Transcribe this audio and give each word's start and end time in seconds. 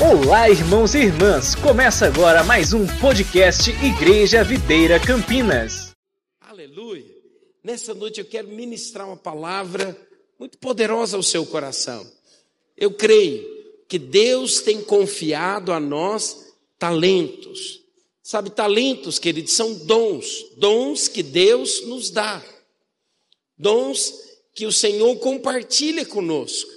Olá, 0.00 0.48
irmãos 0.48 0.94
e 0.94 0.98
irmãs! 0.98 1.56
Começa 1.56 2.06
agora 2.06 2.44
mais 2.44 2.72
um 2.72 2.86
podcast 3.00 3.68
Igreja 3.84 4.44
Videira 4.44 5.00
Campinas. 5.00 5.90
Aleluia! 6.40 7.04
Nessa 7.64 7.92
noite 7.94 8.20
eu 8.20 8.24
quero 8.24 8.46
ministrar 8.46 9.08
uma 9.08 9.16
palavra 9.16 9.98
muito 10.38 10.56
poderosa 10.58 11.16
ao 11.16 11.22
seu 11.24 11.44
coração. 11.44 12.08
Eu 12.76 12.92
creio 12.92 13.44
que 13.88 13.98
Deus 13.98 14.60
tem 14.60 14.80
confiado 14.80 15.72
a 15.72 15.80
nós 15.80 16.46
talentos. 16.78 17.82
Sabe, 18.22 18.50
talentos, 18.50 19.18
queridos, 19.18 19.54
são 19.54 19.74
dons, 19.74 20.46
dons 20.56 21.08
que 21.08 21.24
Deus 21.24 21.84
nos 21.88 22.08
dá, 22.08 22.40
dons 23.58 24.14
que 24.54 24.64
o 24.64 24.70
Senhor 24.70 25.16
compartilha 25.16 26.06
conosco. 26.06 26.70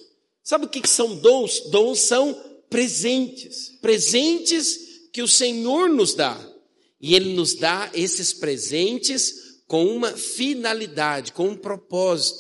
Sabe 0.44 0.66
o 0.66 0.70
que 0.70 0.88
são 0.90 1.16
dons? 1.18 1.60
Dons 1.70 2.00
são 2.00 2.51
presentes, 2.72 3.78
presentes 3.82 5.10
que 5.12 5.22
o 5.22 5.28
Senhor 5.28 5.90
nos 5.90 6.16
dá. 6.16 6.40
E 7.02 7.14
Ele 7.14 7.34
nos 7.34 7.54
dá 7.54 7.92
esses 7.94 8.32
presentes 8.32 9.60
com 9.68 9.86
uma 9.86 10.14
finalidade, 10.14 11.34
com 11.34 11.50
um 11.50 11.58
propósito. 11.58 12.40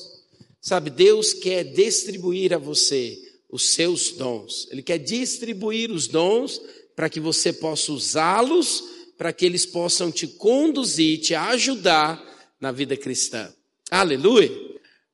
Sabe, 0.61 0.89
Deus 0.89 1.33
quer 1.33 1.65
distribuir 1.65 2.53
a 2.53 2.57
você 2.57 3.17
os 3.49 3.73
seus 3.73 4.11
dons. 4.11 4.67
Ele 4.71 4.81
quer 4.81 4.99
distribuir 4.99 5.91
os 5.91 6.07
dons 6.07 6.61
para 6.95 7.09
que 7.09 7.19
você 7.19 7.51
possa 7.51 7.91
usá-los, 7.91 8.83
para 9.17 9.33
que 9.33 9.45
eles 9.45 9.65
possam 9.65 10.11
te 10.11 10.27
conduzir, 10.27 11.19
te 11.19 11.35
ajudar 11.35 12.23
na 12.59 12.71
vida 12.71 12.95
cristã. 12.95 13.53
Aleluia! 13.89 14.49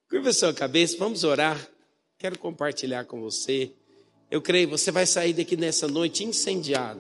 Curva 0.09 0.31
sua 0.31 0.53
cabeça, 0.53 0.95
vamos 0.97 1.23
orar. 1.23 1.70
Quero 2.20 2.38
compartilhar 2.38 3.05
com 3.05 3.20
você 3.20 3.72
eu 4.30 4.41
creio, 4.41 4.70
você 4.70 4.91
vai 4.91 5.05
sair 5.05 5.34
daqui 5.34 5.55
nessa 5.55 5.88
noite 5.88 6.23
incendiado 6.23 7.00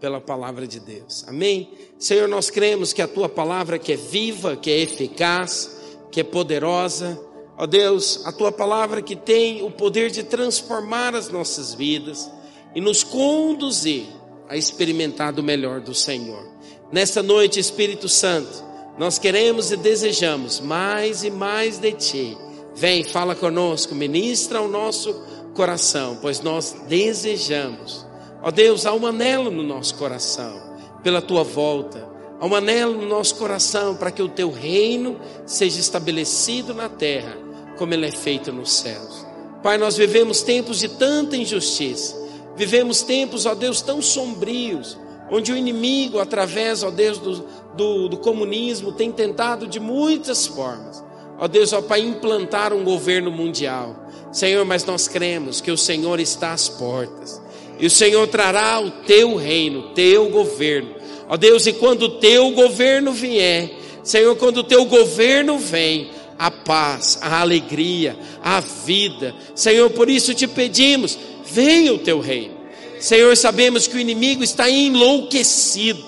pela 0.00 0.20
palavra 0.20 0.66
de 0.66 0.78
Deus. 0.78 1.24
Amém? 1.26 1.70
Senhor, 1.98 2.28
nós 2.28 2.50
cremos 2.50 2.92
que 2.92 3.02
a 3.02 3.08
tua 3.08 3.28
palavra 3.28 3.78
que 3.78 3.92
é 3.92 3.96
viva, 3.96 4.56
que 4.56 4.70
é 4.70 4.78
eficaz, 4.78 5.76
que 6.12 6.20
é 6.20 6.24
poderosa, 6.24 7.20
ó 7.56 7.66
Deus, 7.66 8.24
a 8.24 8.30
tua 8.30 8.52
palavra 8.52 9.02
que 9.02 9.16
tem 9.16 9.62
o 9.62 9.70
poder 9.70 10.10
de 10.10 10.22
transformar 10.22 11.16
as 11.16 11.28
nossas 11.28 11.74
vidas 11.74 12.30
e 12.74 12.80
nos 12.80 13.02
conduzir 13.02 14.06
a 14.48 14.56
experimentar 14.56 15.32
do 15.32 15.42
melhor 15.42 15.80
do 15.80 15.94
Senhor. 15.94 16.46
Nesta 16.92 17.22
noite, 17.22 17.58
Espírito 17.58 18.08
Santo, 18.08 18.64
nós 18.96 19.18
queremos 19.18 19.72
e 19.72 19.76
desejamos 19.76 20.60
mais 20.60 21.24
e 21.24 21.30
mais 21.30 21.78
de 21.78 21.92
ti. 21.92 22.38
Vem, 22.74 23.02
fala 23.02 23.34
conosco, 23.34 23.94
ministra 23.94 24.60
o 24.62 24.68
nosso 24.68 25.12
coração, 25.58 26.16
pois 26.22 26.40
nós 26.40 26.76
desejamos. 26.86 28.06
Ó 28.40 28.48
Deus, 28.52 28.86
há 28.86 28.94
um 28.94 29.04
anelo 29.04 29.50
no 29.50 29.64
nosso 29.64 29.96
coração 29.96 30.56
pela 31.02 31.20
tua 31.20 31.42
volta. 31.42 32.08
Há 32.40 32.46
um 32.46 32.54
anelo 32.54 32.94
no 32.94 33.08
nosso 33.08 33.34
coração 33.34 33.96
para 33.96 34.12
que 34.12 34.22
o 34.22 34.28
teu 34.28 34.52
reino 34.52 35.18
seja 35.44 35.80
estabelecido 35.80 36.72
na 36.72 36.88
terra, 36.88 37.36
como 37.76 37.92
ele 37.92 38.06
é 38.06 38.12
feito 38.12 38.52
nos 38.52 38.72
céus. 38.72 39.26
Pai, 39.60 39.76
nós 39.76 39.96
vivemos 39.96 40.42
tempos 40.42 40.78
de 40.78 40.90
tanta 40.90 41.36
injustiça. 41.36 42.16
Vivemos 42.56 43.02
tempos, 43.02 43.44
ó 43.44 43.52
Deus, 43.56 43.82
tão 43.82 44.00
sombrios, 44.00 44.96
onde 45.28 45.50
o 45.52 45.56
inimigo, 45.56 46.20
através, 46.20 46.84
ó 46.84 46.90
Deus, 46.92 47.18
do, 47.18 47.44
do, 47.74 48.08
do 48.10 48.16
comunismo, 48.18 48.92
tem 48.92 49.10
tentado 49.10 49.66
de 49.66 49.80
muitas 49.80 50.46
formas, 50.46 51.04
ó 51.38 51.48
Deus, 51.48 51.72
ó 51.72 51.80
Pai, 51.80 52.00
implantar 52.00 52.72
um 52.72 52.84
governo 52.84 53.30
mundial. 53.30 54.08
Senhor, 54.32 54.64
mas 54.64 54.84
nós 54.84 55.08
cremos 55.08 55.60
que 55.60 55.70
o 55.70 55.76
Senhor 55.76 56.20
está 56.20 56.52
às 56.52 56.68
portas. 56.68 57.40
E 57.78 57.86
o 57.86 57.90
Senhor 57.90 58.26
trará 58.28 58.80
o 58.80 58.90
teu 58.90 59.36
reino, 59.36 59.94
teu 59.94 60.28
governo. 60.28 60.96
Ó 61.28 61.36
Deus, 61.36 61.66
e 61.66 61.72
quando 61.72 62.02
o 62.02 62.18
teu 62.18 62.50
governo 62.50 63.12
vier, 63.12 63.70
Senhor, 64.02 64.34
quando 64.36 64.58
o 64.58 64.64
teu 64.64 64.84
governo 64.84 65.58
vem, 65.58 66.10
a 66.38 66.50
paz, 66.50 67.18
a 67.20 67.40
alegria, 67.40 68.16
a 68.42 68.60
vida. 68.60 69.34
Senhor, 69.54 69.90
por 69.90 70.08
isso 70.08 70.32
te 70.32 70.46
pedimos, 70.46 71.18
venha 71.44 71.92
o 71.92 71.98
teu 71.98 72.20
reino. 72.20 72.56
Senhor, 73.00 73.36
sabemos 73.36 73.86
que 73.86 73.96
o 73.96 74.00
inimigo 74.00 74.44
está 74.44 74.70
enlouquecido, 74.70 76.04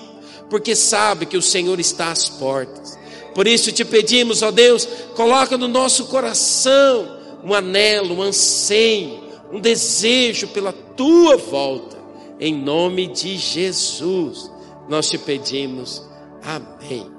porque 0.49 0.75
sabe 0.75 1.25
que 1.25 1.37
o 1.37 1.41
Senhor 1.41 1.79
está 1.79 2.11
às 2.11 2.29
portas. 2.29 2.97
Por 3.33 3.47
isso 3.47 3.71
te 3.71 3.85
pedimos, 3.85 4.41
ó 4.41 4.51
Deus, 4.51 4.87
coloca 5.15 5.57
no 5.57 5.67
nosso 5.67 6.05
coração 6.05 7.17
um 7.43 7.53
anelo, 7.53 8.15
um 8.15 8.21
anseio, 8.21 9.21
um 9.51 9.59
desejo 9.59 10.47
pela 10.49 10.73
tua 10.73 11.37
volta. 11.37 11.97
Em 12.39 12.53
nome 12.53 13.07
de 13.07 13.37
Jesus, 13.37 14.51
nós 14.89 15.09
te 15.09 15.17
pedimos. 15.17 16.03
Amém. 16.43 17.09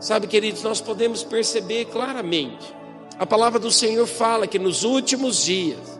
Sabe, 0.00 0.26
queridos, 0.26 0.62
nós 0.62 0.80
podemos 0.80 1.22
perceber 1.22 1.86
claramente. 1.86 2.74
A 3.18 3.24
palavra 3.24 3.58
do 3.58 3.70
Senhor 3.70 4.06
fala 4.06 4.46
que 4.46 4.58
nos 4.58 4.84
últimos 4.84 5.44
dias 5.44 5.96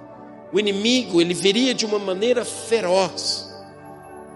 o 0.53 0.61
inimigo 0.61 1.21
ele 1.21 1.35
viria 1.35 1.75
de 1.75 1.87
uma 1.87 1.99
maneira 1.99 2.45
feroz. 2.45 3.51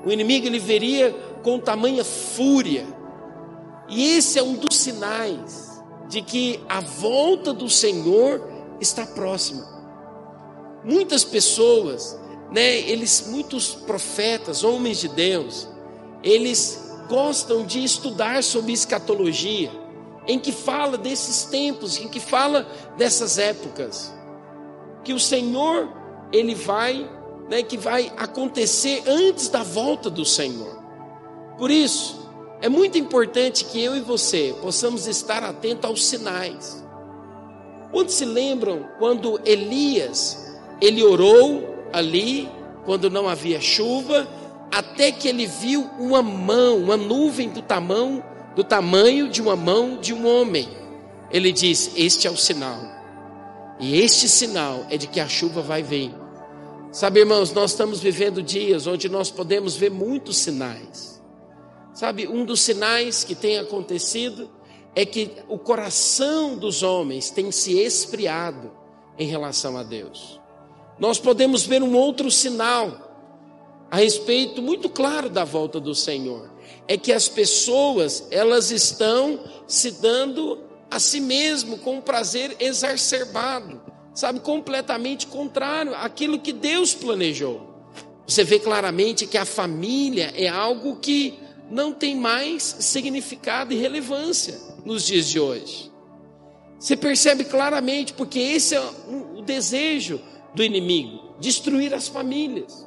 O 0.04 0.10
inimigo 0.10 0.47
ele 0.47 0.59
viria 0.59 1.10
com 1.43 1.59
tamanha 1.59 2.04
fúria. 2.04 2.87
E 3.91 4.17
esse 4.17 4.39
é 4.39 4.43
um 4.43 4.55
dos 4.55 4.77
sinais 4.77 5.83
de 6.09 6.23
que 6.23 6.61
a 6.69 6.81
volta 6.81 7.53
do 7.53 7.69
Senhor 7.69 8.49
está 8.81 9.05
próxima. 9.05 9.69
Muitas 10.84 11.25
pessoas, 11.25 12.19
né, 12.53 12.79
eles, 12.81 13.27
muitos 13.29 13.75
profetas, 13.75 14.65
homens 14.65 14.99
de 14.99 15.09
Deus, 15.09 15.69
eles 16.23 16.91
gostam 17.09 17.67
de 17.67 17.83
estudar 17.83 18.43
sobre 18.45 18.73
escatologia, 18.73 19.71
em 20.27 20.39
que 20.39 20.53
fala 20.53 20.97
desses 20.97 21.45
tempos, 21.45 21.99
em 21.99 22.09
que 22.09 22.21
fala 22.21 22.67
dessas 22.97 23.39
épocas, 23.39 24.12
que 25.03 25.12
o 25.12 25.19
Senhor 25.19 25.89
ele 26.33 26.55
vai, 26.55 27.11
né, 27.49 27.62
que 27.62 27.77
vai 27.77 28.12
acontecer 28.17 29.03
antes 29.06 29.49
da 29.49 29.65
volta 29.65 30.09
do 30.09 30.25
Senhor. 30.25 30.81
Por 31.59 31.71
isso, 31.71 32.19
é 32.60 32.69
muito 32.69 32.98
importante 32.98 33.65
que 33.65 33.82
eu 33.82 33.97
e 33.97 34.00
você 34.00 34.54
possamos 34.60 35.06
estar 35.06 35.43
atentos 35.43 35.84
aos 35.88 36.04
sinais. 36.04 36.84
Quantos 37.91 38.15
se 38.15 38.25
lembram 38.25 38.87
quando 38.98 39.41
Elias, 39.44 40.59
ele 40.81 41.03
orou 41.03 41.88
ali, 41.93 42.49
quando 42.84 43.10
não 43.10 43.28
havia 43.28 43.60
chuva, 43.60 44.28
até 44.70 45.10
que 45.10 45.26
ele 45.26 45.47
viu 45.47 45.88
uma 45.99 46.22
mão, 46.22 46.78
uma 46.78 46.97
nuvem 46.97 47.49
do 47.49 47.62
tamanho, 47.62 48.22
do 48.54 48.62
tamanho 48.62 49.28
de 49.28 49.41
uma 49.41 49.56
mão 49.56 49.97
de 49.97 50.12
um 50.12 50.26
homem. 50.26 50.69
Ele 51.31 51.53
diz: 51.53 51.93
Este 51.97 52.26
é 52.26 52.31
o 52.31 52.37
sinal. 52.37 52.81
E 53.81 53.99
este 54.00 54.28
sinal 54.28 54.84
é 54.91 54.97
de 54.97 55.06
que 55.06 55.19
a 55.19 55.26
chuva 55.28 55.62
vai 55.62 55.82
vir. 55.82 56.15
Sabe, 56.93 57.20
irmãos, 57.20 57.53
nós 57.53 57.70
estamos 57.70 58.00
vivendo 58.00 58.43
dias 58.43 58.87
onde 58.87 59.09
nós 59.09 59.31
podemos 59.31 59.76
ver 59.76 59.91
muitos 59.91 60.37
sinais. 60.37 61.19
Sabe, 61.93 62.28
um 62.28 62.45
dos 62.45 62.61
sinais 62.61 63.25
que 63.25 63.34
tem 63.34 63.59
acontecido 63.59 64.51
é 64.95 65.05
que 65.05 65.33
o 65.49 65.59
coração 65.59 66.56
dos 66.56 66.83
homens 66.83 67.31
tem 67.31 67.51
se 67.51 67.78
esfriado 67.78 68.71
em 69.19 69.27
relação 69.27 69.77
a 69.77 69.83
Deus. 69.83 70.41
Nós 70.99 71.19
podemos 71.19 71.65
ver 71.65 71.83
um 71.83 71.95
outro 71.95 72.31
sinal 72.31 73.11
a 73.91 73.97
respeito 73.97 74.62
muito 74.62 74.89
claro 74.89 75.29
da 75.29 75.45
volta 75.45 75.81
do 75.81 75.95
Senhor, 75.95 76.49
é 76.87 76.97
que 76.97 77.12
as 77.12 77.29
pessoas, 77.29 78.27
elas 78.31 78.71
estão 78.71 79.41
se 79.67 79.91
dando 79.91 80.61
a 80.89 81.00
si 81.00 81.21
mesmo 81.21 81.79
com 81.79 81.97
um 81.97 82.00
prazer 82.00 82.56
exacerbado, 82.61 83.81
sabe, 84.15 84.41
completamente 84.41 85.27
contrário 85.27 85.95
àquilo 85.95 86.39
que 86.39 86.53
Deus 86.53 86.95
planejou. 86.95 87.69
Você 88.26 88.44
vê 88.44 88.61
claramente 88.61 89.26
que 89.26 89.38
a 89.38 89.44
família 89.44 90.32
é 90.37 90.47
algo 90.47 90.97
que 90.97 91.39
não 91.70 91.93
tem 91.93 92.17
mais 92.17 92.62
significado 92.81 93.72
e 93.72 93.76
relevância 93.76 94.58
nos 94.84 95.05
dias 95.05 95.28
de 95.28 95.38
hoje. 95.38 95.90
Você 96.78 96.96
percebe 96.96 97.44
claramente, 97.44 98.12
porque 98.12 98.38
esse 98.38 98.75
é 98.75 98.81
o 98.81 99.43
desejo 99.43 100.20
do 100.55 100.64
inimigo 100.64 101.31
destruir 101.40 101.93
as 101.94 102.06
famílias. 102.06 102.87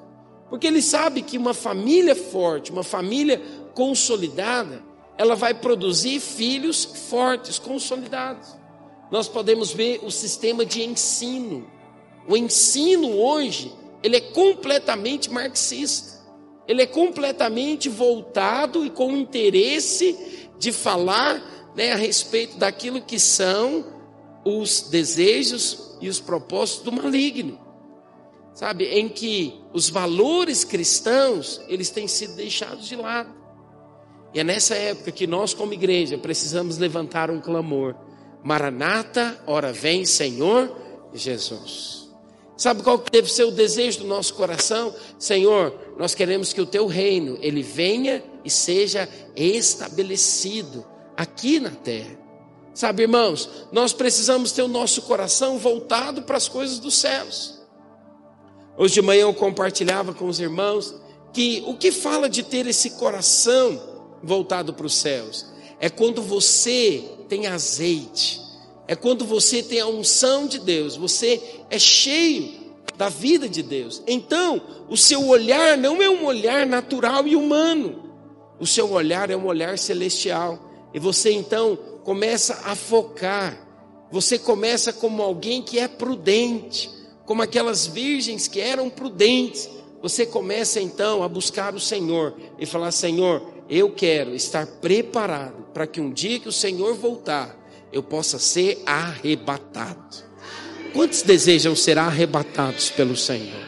Porque 0.50 0.68
ele 0.68 0.82
sabe 0.82 1.24
que 1.24 1.38
uma 1.38 1.54
família 1.54 2.16
forte, 2.16 2.72
uma 2.72 2.84
família 2.84 3.42
consolidada, 3.74 4.84
ela 5.18 5.36
vai 5.36 5.54
produzir 5.54 6.20
filhos 6.20 6.86
fortes, 6.86 7.58
consolidados. 7.58 8.56
Nós 9.12 9.28
podemos 9.28 9.74
ver 9.74 10.00
o 10.04 10.12
sistema 10.12 10.64
de 10.66 10.84
ensino. 10.84 11.68
O 12.28 12.38
ensino 12.38 13.18
hoje, 13.18 13.74
ele 14.04 14.18
é 14.18 14.22
completamente 14.22 15.32
marxista. 15.32 16.13
Ele 16.68 16.82
é 16.82 16.86
completamente 16.86 17.90
voltado 17.90 18.86
e 18.86 18.90
com 18.90 19.12
interesse 19.12 20.50
de 20.58 20.72
falar 20.72 21.72
né, 21.76 21.92
a 21.92 21.96
respeito 21.96 22.58
daquilo 22.58 23.02
que 23.02 23.20
são 23.20 23.86
os 24.46 24.90
desejos 24.90 25.98
e 26.02 26.10
os 26.10 26.20
propósitos 26.20 26.84
do 26.84 26.92
maligno. 26.92 27.60
sabe, 28.54 28.86
em 28.86 29.10
que 29.10 29.60
os 29.74 29.90
valores 29.90 30.64
cristãos, 30.64 31.60
eles 31.68 31.90
têm 31.90 32.08
sido 32.08 32.36
deixados 32.36 32.88
de 32.88 32.96
lado. 32.96 33.34
E 34.34 34.40
é 34.40 34.44
nessa 34.44 34.76
época 34.76 35.12
que 35.12 35.28
nós, 35.28 35.54
como 35.54 35.74
igreja, 35.74 36.18
precisamos 36.18 36.78
levantar 36.78 37.32
um 37.32 37.40
clamor: 37.40 37.96
Maranata, 38.44 39.42
ora 39.46 39.72
vem, 39.72 40.06
Senhor 40.06 40.76
Jesus. 41.14 42.03
Sabe 42.56 42.84
qual 42.84 42.98
deve 43.12 43.32
ser 43.32 43.46
o 43.46 43.52
desejo 43.52 44.00
do 44.00 44.06
nosso 44.06 44.34
coração? 44.36 44.94
Senhor, 45.18 45.74
nós 45.98 46.14
queremos 46.14 46.54
que 46.54 46.62
o 46.62 46.66
teu 46.66 46.86
reino, 46.86 47.38
ele 47.42 47.64
venha 47.64 48.24
e 48.46 48.50
seja 48.50 49.10
estabelecido 49.36 50.86
aqui 51.18 51.60
na 51.60 51.72
terra. 51.72 52.18
Sabe, 52.74 53.04
irmãos, 53.04 53.50
nós 53.72 53.94
precisamos 53.94 54.52
ter 54.52 54.64
o 54.64 54.68
nosso 54.68 55.04
coração 55.04 55.58
voltado 55.58 56.24
para 56.24 56.38
as 56.38 56.48
coisas 56.48 56.80
dos 56.80 56.96
céus. 56.96 57.62
Hoje 58.76 58.96
de 58.96 59.02
manhã 59.02 59.22
eu 59.22 59.34
compartilhava 59.34 60.14
com 60.14 60.26
os 60.26 60.40
irmãos 60.40 60.96
que 61.32 61.64
o 61.68 61.76
que 61.76 61.92
fala 61.92 62.28
de 62.28 62.42
ter 62.42 62.66
esse 62.66 62.92
coração 62.92 63.82
voltado 64.24 64.74
para 64.74 64.86
os 64.86 64.96
céus 64.96 65.46
é 65.80 65.90
quando 65.90 66.22
você 66.22 67.04
tem 67.28 67.46
azeite, 67.46 68.42
é 68.88 68.96
quando 68.96 69.26
você 69.26 69.64
tem 69.64 69.80
a 69.80 69.88
unção 69.88 70.48
de 70.48 70.60
Deus, 70.60 70.96
você 70.96 71.42
é 71.70 71.80
cheio 71.80 72.64
da 72.98 73.10
vida 73.10 73.48
de 73.48 73.64
Deus. 73.64 74.04
Então, 74.06 74.62
o 74.90 74.98
seu 74.98 75.28
olhar 75.28 75.78
não 75.78 76.02
é 76.02 76.10
um 76.10 76.26
olhar 76.26 76.66
natural 76.66 77.28
e 77.28 77.36
humano, 77.36 78.12
o 78.60 78.68
seu 78.68 78.92
olhar 78.92 79.30
é 79.30 79.36
um 79.36 79.46
olhar 79.46 79.78
celestial. 79.78 80.72
E 80.94 81.00
você 81.00 81.32
então 81.32 81.76
começa 82.04 82.62
a 82.66 82.76
focar, 82.76 83.58
você 84.12 84.38
começa 84.38 84.94
como 84.94 85.24
alguém 85.24 85.62
que 85.62 85.80
é 85.80 85.88
prudente, 85.88 86.90
como 87.26 87.42
aquelas 87.42 87.88
virgens 87.88 88.48
que 88.48 88.60
eram 88.60 88.90
prudentes. 88.90 89.70
Você 90.02 90.26
começa 90.26 90.80
então 90.80 91.24
a 91.24 91.28
buscar 91.28 91.74
o 91.74 91.80
Senhor 91.80 92.36
e 92.60 92.66
falar: 92.66 92.92
Senhor, 92.92 93.42
eu 93.70 93.92
quero 93.92 94.36
estar 94.36 94.68
preparado 94.68 95.66
para 95.74 95.88
que 95.88 96.00
um 96.00 96.12
dia 96.12 96.40
que 96.40 96.50
o 96.50 96.54
Senhor 96.54 96.94
voltar, 96.94 97.58
eu 97.94 98.02
possa 98.02 98.40
ser 98.40 98.82
arrebatado. 98.86 100.34
Quantos 100.94 101.22
desejam 101.22 101.76
ser 101.76 101.98
arrebatados 101.98 102.90
pelo 102.90 103.16
Senhor? 103.16 103.64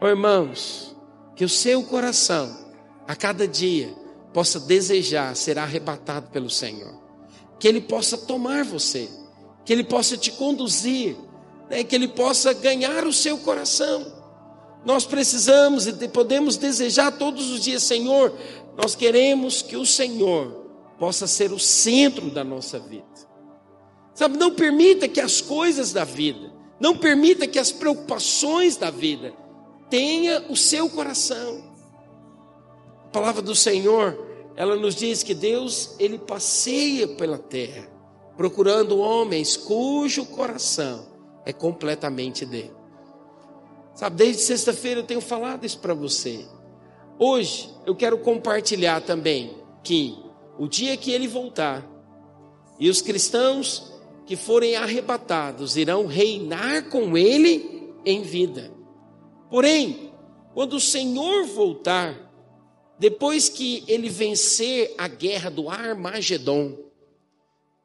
Oh, 0.00 0.06
irmãos, 0.06 0.96
que 1.36 1.44
o 1.44 1.48
seu 1.48 1.82
coração, 1.84 2.54
a 3.06 3.14
cada 3.14 3.46
dia, 3.46 3.94
possa 4.32 4.58
desejar 4.60 5.34
ser 5.36 5.58
arrebatado 5.58 6.28
pelo 6.30 6.50
Senhor, 6.50 7.00
que 7.58 7.68
Ele 7.68 7.80
possa 7.80 8.18
tomar 8.18 8.64
você, 8.64 9.08
que 9.64 9.72
Ele 9.72 9.84
possa 9.84 10.16
te 10.16 10.32
conduzir, 10.32 11.16
né, 11.68 11.84
que 11.84 11.94
Ele 11.94 12.08
possa 12.08 12.52
ganhar 12.52 13.06
o 13.06 13.12
seu 13.12 13.38
coração. 13.38 14.20
Nós 14.84 15.04
precisamos 15.04 15.86
e 15.86 15.92
podemos 16.08 16.56
desejar 16.56 17.12
todos 17.12 17.50
os 17.50 17.62
dias, 17.62 17.82
Senhor, 17.82 18.34
nós 18.76 18.94
queremos 18.94 19.62
que 19.62 19.76
o 19.76 19.84
Senhor 19.84 20.66
possa 20.98 21.26
ser 21.26 21.52
o 21.52 21.58
centro 21.58 22.30
da 22.30 22.44
nossa 22.44 22.78
vida. 22.78 23.09
Sabe, 24.14 24.36
não 24.36 24.54
permita 24.54 25.08
que 25.08 25.20
as 25.20 25.40
coisas 25.40 25.92
da 25.92 26.04
vida, 26.04 26.52
não 26.78 26.96
permita 26.96 27.46
que 27.46 27.58
as 27.58 27.70
preocupações 27.70 28.76
da 28.76 28.90
vida 28.90 29.32
tenha 29.88 30.44
o 30.48 30.56
seu 30.56 30.88
coração. 30.88 31.62
A 33.06 33.08
palavra 33.08 33.42
do 33.42 33.54
Senhor, 33.54 34.18
ela 34.56 34.76
nos 34.76 34.94
diz 34.94 35.22
que 35.22 35.34
Deus, 35.34 35.94
ele 35.98 36.18
passeia 36.18 37.08
pela 37.08 37.38
terra, 37.38 37.88
procurando 38.36 38.98
homens 38.98 39.56
cujo 39.56 40.24
coração 40.26 41.06
é 41.44 41.52
completamente 41.52 42.46
dele. 42.46 42.72
Sabe, 43.94 44.16
desde 44.16 44.42
sexta-feira 44.42 45.00
eu 45.00 45.04
tenho 45.04 45.20
falado 45.20 45.66
isso 45.66 45.78
para 45.78 45.92
você. 45.92 46.46
Hoje 47.18 47.68
eu 47.84 47.94
quero 47.94 48.16
compartilhar 48.18 49.02
também 49.02 49.58
que 49.82 50.16
o 50.58 50.66
dia 50.66 50.96
que 50.96 51.10
ele 51.10 51.28
voltar 51.28 51.86
e 52.78 52.88
os 52.88 53.02
cristãos 53.02 53.92
que 54.30 54.36
forem 54.36 54.76
arrebatados 54.76 55.76
irão 55.76 56.06
reinar 56.06 56.88
com 56.88 57.18
ele 57.18 57.92
em 58.06 58.22
vida. 58.22 58.72
Porém, 59.50 60.12
quando 60.54 60.74
o 60.74 60.80
Senhor 60.80 61.46
voltar, 61.46 62.32
depois 62.96 63.48
que 63.48 63.82
ele 63.88 64.08
vencer 64.08 64.94
a 64.96 65.08
guerra 65.08 65.50
do 65.50 65.68
Armagedon, 65.68 66.78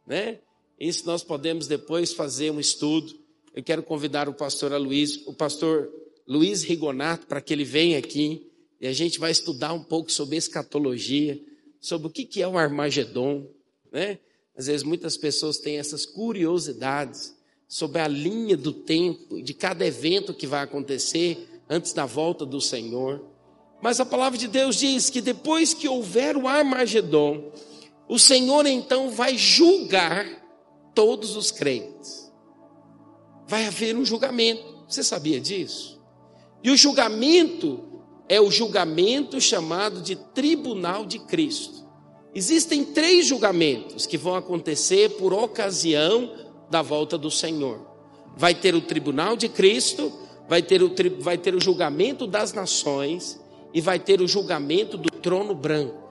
né? 0.05 0.37
Isso 0.79 1.07
nós 1.07 1.23
podemos 1.23 1.65
depois 1.65 2.13
fazer 2.13 2.51
um 2.51 2.59
estudo. 2.59 3.11
Eu 3.55 3.63
quero 3.63 3.81
convidar 3.81 4.29
o 4.29 4.33
pastor 4.35 4.71
Luiz, 4.73 5.25
o 5.25 5.33
pastor 5.33 5.91
Luiz 6.27 6.61
Rigonato, 6.61 7.25
para 7.25 7.41
que 7.41 7.53
ele 7.53 7.63
venha 7.63 7.97
aqui 7.97 8.51
e 8.79 8.85
a 8.85 8.93
gente 8.93 9.17
vai 9.17 9.31
estudar 9.31 9.73
um 9.73 9.83
pouco 9.83 10.11
sobre 10.11 10.37
escatologia, 10.37 11.41
sobre 11.81 12.07
o 12.07 12.11
que 12.11 12.39
é 12.39 12.47
o 12.47 12.55
Armagedon, 12.55 13.49
né? 13.91 14.19
Às 14.57 14.67
vezes 14.67 14.83
muitas 14.83 15.17
pessoas 15.17 15.57
têm 15.57 15.77
essas 15.77 16.05
curiosidades 16.05 17.35
sobre 17.67 18.01
a 18.01 18.07
linha 18.07 18.55
do 18.55 18.71
tempo, 18.71 19.41
de 19.41 19.53
cada 19.53 19.85
evento 19.85 20.33
que 20.33 20.47
vai 20.47 20.63
acontecer 20.63 21.61
antes 21.69 21.93
da 21.93 22.05
volta 22.05 22.45
do 22.45 22.61
Senhor. 22.61 23.21
Mas 23.81 23.99
a 23.99 24.05
palavra 24.05 24.37
de 24.37 24.47
Deus 24.47 24.77
diz 24.77 25.09
que 25.09 25.21
depois 25.21 25.73
que 25.73 25.87
houver 25.87 26.37
o 26.37 26.47
Armagedon, 26.47 27.51
o 28.07 28.17
Senhor 28.17 28.65
então 28.65 29.09
vai 29.09 29.37
julgar 29.37 30.25
todos 30.93 31.35
os 31.35 31.51
crentes. 31.51 32.31
Vai 33.47 33.65
haver 33.67 33.95
um 33.95 34.05
julgamento. 34.05 34.85
Você 34.87 35.03
sabia 35.03 35.39
disso? 35.39 36.01
E 36.63 36.71
o 36.71 36.77
julgamento 36.77 37.83
é 38.27 38.39
o 38.39 38.49
julgamento 38.49 39.39
chamado 39.39 40.01
de 40.01 40.15
tribunal 40.15 41.05
de 41.05 41.19
Cristo. 41.19 41.84
Existem 42.35 42.83
três 42.83 43.25
julgamentos 43.25 44.05
que 44.05 44.17
vão 44.17 44.35
acontecer 44.35 45.11
por 45.11 45.31
ocasião 45.31 46.33
da 46.69 46.81
volta 46.81 47.17
do 47.17 47.31
Senhor. 47.31 47.79
Vai 48.35 48.53
ter 48.53 48.75
o 48.75 48.81
tribunal 48.81 49.37
de 49.37 49.47
Cristo, 49.47 50.11
vai 50.45 50.61
ter 50.61 50.83
o, 50.83 50.93
vai 51.19 51.37
ter 51.37 51.55
o 51.55 51.61
julgamento 51.61 52.27
das 52.27 52.51
nações 52.51 53.39
e 53.73 53.79
vai 53.79 53.97
ter 53.97 54.19
o 54.19 54.27
julgamento 54.27 54.97
do 54.97 55.09
trono 55.09 55.55
branco. 55.55 56.03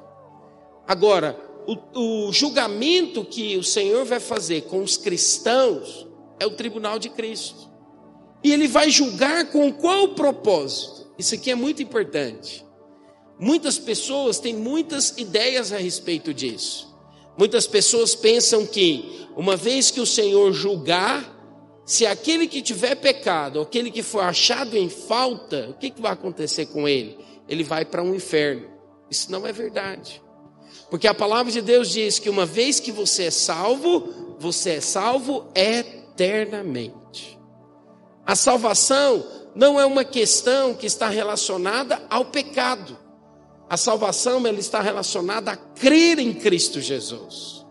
Agora, 0.89 1.39
o, 1.67 2.29
o, 2.29 2.33
julgamento 2.33 3.23
que 3.23 3.59
o 3.59 3.63
Senhor 3.63 4.07
vai 4.07 4.19
fazer 4.19 4.63
com 4.63 4.83
os 4.83 4.97
cristãos 4.97 6.07
é 6.41 6.47
o 6.47 6.53
tribunal 6.53 6.99
de 6.99 7.11
Cristo. 7.11 7.71
E 8.43 8.51
ele 8.51 8.67
vai 8.67 8.89
julgar 8.89 9.51
com 9.51 9.71
qual 9.71 10.09
propósito? 10.09 11.07
Isso 11.19 11.35
aqui 11.35 11.51
é 11.51 11.55
muito 11.55 11.83
importante. 11.83 12.64
Muitas 13.39 13.79
pessoas 13.79 14.39
têm 14.39 14.55
muitas 14.55 15.15
ideias 15.17 15.73
a 15.73 15.77
respeito 15.77 16.33
disso. 16.33 16.95
Muitas 17.37 17.67
pessoas 17.67 18.15
pensam 18.15 18.65
que, 18.65 19.27
uma 19.37 19.57
vez 19.57 19.91
que 19.91 20.01
o 20.01 20.07
Senhor 20.07 20.53
julgar, 20.53 21.33
se 21.85 22.07
aquele 22.07 22.47
que 22.47 22.63
tiver 22.63 22.95
pecado, 22.95 23.61
aquele 23.61 23.91
que 23.91 24.03
for 24.03 24.23
achado 24.23 24.77
em 24.77 24.89
falta, 24.89 25.69
o 25.71 25.75
que, 25.75 25.91
que 25.91 26.01
vai 26.01 26.13
acontecer 26.13 26.67
com 26.67 26.89
ele? 26.89 27.25
ele 27.49 27.65
vai 27.65 27.85
para 27.85 28.03
um 28.03 28.15
inferno. 28.15 28.69
Isso 29.11 29.31
não 29.31 29.47
é 29.47 29.53
verdade. 29.53 30.23
Porque 30.91 31.07
a 31.07 31.15
palavra 31.15 31.51
de 31.53 31.61
Deus 31.61 31.91
diz 31.91 32.19
que 32.19 32.31
uma 32.31 32.47
vez 32.47 32.81
que 32.81 32.93
você 32.93 33.25
é 33.25 33.31
salvo, 33.31 34.37
você 34.39 34.71
é 34.71 34.81
salvo 34.81 35.47
eternamente. 35.55 37.39
A 38.27 38.35
salvação 38.35 39.25
não 39.55 39.79
é 39.79 39.85
uma 39.85 40.05
questão 40.05 40.75
que 40.75 40.87
está 40.87 41.09
relacionada 41.09 42.03
ao 42.09 42.25
pecado. 42.27 42.99
A 43.75 43.77
salvação 43.77 44.47
ela 44.47 44.61
está 44.61 44.81
relacionada 44.81 45.51
a 45.51 45.57
crer 45.57 46.21
em 46.21 46.33
Cristo 46.33 46.81
Jesus. 46.81 47.67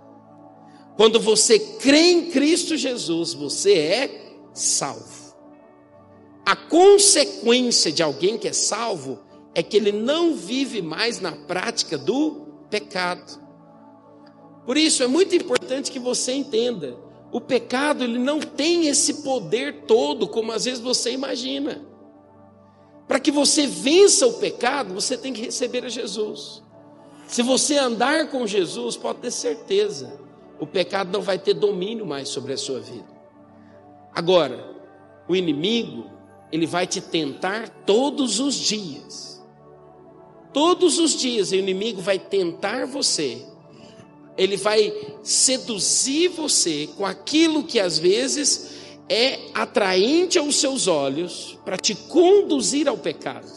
Quando 0.97 1.17
você 1.17 1.57
crê 1.57 2.11
em 2.11 2.29
Cristo 2.29 2.75
Jesus, 2.75 3.33
você 3.33 3.73
é 3.73 4.35
salvo. 4.53 5.33
A 6.45 6.57
consequência 6.57 7.89
de 7.89 8.03
alguém 8.03 8.37
que 8.37 8.49
é 8.49 8.51
salvo 8.51 9.21
é 9.55 9.63
que 9.63 9.77
ele 9.77 9.93
não 9.93 10.35
vive 10.35 10.81
mais 10.81 11.21
na 11.21 11.31
prática 11.31 11.97
do 11.97 12.47
pecado. 12.69 13.41
Por 14.65 14.75
isso 14.75 15.03
é 15.03 15.07
muito 15.07 15.33
importante 15.33 15.89
que 15.89 15.99
você 15.99 16.33
entenda, 16.33 16.97
o 17.31 17.39
pecado 17.39 18.03
ele 18.03 18.19
não 18.19 18.41
tem 18.41 18.87
esse 18.87 19.23
poder 19.23 19.83
todo 19.87 20.27
como 20.27 20.51
às 20.51 20.65
vezes 20.65 20.81
você 20.81 21.13
imagina. 21.13 21.92
Para 23.07 23.19
que 23.19 23.31
você 23.31 23.67
vença 23.67 24.25
o 24.27 24.33
pecado, 24.33 24.93
você 24.93 25.17
tem 25.17 25.33
que 25.33 25.41
receber 25.41 25.85
a 25.85 25.89
Jesus. 25.89 26.61
Se 27.27 27.41
você 27.41 27.77
andar 27.77 28.29
com 28.29 28.47
Jesus, 28.47 28.95
pode 28.95 29.19
ter 29.19 29.31
certeza, 29.31 30.19
o 30.59 30.67
pecado 30.67 31.11
não 31.11 31.21
vai 31.21 31.37
ter 31.37 31.53
domínio 31.53 32.05
mais 32.05 32.29
sobre 32.29 32.53
a 32.53 32.57
sua 32.57 32.79
vida. 32.79 33.07
Agora, 34.13 34.71
o 35.27 35.35
inimigo, 35.35 36.09
ele 36.51 36.65
vai 36.65 36.85
te 36.85 37.01
tentar 37.01 37.69
todos 37.85 38.39
os 38.39 38.55
dias 38.55 39.33
Todos 40.53 40.99
os 40.99 41.19
dias 41.19 41.51
o 41.51 41.55
inimigo 41.55 41.99
vai 41.99 42.19
tentar 42.19 42.85
você, 42.85 43.43
ele 44.37 44.55
vai 44.55 44.93
seduzir 45.23 46.29
você 46.29 46.87
com 46.95 47.05
aquilo 47.05 47.63
que 47.63 47.79
às 47.79 47.97
vezes 47.97 48.82
é 49.09 49.39
atraente 49.53 50.37
aos 50.37 50.55
seus 50.55 50.87
olhos 50.87 51.57
para 51.65 51.77
te 51.77 51.95
conduzir 51.95 52.87
ao 52.87 52.97
pecado. 52.97 53.51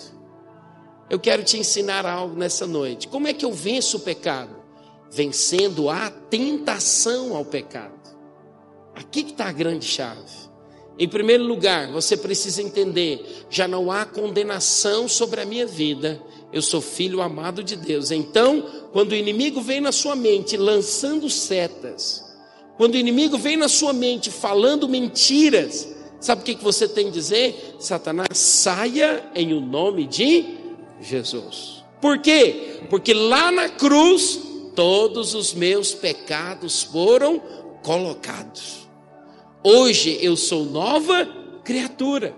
Eu 1.09 1.21
quero 1.21 1.45
te 1.45 1.57
ensinar 1.57 2.05
algo 2.05 2.37
nessa 2.37 2.67
noite. 2.67 3.07
Como 3.09 3.29
é 3.29 3.33
que 3.33 3.45
eu 3.45 3.53
venço 3.53 3.99
o 3.99 4.00
pecado? 4.00 4.57
Vencendo 5.11 5.88
a 5.88 6.11
tentação 6.11 7.37
ao 7.37 7.45
pecado. 7.45 7.95
Aqui 8.95 9.23
que 9.23 9.31
está 9.31 9.47
a 9.47 9.53
grande 9.53 9.85
chave. 9.85 10.47
Em 10.99 11.07
primeiro 11.07 11.45
lugar, 11.45 11.93
você 11.93 12.17
precisa 12.17 12.62
entender: 12.62 13.47
já 13.50 13.69
não 13.69 13.93
há 13.93 14.05
condenação 14.05 15.07
sobre 15.07 15.41
a 15.41 15.45
minha 15.45 15.67
vida, 15.67 16.21
eu 16.53 16.62
sou 16.62 16.81
filho 16.81 17.21
amado 17.21 17.62
de 17.62 17.76
Deus. 17.76 18.11
Então, 18.11 18.88
quando 18.93 19.12
o 19.12 19.17
inimigo 19.17 19.61
vem 19.61 19.81
na 19.81 19.93
sua 19.93 20.17
mente 20.17 20.57
lançando 20.57 21.29
setas, 21.29 22.25
quando 22.76 22.95
o 22.95 22.99
inimigo 22.99 23.38
vem 23.38 23.56
na 23.56 23.68
sua 23.68 23.92
mente 23.92 24.30
falando 24.30 24.88
mentiras, 24.88 25.88
sabe 26.21 26.42
o 26.42 26.45
que 26.45 26.62
você 26.62 26.87
tem 26.87 27.06
que 27.06 27.12
dizer? 27.12 27.76
Satanás, 27.78 28.37
saia 28.37 29.25
em 29.35 29.54
o 29.54 29.61
nome 29.61 30.06
de 30.06 30.45
Jesus. 31.00 31.85
Por 32.00 32.18
quê? 32.18 32.80
Porque 32.90 33.14
lá 33.14 33.50
na 33.50 33.68
cruz, 33.68 34.38
todos 34.75 35.35
os 35.35 35.54
meus 35.54 35.95
pecados 35.95 36.83
foram 36.83 37.40
colocados. 37.83 38.87
Hoje 39.64 40.18
eu 40.21 40.37
sou 40.37 40.64
nova 40.64 41.26
criatura. 41.64 42.37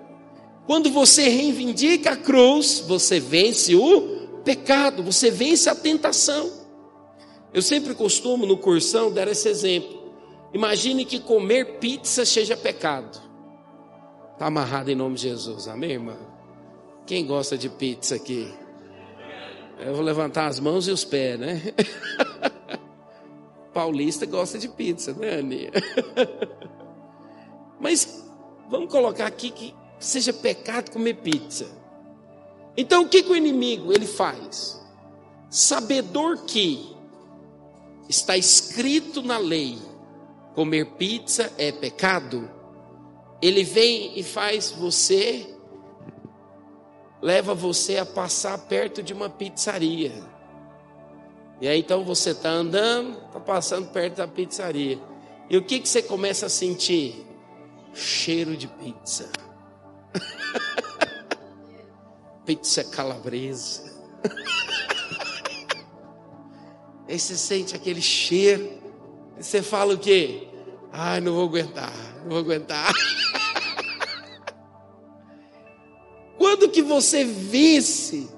Quando 0.67 0.91
você 0.91 1.29
reivindica 1.29 2.13
a 2.13 2.17
cruz, 2.17 2.85
você 2.87 3.19
vence 3.19 3.75
o 3.75 4.01
pecado, 4.45 5.03
você 5.03 5.31
vence 5.31 5.69
a 5.69 5.75
tentação. 5.75 6.51
Eu 7.53 7.63
sempre 7.63 7.95
costumo 7.95 8.47
no 8.47 8.57
cursão 8.57 9.11
dar 9.11 9.27
esse 9.27 9.49
exemplo. 9.49 9.98
Imagine 10.53 11.05
que 11.05 11.21
comer 11.21 11.79
pizza 11.79 12.25
seja 12.25 12.57
pecado. 12.57 13.21
Está 14.33 14.47
amarrado 14.47 14.91
em 14.91 14.95
nome 14.95 15.17
de 15.17 15.23
Jesus, 15.23 15.69
amém, 15.69 15.93
irmã? 15.93 16.17
Quem 17.07 17.27
gosta 17.27 17.59
de 17.59 17.69
pizza 17.69 18.15
aqui? 18.15 18.53
Eu 19.79 19.95
vou 19.95 20.03
levantar 20.03 20.47
as 20.47 20.59
mãos 20.59 20.89
e 20.89 20.91
os 20.91 21.05
pés, 21.05 21.39
né? 21.39 21.63
Paulista 23.73 24.27
gosta 24.27 24.59
de 24.59 24.69
pizza, 24.69 25.13
né, 25.13 25.39
Aninha? 25.39 25.71
Mas 27.81 28.25
vamos 28.69 28.91
colocar 28.91 29.27
aqui 29.27 29.51
que 29.51 29.75
seja 29.99 30.33
pecado 30.33 30.91
comer 30.91 31.15
pizza. 31.15 31.67
Então 32.77 33.03
o 33.03 33.09
que, 33.09 33.23
que 33.23 33.31
o 33.31 33.37
inimigo 33.37 33.93
ele 33.93 34.07
faz? 34.07 34.81
Sabedor 35.51 36.45
que 36.45 36.95
está 38.09 38.37
escrito 38.37 39.23
na 39.23 39.39
lei, 39.39 39.79
comer 40.59 40.87
pizza 40.97 41.53
é 41.57 41.71
pecado, 41.71 42.51
ele 43.41 43.63
vem 43.63 44.19
e 44.19 44.25
faz 44.25 44.73
você, 44.73 45.55
leva 47.23 47.55
você 47.55 47.99
a 47.99 48.05
passar 48.05 48.59
perto 48.67 49.01
de 49.01 49.13
uma 49.13 49.31
pizzaria. 49.31 50.21
E 51.61 51.69
aí 51.69 51.79
então 51.79 52.03
você 52.03 52.31
está 52.31 52.51
andando, 52.51 53.25
está 53.27 53.39
passando 53.39 53.89
perto 53.91 54.17
da 54.17 54.27
pizzaria. 54.27 54.99
E 55.49 55.57
o 55.57 55.63
que, 55.63 55.79
que 55.79 55.89
você 55.89 56.03
começa 56.03 56.47
a 56.47 56.49
sentir? 56.49 57.25
cheiro 57.95 58.57
de 58.57 58.67
pizza. 58.67 59.31
pizza 62.45 62.83
calabresa. 62.83 63.97
Aí 67.09 67.19
você 67.19 67.37
sente 67.37 67.75
aquele 67.75 68.03
cheiro. 68.03 68.78
Você 69.39 69.63
fala 69.63 69.95
o 69.95 69.99
quê? 69.99 70.49
Ai, 70.93 71.21
não 71.21 71.35
vou 71.35 71.45
aguentar, 71.45 71.93
não 72.23 72.31
vou 72.31 72.39
aguentar. 72.39 72.93
Quando 76.37 76.69
que 76.69 76.83
você 76.83 77.25
vence 77.25 78.29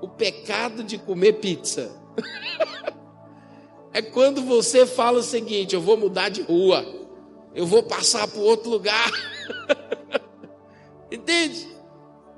o 0.00 0.08
pecado 0.08 0.82
de 0.82 0.98
comer 0.98 1.34
pizza? 1.34 1.92
é 3.92 4.02
quando 4.02 4.42
você 4.42 4.86
fala 4.86 5.18
o 5.18 5.22
seguinte: 5.22 5.74
eu 5.74 5.80
vou 5.80 5.96
mudar 5.96 6.28
de 6.28 6.42
rua 6.42 7.06
eu 7.56 7.64
vou 7.64 7.82
passar 7.82 8.28
para 8.28 8.38
outro 8.38 8.68
lugar. 8.68 9.10
Entende? 11.10 11.66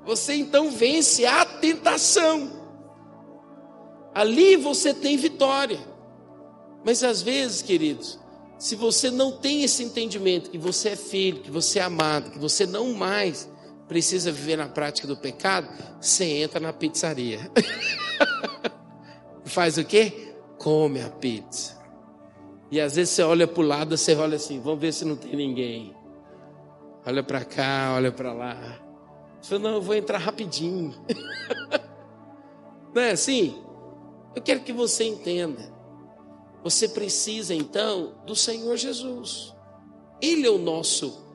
Você 0.05 0.33
então 0.33 0.71
vence 0.71 1.25
a 1.25 1.43
tentação. 1.43 2.49
Ali 4.15 4.55
você 4.55 4.93
tem 4.93 5.17
vitória. 5.17 5.77
Mas 6.83 7.03
às 7.03 7.21
vezes, 7.21 7.61
queridos, 7.61 8.19
se 8.57 8.75
você 8.75 9.09
não 9.09 9.31
tem 9.31 9.63
esse 9.63 9.83
entendimento 9.83 10.49
que 10.49 10.57
você 10.57 10.89
é 10.89 10.95
filho, 10.95 11.41
que 11.41 11.51
você 11.51 11.79
é 11.79 11.83
amado, 11.83 12.31
que 12.31 12.39
você 12.39 12.65
não 12.65 12.93
mais 12.93 13.49
precisa 13.87 14.31
viver 14.31 14.57
na 14.57 14.67
prática 14.67 15.07
do 15.07 15.17
pecado, 15.17 15.67
você 15.99 16.25
entra 16.25 16.59
na 16.59 16.71
pizzaria. 16.71 17.49
Faz 19.45 19.77
o 19.77 19.83
quê? 19.83 20.33
Come 20.57 21.01
a 21.01 21.09
pizza. 21.09 21.79
E 22.69 22.79
às 22.79 22.95
vezes 22.95 23.13
você 23.13 23.23
olha 23.23 23.47
para 23.47 23.63
o 23.63 23.65
lado, 23.65 23.97
você 23.97 24.13
olha 24.13 24.35
assim, 24.35 24.59
vamos 24.59 24.79
ver 24.79 24.93
se 24.93 25.05
não 25.05 25.15
tem 25.15 25.35
ninguém. 25.35 25.95
Olha 27.05 27.23
para 27.23 27.43
cá, 27.43 27.93
olha 27.95 28.11
para 28.11 28.31
lá. 28.31 28.55
Você 29.41 29.49
fala, 29.49 29.61
não, 29.61 29.75
eu 29.75 29.81
vou 29.81 29.95
entrar 29.95 30.17
rapidinho. 30.17 30.93
não 32.93 33.01
é 33.01 33.11
assim? 33.11 33.63
Eu 34.35 34.41
quero 34.41 34.59
que 34.59 34.73
você 34.73 35.05
entenda. 35.05 35.78
Você 36.63 36.87
precisa 36.87 37.53
então 37.53 38.15
do 38.25 38.35
Senhor 38.35 38.75
Jesus. 38.75 39.55
Ele 40.21 40.45
é 40.45 40.49
o 40.49 40.57
nosso 40.57 41.25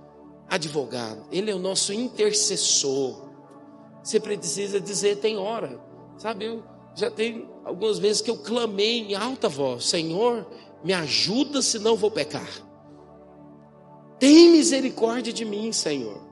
advogado, 0.49 1.25
ele 1.33 1.51
é 1.51 1.55
o 1.55 1.59
nosso 1.59 1.93
intercessor. 1.93 3.25
Você 4.03 4.21
precisa 4.21 4.79
dizer, 4.81 5.17
tem 5.17 5.39
hora. 5.39 5.81
Sabe, 6.19 6.45
eu 6.45 6.63
já 6.95 7.11
tem 7.11 7.49
algumas 7.65 7.99
vezes 7.99 8.21
que 8.21 8.31
eu 8.31 8.37
clamei 8.37 8.99
em 9.01 9.15
alta 9.15 9.49
voz: 9.49 9.87
Senhor, 9.87 10.47
me 10.85 10.93
ajuda, 10.93 11.63
senão 11.63 11.97
vou 11.97 12.11
pecar. 12.11 12.49
Tem 14.19 14.51
misericórdia 14.51 15.33
de 15.33 15.45
mim, 15.45 15.73
Senhor. 15.73 16.23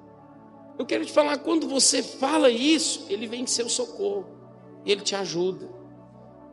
Eu 0.79 0.87
quero 0.87 1.05
te 1.05 1.13
falar, 1.13 1.39
quando 1.39 1.69
você 1.69 2.03
fala 2.03 2.51
isso, 2.51 3.07
ele 3.09 3.27
vem 3.27 3.43
em 3.43 3.47
seu 3.47 3.69
socorro, 3.69 4.27
ele 4.85 5.03
te 5.03 5.15
ajuda. 5.15 5.69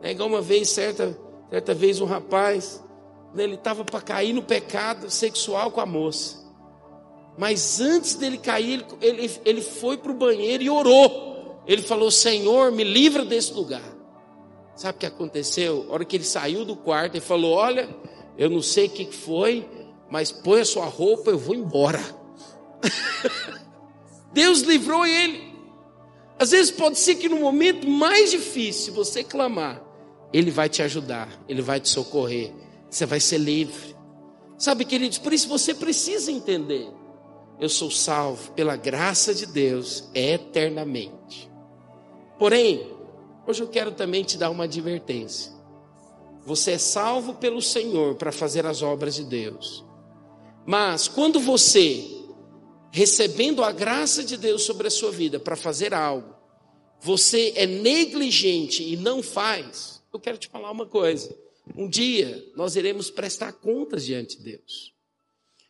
É 0.01 0.11
igual 0.11 0.29
uma 0.29 0.41
vez, 0.41 0.69
certa, 0.69 1.17
certa 1.49 1.73
vez, 1.73 1.99
um 2.01 2.05
rapaz, 2.05 2.83
né, 3.33 3.43
ele 3.43 3.55
estava 3.55 3.83
para 3.83 4.01
cair 4.01 4.33
no 4.33 4.43
pecado 4.43 5.09
sexual 5.09 5.71
com 5.71 5.81
a 5.81 5.85
moça. 5.85 6.37
Mas 7.37 7.79
antes 7.79 8.15
dele 8.15 8.37
cair, 8.37 8.85
ele, 9.01 9.23
ele, 9.23 9.41
ele 9.45 9.61
foi 9.61 9.97
para 9.97 10.11
o 10.11 10.15
banheiro 10.15 10.63
e 10.63 10.69
orou. 10.69 11.61
Ele 11.65 11.81
falou: 11.81 12.11
Senhor, 12.11 12.71
me 12.71 12.83
livra 12.83 13.23
desse 13.23 13.53
lugar. 13.53 13.97
Sabe 14.75 14.97
o 14.97 14.99
que 14.99 15.05
aconteceu? 15.05 15.85
A 15.89 15.93
hora 15.93 16.05
que 16.05 16.17
ele 16.17 16.23
saiu 16.23 16.65
do 16.65 16.75
quarto, 16.75 17.15
ele 17.15 17.23
falou: 17.23 17.53
Olha, 17.53 17.89
eu 18.37 18.49
não 18.49 18.61
sei 18.61 18.87
o 18.87 18.89
que 18.89 19.05
foi, 19.11 19.67
mas 20.09 20.31
põe 20.31 20.61
a 20.61 20.65
sua 20.65 20.85
roupa, 20.85 21.31
eu 21.31 21.37
vou 21.37 21.55
embora. 21.55 22.01
Deus 24.33 24.61
livrou 24.61 25.05
ele. 25.05 25.49
Às 26.37 26.51
vezes 26.51 26.71
pode 26.71 26.97
ser 26.97 27.15
que 27.15 27.27
no 27.27 27.37
momento 27.37 27.87
mais 27.87 28.31
difícil 28.31 28.93
você 28.93 29.23
clamar, 29.23 29.81
Ele 30.31 30.51
vai 30.51 30.69
te 30.69 30.81
ajudar, 30.81 31.29
Ele 31.47 31.61
vai 31.61 31.79
te 31.79 31.89
socorrer, 31.89 32.53
você 32.89 33.05
vai 33.05 33.19
ser 33.19 33.37
livre. 33.37 33.95
Sabe, 34.57 34.85
queridos, 34.85 35.17
por 35.17 35.33
isso 35.33 35.47
você 35.47 35.73
precisa 35.73 36.31
entender: 36.31 36.89
eu 37.59 37.69
sou 37.69 37.89
salvo 37.89 38.51
pela 38.51 38.75
graça 38.75 39.33
de 39.33 39.45
Deus 39.45 40.09
eternamente. 40.13 41.49
Porém, 42.37 42.99
Hoje 43.49 43.63
eu 43.63 43.67
quero 43.67 43.91
também 43.91 44.23
te 44.23 44.37
dar 44.37 44.51
uma 44.51 44.65
advertência. 44.65 45.51
Você 46.45 46.73
é 46.73 46.77
salvo 46.77 47.33
pelo 47.33 47.63
Senhor 47.63 48.13
para 48.13 48.31
fazer 48.31 48.63
as 48.63 48.83
obras 48.83 49.15
de 49.15 49.23
Deus. 49.23 49.83
Mas 50.67 51.07
quando 51.07 51.39
você, 51.39 52.05
recebendo 52.91 53.63
a 53.63 53.71
graça 53.71 54.23
de 54.23 54.37
Deus 54.37 54.61
sobre 54.61 54.85
a 54.85 54.91
sua 54.91 55.09
vida 55.11 55.39
para 55.39 55.55
fazer 55.55 55.95
algo, 55.95 56.35
você 57.01 57.51
é 57.55 57.65
negligente 57.65 58.83
e 58.83 58.95
não 58.95 59.23
faz, 59.23 59.98
eu 60.11 60.19
quero 60.19 60.37
te 60.37 60.47
falar 60.47 60.71
uma 60.71 60.85
coisa. 60.85 61.35
Um 61.75 61.87
dia 61.87 62.45
nós 62.55 62.75
iremos 62.75 63.09
prestar 63.09 63.53
contas 63.53 64.05
diante 64.05 64.37
de 64.37 64.43
Deus. 64.43 64.93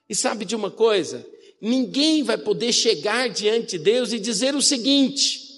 E 0.08 0.16
sabe 0.16 0.46
de 0.46 0.56
uma 0.56 0.72
coisa? 0.72 1.26
Ninguém 1.62 2.24
vai 2.24 2.38
poder 2.38 2.72
chegar 2.72 3.30
diante 3.30 3.78
de 3.78 3.84
Deus 3.84 4.14
e 4.14 4.20
dizer 4.20 4.56
o 4.56 4.62
seguinte: 4.62 5.50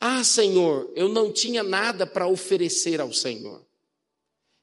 ah, 0.00 0.24
Senhor, 0.24 0.90
eu 0.94 1.08
não 1.08 1.32
tinha 1.32 1.62
nada 1.62 2.06
para 2.06 2.26
oferecer 2.26 3.00
ao 3.00 3.12
Senhor. 3.12 3.64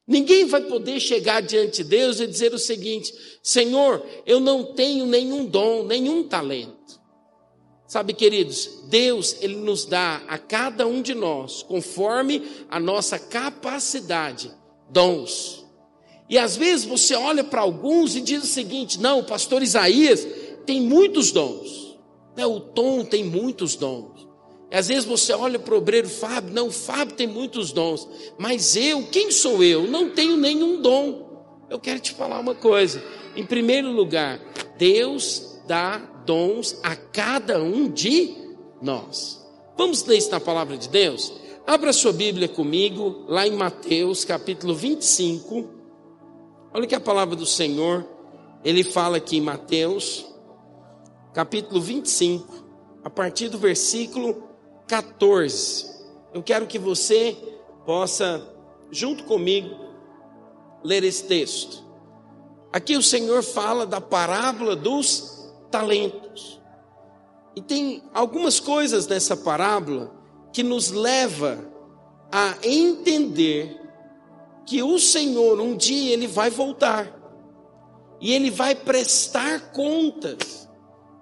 Ninguém 0.05 0.45
vai 0.45 0.61
poder 0.61 0.99
chegar 0.99 1.41
diante 1.41 1.77
de 1.77 1.89
Deus 1.89 2.19
e 2.19 2.27
dizer 2.27 2.53
o 2.53 2.59
seguinte: 2.59 3.13
Senhor, 3.41 4.05
eu 4.25 4.39
não 4.39 4.73
tenho 4.73 5.05
nenhum 5.05 5.45
dom, 5.45 5.83
nenhum 5.83 6.27
talento. 6.27 6.80
Sabe, 7.91 8.13
queridos, 8.13 8.69
Deus, 8.85 9.35
Ele 9.41 9.57
nos 9.57 9.83
dá 9.83 10.21
a 10.25 10.37
cada 10.37 10.87
um 10.87 11.01
de 11.01 11.13
nós, 11.13 11.61
conforme 11.61 12.41
a 12.69 12.79
nossa 12.79 13.19
capacidade, 13.19 14.49
dons. 14.89 15.65
E 16.29 16.37
às 16.37 16.55
vezes 16.55 16.85
você 16.85 17.15
olha 17.15 17.43
para 17.43 17.59
alguns 17.59 18.15
e 18.15 18.21
diz 18.21 18.45
o 18.45 18.47
seguinte: 18.47 18.97
não, 18.97 19.19
o 19.19 19.25
pastor 19.25 19.61
Isaías, 19.61 20.25
tem 20.65 20.79
muitos 20.79 21.33
dons. 21.33 21.99
Né? 22.33 22.45
O 22.45 22.61
Tom 22.61 23.03
tem 23.03 23.25
muitos 23.25 23.75
dons. 23.75 24.25
E 24.71 24.77
às 24.77 24.87
vezes 24.87 25.03
você 25.03 25.33
olha 25.33 25.59
para 25.59 25.73
o 25.73 25.79
obreiro 25.79 26.07
Fábio, 26.07 26.53
não, 26.53 26.67
o 26.69 26.71
Fábio 26.71 27.13
tem 27.13 27.27
muitos 27.27 27.73
dons. 27.73 28.07
Mas 28.37 28.77
eu, 28.77 29.05
quem 29.11 29.31
sou 29.31 29.61
eu? 29.61 29.85
Não 29.85 30.11
tenho 30.11 30.37
nenhum 30.37 30.81
dom. 30.81 31.43
Eu 31.69 31.77
quero 31.77 31.99
te 31.99 32.13
falar 32.13 32.39
uma 32.39 32.55
coisa. 32.55 33.03
Em 33.35 33.45
primeiro 33.45 33.91
lugar, 33.91 34.39
Deus 34.77 35.59
dá 35.67 36.10
dons 36.25 36.79
a 36.83 36.95
cada 36.95 37.61
um 37.61 37.89
de 37.89 38.35
nós. 38.81 39.45
Vamos 39.77 40.03
ler 40.05 40.17
isso 40.17 40.31
na 40.31 40.39
palavra 40.39 40.77
de 40.77 40.89
Deus? 40.89 41.33
Abra 41.65 41.93
sua 41.93 42.11
Bíblia 42.11 42.47
comigo, 42.47 43.25
lá 43.27 43.47
em 43.47 43.55
Mateus, 43.55 44.25
capítulo 44.25 44.75
25. 44.75 45.69
Olha 46.73 46.87
que 46.87 46.95
a 46.95 46.99
palavra 46.99 47.35
do 47.35 47.45
Senhor, 47.45 48.05
ele 48.63 48.83
fala 48.83 49.17
aqui 49.17 49.37
em 49.37 49.41
Mateus, 49.41 50.25
capítulo 51.33 51.79
25, 51.79 52.65
a 53.03 53.09
partir 53.09 53.49
do 53.49 53.57
versículo 53.57 54.43
14. 54.87 55.89
Eu 56.33 56.41
quero 56.41 56.67
que 56.67 56.79
você 56.79 57.37
possa, 57.85 58.45
junto 58.91 59.23
comigo, 59.23 59.75
ler 60.83 61.03
esse 61.03 61.25
texto. 61.25 61.83
Aqui 62.71 62.95
o 62.95 63.03
Senhor 63.03 63.43
fala 63.43 63.85
da 63.85 63.99
parábola 63.99 64.75
dos 64.75 65.40
talentos. 65.71 66.61
E 67.55 67.61
tem 67.61 68.03
algumas 68.13 68.59
coisas 68.59 69.07
nessa 69.07 69.35
parábola 69.35 70.13
que 70.53 70.61
nos 70.61 70.91
leva 70.91 71.65
a 72.31 72.55
entender 72.63 73.79
que 74.65 74.83
o 74.83 74.99
Senhor 74.99 75.59
um 75.59 75.75
dia 75.75 76.13
ele 76.13 76.27
vai 76.27 76.49
voltar 76.49 77.19
e 78.19 78.33
ele 78.33 78.51
vai 78.51 78.75
prestar 78.75 79.71
contas 79.71 80.69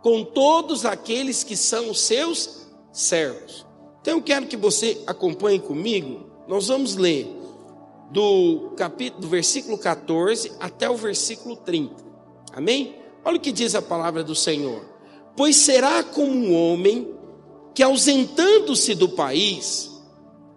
com 0.01 0.23
todos 0.23 0.85
aqueles 0.85 1.43
que 1.43 1.55
são 1.55 1.89
os 1.89 2.01
seus 2.01 2.67
servos. 2.91 3.65
Então 4.01 4.17
eu 4.17 4.21
quero 4.21 4.47
que 4.47 4.57
você 4.57 5.01
acompanhe 5.07 5.59
comigo. 5.59 6.29
Nós 6.47 6.67
vamos 6.67 6.95
ler 6.95 7.27
do 8.11 8.71
capítulo 8.75 9.21
do 9.21 9.27
versículo 9.27 9.77
14 9.77 10.51
até 10.59 10.89
o 10.89 10.95
versículo 10.95 11.55
30. 11.55 11.95
Amém? 12.53 12.95
Olha 13.23 13.37
o 13.37 13.39
que 13.39 13.51
diz 13.51 13.75
a 13.75 13.81
palavra 13.81 14.23
do 14.23 14.35
Senhor. 14.35 14.85
Pois 15.35 15.55
será 15.55 16.03
como 16.03 16.31
um 16.31 16.53
homem 16.53 17.15
que 17.73 17.83
ausentando-se 17.83 18.93
do 18.95 19.09
país, 19.09 19.89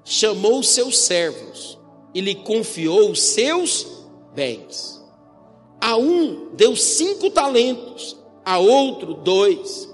chamou 0.04 0.62
seus 0.62 0.99
servos 0.99 1.78
e 2.14 2.21
lhe 2.21 2.35
confiou 2.35 3.11
os 3.11 3.23
seus 3.23 3.87
bens. 4.35 5.00
A 5.81 5.97
um 5.97 6.49
deu 6.54 6.75
cinco 6.75 7.31
talentos, 7.31 8.16
a 8.45 8.59
outro 8.59 9.14
dois, 9.14 9.88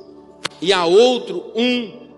e 0.60 0.72
a 0.72 0.84
outro 0.84 1.52
um, 1.54 2.08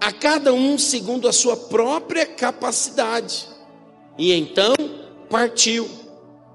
a 0.00 0.12
cada 0.12 0.52
um 0.52 0.76
segundo 0.78 1.28
a 1.28 1.32
sua 1.32 1.56
própria 1.56 2.26
capacidade. 2.26 3.48
E 4.18 4.32
então 4.32 4.74
partiu. 5.28 5.88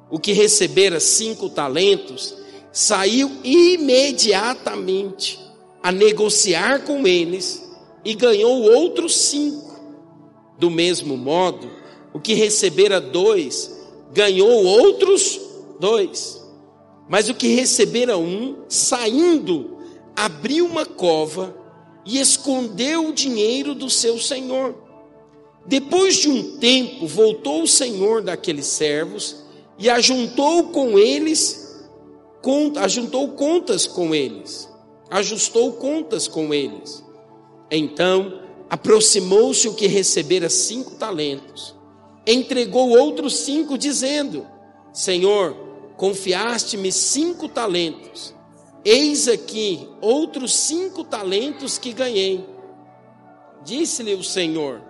O 0.07 0.19
que 0.19 0.33
recebera 0.33 0.99
cinco 0.99 1.49
talentos 1.49 2.35
saiu 2.75 3.32
imediatamente 3.41 5.39
a 5.82 5.94
negociar 5.94 6.84
com 6.84 7.08
eles 7.08 7.63
e 8.03 8.13
ganhou 8.13 8.63
outros 8.63 9.15
cinco. 9.15 9.79
Do 10.60 10.70
mesmo 10.70 11.15
modo, 11.15 11.72
o 12.13 12.20
que 12.20 12.34
recebera 12.34 13.00
dois 13.00 13.74
ganhou 14.12 14.65
outros 14.65 15.39
dois. 15.79 16.44
Mas 17.08 17.29
o 17.29 17.34
que 17.34 17.48
recebera 17.48 18.17
um, 18.17 18.58
saindo, 18.67 19.77
abriu 20.13 20.65
uma 20.65 20.86
cova 20.86 21.55
e 22.05 22.20
escondeu 22.20 23.08
o 23.08 23.13
dinheiro 23.13 23.74
do 23.74 23.89
seu 23.89 24.20
senhor. 24.20 24.75
Depois 25.65 26.17
de 26.17 26.27
um 26.27 26.58
tempo, 26.58 27.07
voltou 27.07 27.64
o 27.64 27.68
senhor 27.68 28.22
daqueles 28.22 28.66
servos 28.66 29.46
e 29.79 29.90
ajuntou 29.90 30.66
com 30.66 31.00
eles, 31.00 31.64
ajuntou 32.77 33.29
contas 33.29 33.88
com 33.88 34.14
eles, 34.14 34.70
ajustou 35.10 35.74
contas 35.74 36.27
com 36.27 36.53
eles. 36.53 37.03
Então 37.72 38.42
aproximou-se 38.70 39.68
o 39.68 39.74
que 39.74 39.88
recebera 39.88 40.50
cinco 40.50 40.92
talentos, 40.96 41.75
entregou 42.25 42.90
outros 42.90 43.38
cinco, 43.38 43.77
dizendo: 43.77 44.46
Senhor, 44.94 45.55
confiaste-me 45.98 46.92
cinco 46.92 47.48
talentos, 47.48 48.34
eis 48.84 49.27
aqui 49.27 49.88
outros 50.01 50.53
cinco 50.53 51.03
talentos 51.03 51.77
que 51.77 51.94
ganhei. 51.94 52.46
Disse-lhe 53.64 54.14
o 54.14 54.24
Senhor: 54.24 54.81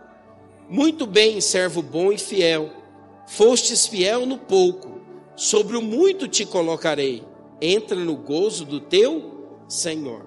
Muito 0.69 1.05
bem, 1.05 1.39
servo 1.39 1.81
bom 1.81 2.11
e 2.11 2.17
fiel, 2.17 2.69
fostes 3.27 3.87
fiel 3.87 4.25
no 4.25 4.37
pouco, 4.37 4.99
sobre 5.35 5.77
o 5.77 5.81
muito 5.81 6.27
te 6.27 6.45
colocarei, 6.45 7.23
entra 7.61 7.95
no 7.95 8.15
gozo 8.15 8.65
do 8.65 8.79
teu 8.79 9.63
Senhor. 9.67 10.25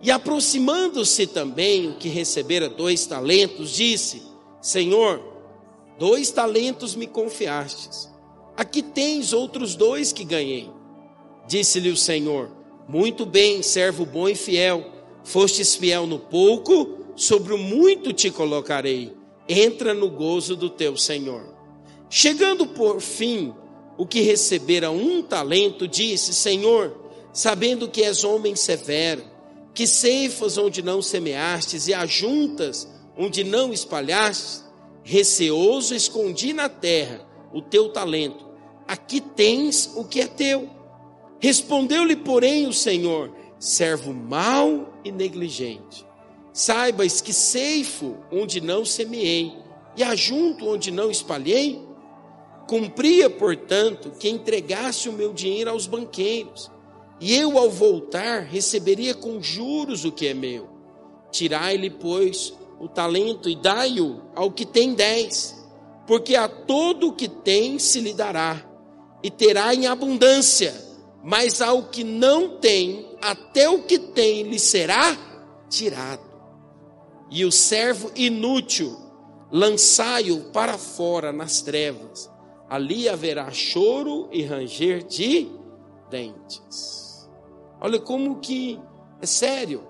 E 0.00 0.10
aproximando-se 0.10 1.26
também 1.26 1.88
o 1.88 1.96
que 1.96 2.08
recebera 2.08 2.68
dois 2.68 3.06
talentos, 3.06 3.70
disse: 3.70 4.22
Senhor, 4.60 5.20
dois 5.98 6.30
talentos 6.30 6.94
me 6.94 7.06
confiastes. 7.06 8.08
Aqui 8.56 8.82
tens 8.82 9.32
outros 9.32 9.74
dois 9.74 10.12
que 10.12 10.24
ganhei. 10.24 10.70
Disse-lhe 11.46 11.90
o 11.90 11.96
Senhor: 11.96 12.50
Muito 12.88 13.26
bem, 13.26 13.62
servo 13.62 14.04
bom 14.06 14.28
e 14.28 14.34
fiel. 14.34 14.92
Fostes 15.24 15.74
fiel 15.74 16.06
no 16.06 16.18
pouco, 16.18 16.98
sobre 17.14 17.52
o 17.52 17.58
muito 17.58 18.12
te 18.12 18.30
colocarei. 18.30 19.14
Entra 19.48 19.92
no 19.92 20.08
gozo 20.08 20.54
do 20.54 20.70
teu 20.70 20.96
Senhor. 20.96 21.54
Chegando 22.08 22.66
por 22.66 23.00
fim, 23.00 23.52
o 23.98 24.06
que 24.06 24.20
recebera 24.20 24.90
um 24.90 25.20
talento, 25.20 25.88
disse: 25.88 26.32
Senhor, 26.32 26.96
sabendo 27.32 27.88
que 27.88 28.02
és 28.02 28.22
homem 28.22 28.54
severo, 28.54 29.24
que 29.74 29.86
ceifas 29.86 30.56
onde 30.56 30.80
não 30.80 31.02
semeastes 31.02 31.88
e 31.88 31.92
ajuntas 31.92 32.88
onde 33.16 33.42
não 33.42 33.72
espalhastes, 33.72 34.64
receoso 35.02 35.94
escondi 35.94 36.52
na 36.52 36.68
terra 36.68 37.26
o 37.52 37.60
teu 37.60 37.88
talento. 37.88 38.46
Aqui 38.86 39.20
tens 39.20 39.90
o 39.96 40.04
que 40.04 40.20
é 40.20 40.26
teu. 40.26 40.70
Respondeu-lhe, 41.40 42.16
porém, 42.16 42.66
o 42.66 42.72
Senhor: 42.72 43.32
servo 43.58 44.14
mau 44.14 44.94
e 45.04 45.10
negligente. 45.10 46.06
Saibas 46.52 47.20
que 47.20 47.32
ceifo 47.32 48.16
onde 48.32 48.60
não 48.60 48.84
semeei 48.84 49.52
e 49.96 50.02
ajunto 50.02 50.68
onde 50.68 50.90
não 50.90 51.10
espalhei. 51.10 51.87
Cumpria, 52.68 53.30
portanto, 53.30 54.12
que 54.20 54.28
entregasse 54.28 55.08
o 55.08 55.12
meu 55.12 55.32
dinheiro 55.32 55.70
aos 55.70 55.86
banqueiros 55.86 56.70
e 57.20 57.34
eu, 57.34 57.58
ao 57.58 57.68
voltar, 57.68 58.42
receberia 58.42 59.14
com 59.14 59.42
juros 59.42 60.04
o 60.04 60.12
que 60.12 60.28
é 60.28 60.34
meu. 60.34 60.68
Tirai-lhe, 61.32 61.90
pois, 61.90 62.54
o 62.78 62.86
talento 62.86 63.48
e 63.48 63.56
dai-o 63.56 64.20
ao 64.36 64.52
que 64.52 64.64
tem 64.64 64.94
dez, 64.94 65.56
porque 66.06 66.36
a 66.36 66.48
todo 66.48 67.08
o 67.08 67.12
que 67.12 67.28
tem 67.28 67.78
se 67.78 68.00
lhe 68.00 68.12
dará, 68.12 68.64
e 69.22 69.30
terá 69.30 69.74
em 69.74 69.86
abundância, 69.86 70.74
mas 71.24 71.60
ao 71.60 71.84
que 71.84 72.04
não 72.04 72.58
tem, 72.58 73.16
até 73.20 73.68
o 73.68 73.82
que 73.82 73.98
tem 73.98 74.44
lhe 74.44 74.58
será 74.58 75.16
tirado. 75.68 76.28
E 77.30 77.44
o 77.44 77.50
servo 77.50 78.12
inútil, 78.14 78.96
lançai-o 79.50 80.44
para 80.52 80.78
fora 80.78 81.32
nas 81.32 81.60
trevas, 81.62 82.30
ali 82.68 83.08
haverá 83.08 83.50
choro 83.50 84.28
e 84.30 84.42
ranger 84.42 85.04
de 85.04 85.50
dentes. 86.10 87.28
Olha 87.80 87.98
como 88.00 88.40
que 88.40 88.80
é 89.20 89.26
sério 89.26 89.88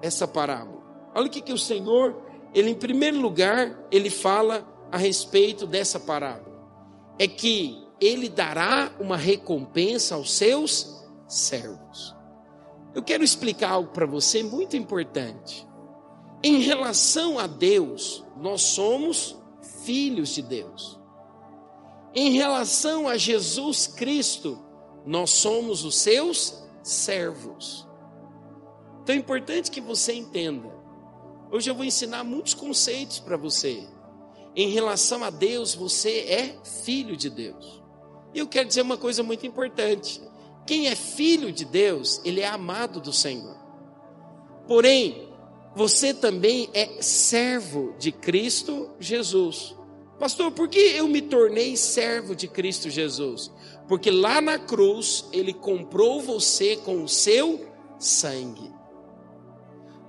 essa 0.00 0.26
parábola. 0.26 0.82
Olha 1.14 1.26
o 1.26 1.30
que, 1.30 1.40
que 1.40 1.52
o 1.52 1.58
Senhor, 1.58 2.16
ele 2.54 2.70
em 2.70 2.74
primeiro 2.74 3.20
lugar, 3.20 3.86
ele 3.90 4.10
fala 4.10 4.66
a 4.90 4.96
respeito 4.96 5.66
dessa 5.66 5.98
parábola. 5.98 6.56
É 7.18 7.26
que 7.26 7.86
ele 8.00 8.28
dará 8.28 8.92
uma 9.00 9.16
recompensa 9.16 10.14
aos 10.14 10.32
seus 10.32 11.04
servos. 11.26 12.14
Eu 12.94 13.02
quero 13.02 13.24
explicar 13.24 13.72
algo 13.72 13.90
para 13.90 14.06
você 14.06 14.42
muito 14.42 14.76
importante. 14.76 15.66
Em 16.42 16.60
relação 16.60 17.38
a 17.38 17.46
Deus, 17.46 18.24
nós 18.36 18.62
somos 18.62 19.36
filhos 19.84 20.30
de 20.30 20.42
Deus. 20.42 20.95
Em 22.18 22.30
relação 22.30 23.06
a 23.06 23.18
Jesus 23.18 23.86
Cristo, 23.86 24.58
nós 25.04 25.28
somos 25.28 25.84
os 25.84 25.96
seus 25.96 26.64
servos. 26.82 27.86
Então 29.02 29.14
é 29.14 29.18
importante 29.18 29.70
que 29.70 29.82
você 29.82 30.14
entenda. 30.14 30.74
Hoje 31.52 31.68
eu 31.68 31.74
vou 31.74 31.84
ensinar 31.84 32.24
muitos 32.24 32.54
conceitos 32.54 33.20
para 33.20 33.36
você. 33.36 33.86
Em 34.56 34.70
relação 34.70 35.22
a 35.22 35.28
Deus, 35.28 35.74
você 35.74 36.20
é 36.20 36.58
filho 36.64 37.18
de 37.18 37.28
Deus. 37.28 37.82
E 38.32 38.38
eu 38.38 38.48
quero 38.48 38.66
dizer 38.66 38.80
uma 38.80 38.96
coisa 38.96 39.22
muito 39.22 39.46
importante. 39.46 40.22
quem 40.66 40.88
é 40.88 40.96
filho 40.96 41.52
de 41.52 41.66
Deus, 41.66 42.22
ele 42.24 42.40
é 42.40 42.48
amado 42.48 42.98
do 42.98 43.12
Senhor. 43.12 43.56
Porém, 44.66 45.28
você 45.76 46.14
também 46.14 46.70
é 46.72 47.02
servo 47.02 47.94
de 47.98 48.10
Cristo 48.10 48.90
Jesus. 48.98 49.76
Pastor, 50.18 50.50
por 50.50 50.68
que 50.68 50.78
eu 50.78 51.06
me 51.06 51.20
tornei 51.20 51.76
servo 51.76 52.34
de 52.34 52.48
Cristo 52.48 52.88
Jesus? 52.88 53.50
Porque 53.86 54.10
lá 54.10 54.40
na 54.40 54.58
cruz 54.58 55.26
ele 55.32 55.52
comprou 55.52 56.20
você 56.20 56.76
com 56.76 57.04
o 57.04 57.08
seu 57.08 57.68
sangue. 57.98 58.72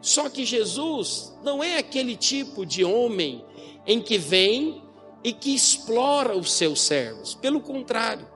Só 0.02 0.30
que 0.30 0.46
Jesus 0.46 1.34
não 1.44 1.62
é 1.62 1.78
aquele 1.78 2.16
tipo 2.16 2.66
de 2.66 2.84
homem 2.84 3.44
em 3.86 4.02
que 4.02 4.18
vem 4.18 4.82
e 5.24 5.34
que 5.34 5.54
explora 5.54 6.38
os 6.38 6.52
seus 6.54 6.82
servos. 6.82 7.36
Pelo 7.36 7.60
contrário, 7.60 8.28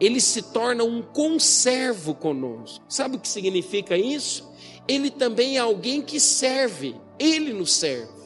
ele 0.00 0.20
se 0.20 0.42
torna 0.42 0.82
um 0.82 1.00
conservo 1.00 2.14
conosco. 2.14 2.84
Sabe 2.88 3.16
o 3.16 3.20
que 3.20 3.28
significa 3.28 3.96
isso? 3.96 4.52
Ele 4.88 5.10
também 5.10 5.56
é 5.56 5.60
alguém 5.60 6.02
que 6.02 6.18
serve, 6.18 6.96
ele 7.18 7.52
nos 7.52 7.72
serve. 7.72 8.23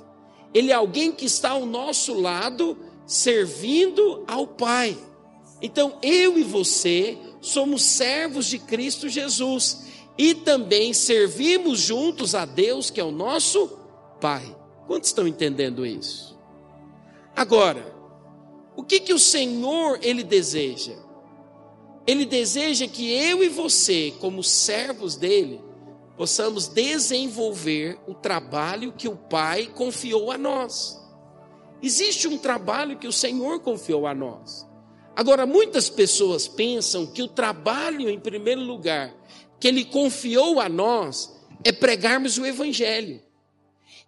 Ele 0.52 0.70
é 0.70 0.74
alguém 0.74 1.12
que 1.12 1.24
está 1.24 1.50
ao 1.50 1.66
nosso 1.66 2.14
lado, 2.14 2.76
servindo 3.06 4.24
ao 4.26 4.46
Pai. 4.46 4.96
Então, 5.60 5.98
eu 6.02 6.38
e 6.38 6.42
você 6.42 7.18
somos 7.40 7.82
servos 7.82 8.46
de 8.46 8.58
Cristo 8.58 9.08
Jesus 9.08 9.86
e 10.16 10.34
também 10.34 10.92
servimos 10.92 11.78
juntos 11.78 12.34
a 12.34 12.44
Deus, 12.44 12.90
que 12.90 13.00
é 13.00 13.04
o 13.04 13.10
nosso 13.10 13.78
Pai. 14.20 14.56
Quantos 14.86 15.10
estão 15.10 15.28
entendendo 15.28 15.84
isso? 15.84 16.36
Agora, 17.36 17.94
o 18.76 18.82
que 18.82 19.00
que 19.00 19.12
o 19.12 19.18
Senhor 19.18 19.98
ele 20.02 20.24
deseja? 20.24 20.94
Ele 22.06 22.24
deseja 22.24 22.88
que 22.88 23.10
eu 23.10 23.44
e 23.44 23.48
você, 23.48 24.14
como 24.18 24.42
servos 24.42 25.14
dele, 25.14 25.60
possamos 26.18 26.66
desenvolver 26.66 27.96
o 28.08 28.12
trabalho 28.12 28.92
que 28.92 29.06
o 29.06 29.16
Pai 29.16 29.66
confiou 29.72 30.32
a 30.32 30.36
nós. 30.36 31.00
Existe 31.80 32.26
um 32.26 32.36
trabalho 32.36 32.98
que 32.98 33.06
o 33.06 33.12
Senhor 33.12 33.60
confiou 33.60 34.04
a 34.04 34.12
nós. 34.12 34.66
Agora, 35.14 35.46
muitas 35.46 35.88
pessoas 35.88 36.48
pensam 36.48 37.06
que 37.06 37.22
o 37.22 37.28
trabalho, 37.28 38.10
em 38.10 38.18
primeiro 38.18 38.60
lugar, 38.60 39.14
que 39.60 39.68
Ele 39.68 39.84
confiou 39.84 40.60
a 40.60 40.68
nós, 40.68 41.32
é 41.62 41.70
pregarmos 41.70 42.36
o 42.36 42.44
Evangelho. 42.44 43.22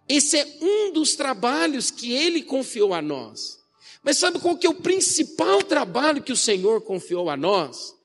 Esse 0.07 0.37
é 0.37 0.57
um 0.61 0.91
dos 0.91 1.15
trabalhos 1.15 1.89
que 1.89 2.11
Ele 2.11 2.43
confiou 2.43 2.93
a 2.93 3.01
nós. 3.01 3.57
Mas 4.03 4.17
sabe 4.17 4.39
qual 4.39 4.57
que 4.57 4.67
é 4.67 4.69
o 4.69 4.81
principal 4.81 5.63
trabalho 5.63 6.21
que 6.21 6.33
o 6.33 6.37
Senhor 6.37 6.81
confiou 6.81 7.29
a 7.29 7.37
nós? 7.37 7.95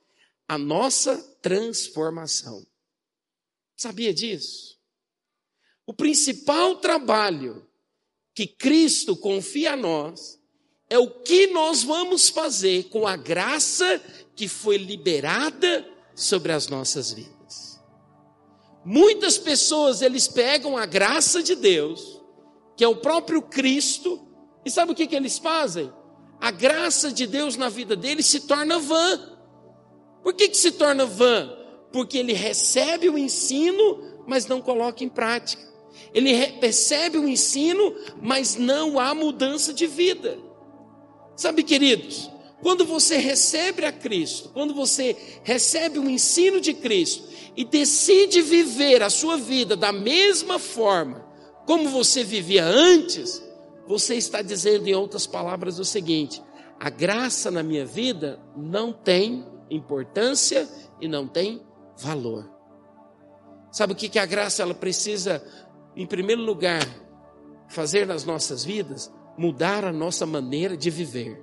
A 0.49 0.57
nossa 0.57 1.17
transformação. 1.43 2.65
Sabia 3.77 4.13
disso? 4.13 4.77
O 5.87 5.93
principal 5.93 6.77
trabalho 6.77 7.67
que 8.35 8.47
Cristo 8.47 9.17
confia 9.17 9.75
a 9.75 9.77
nós 9.77 10.41
é 10.89 10.99
o 10.99 11.09
que 11.09 11.49
nós 11.49 11.83
vamos 11.83 12.29
fazer 12.29 12.85
com 12.85 13.07
a 13.07 13.17
graça 13.17 14.01
que 14.35 14.49
foi 14.49 14.77
liberada 14.77 15.87
sobre 16.15 16.53
as 16.53 16.69
nossas 16.69 17.13
vidas. 17.13 17.81
Muitas 18.85 19.37
pessoas 19.37 20.01
eles 20.01 20.29
pegam 20.29 20.77
a 20.77 20.87
graça 20.87 21.43
de 21.43 21.55
Deus, 21.55 22.21
que 22.77 22.85
é 22.85 22.89
o 22.89 22.97
próprio 22.97 23.43
Cristo, 23.43 24.27
e 24.65 24.71
sabe 24.71 24.93
o 24.93 24.95
que, 24.95 25.07
que 25.07 25.17
eles 25.17 25.39
fazem? 25.39 25.93
A 26.41 26.51
graça 26.51 27.11
de 27.11 27.27
Deus 27.27 27.57
na 27.57 27.69
vida 27.69 27.97
deles 27.97 28.27
se 28.27 28.41
torna 28.41 28.79
vã. 28.79 29.39
Por 30.23 30.35
que, 30.35 30.49
que 30.49 30.57
se 30.57 30.73
torna 30.73 31.05
vã? 31.05 31.66
Porque 31.97 32.19
ele 32.19 32.35
recebe 32.35 33.09
o 33.09 33.17
ensino, 33.17 34.03
mas 34.27 34.45
não 34.45 34.61
coloca 34.61 35.03
em 35.03 35.09
prática. 35.09 35.63
Ele 36.13 36.31
recebe 36.61 37.17
o 37.17 37.27
ensino, 37.27 37.95
mas 38.21 38.55
não 38.55 39.01
há 39.01 39.15
mudança 39.15 39.73
de 39.73 39.87
vida. 39.87 40.37
Sabe, 41.35 41.63
queridos, 41.63 42.31
quando 42.61 42.85
você 42.85 43.17
recebe 43.17 43.87
a 43.87 43.91
Cristo, 43.91 44.51
quando 44.53 44.75
você 44.75 45.17
recebe 45.43 45.99
o 45.99 46.11
ensino 46.11 46.61
de 46.61 46.75
Cristo 46.75 47.31
e 47.57 47.65
decide 47.65 48.43
viver 48.43 49.03
a 49.03 49.09
sua 49.09 49.39
vida 49.39 49.75
da 49.75 49.91
mesma 49.91 50.59
forma 50.59 51.27
como 51.65 51.89
você 51.89 52.23
vivia 52.23 52.63
antes, 52.63 53.43
você 53.89 54.17
está 54.17 54.43
dizendo, 54.43 54.87
em 54.87 54.95
outras 54.95 55.27
palavras, 55.27 55.79
o 55.79 55.85
seguinte: 55.85 56.43
a 56.79 56.91
graça 56.91 57.51
na 57.51 57.63
minha 57.63 57.87
vida 57.87 58.39
não 58.55 58.93
tem 58.93 59.47
importância 59.71 60.69
e 61.01 61.09
não 61.09 61.27
tem 61.27 61.66
valor. 61.97 62.51
Sabe 63.71 63.93
o 63.93 63.97
que, 63.97 64.09
que 64.09 64.19
a 64.19 64.27
graça 64.27 64.63
ela 64.63 64.75
precisa, 64.75 65.45
em 65.95 66.07
primeiro 66.07 66.43
lugar, 66.43 66.87
fazer 67.69 68.07
nas 68.07 68.25
nossas 68.25 68.65
vidas? 68.65 69.13
Mudar 69.37 69.85
a 69.85 69.93
nossa 69.93 70.25
maneira 70.25 70.77
de 70.77 70.89
viver. 70.89 71.43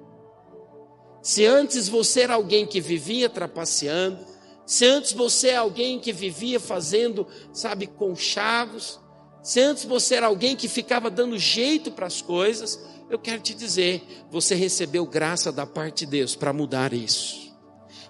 Se 1.22 1.46
antes 1.46 1.88
você 1.88 2.22
era 2.22 2.34
alguém 2.34 2.66
que 2.66 2.82
vivia 2.82 3.30
trapaceando, 3.30 4.26
se 4.66 4.86
antes 4.86 5.14
você 5.14 5.50
é 5.50 5.56
alguém 5.56 6.00
que 6.00 6.12
vivia 6.12 6.60
fazendo, 6.60 7.28
sabe, 7.52 7.88
conchavos, 7.88 9.00
se 9.42 9.60
antes 9.60 9.84
você 9.84 10.16
era 10.16 10.28
alguém 10.28 10.56
que 10.56 10.68
ficava 10.68 11.10
dando 11.10 11.38
jeito 11.38 11.92
para 11.92 12.08
as 12.08 12.22
coisas, 12.22 12.80
eu 13.10 13.20
quero 13.20 13.42
te 13.42 13.54
dizer, 13.54 14.02
você 14.32 14.56
recebeu 14.56 15.06
graça 15.06 15.52
da 15.52 15.66
parte 15.66 16.06
de 16.06 16.12
Deus 16.12 16.36
para 16.36 16.54
mudar 16.54 16.94
isso. 16.94 17.43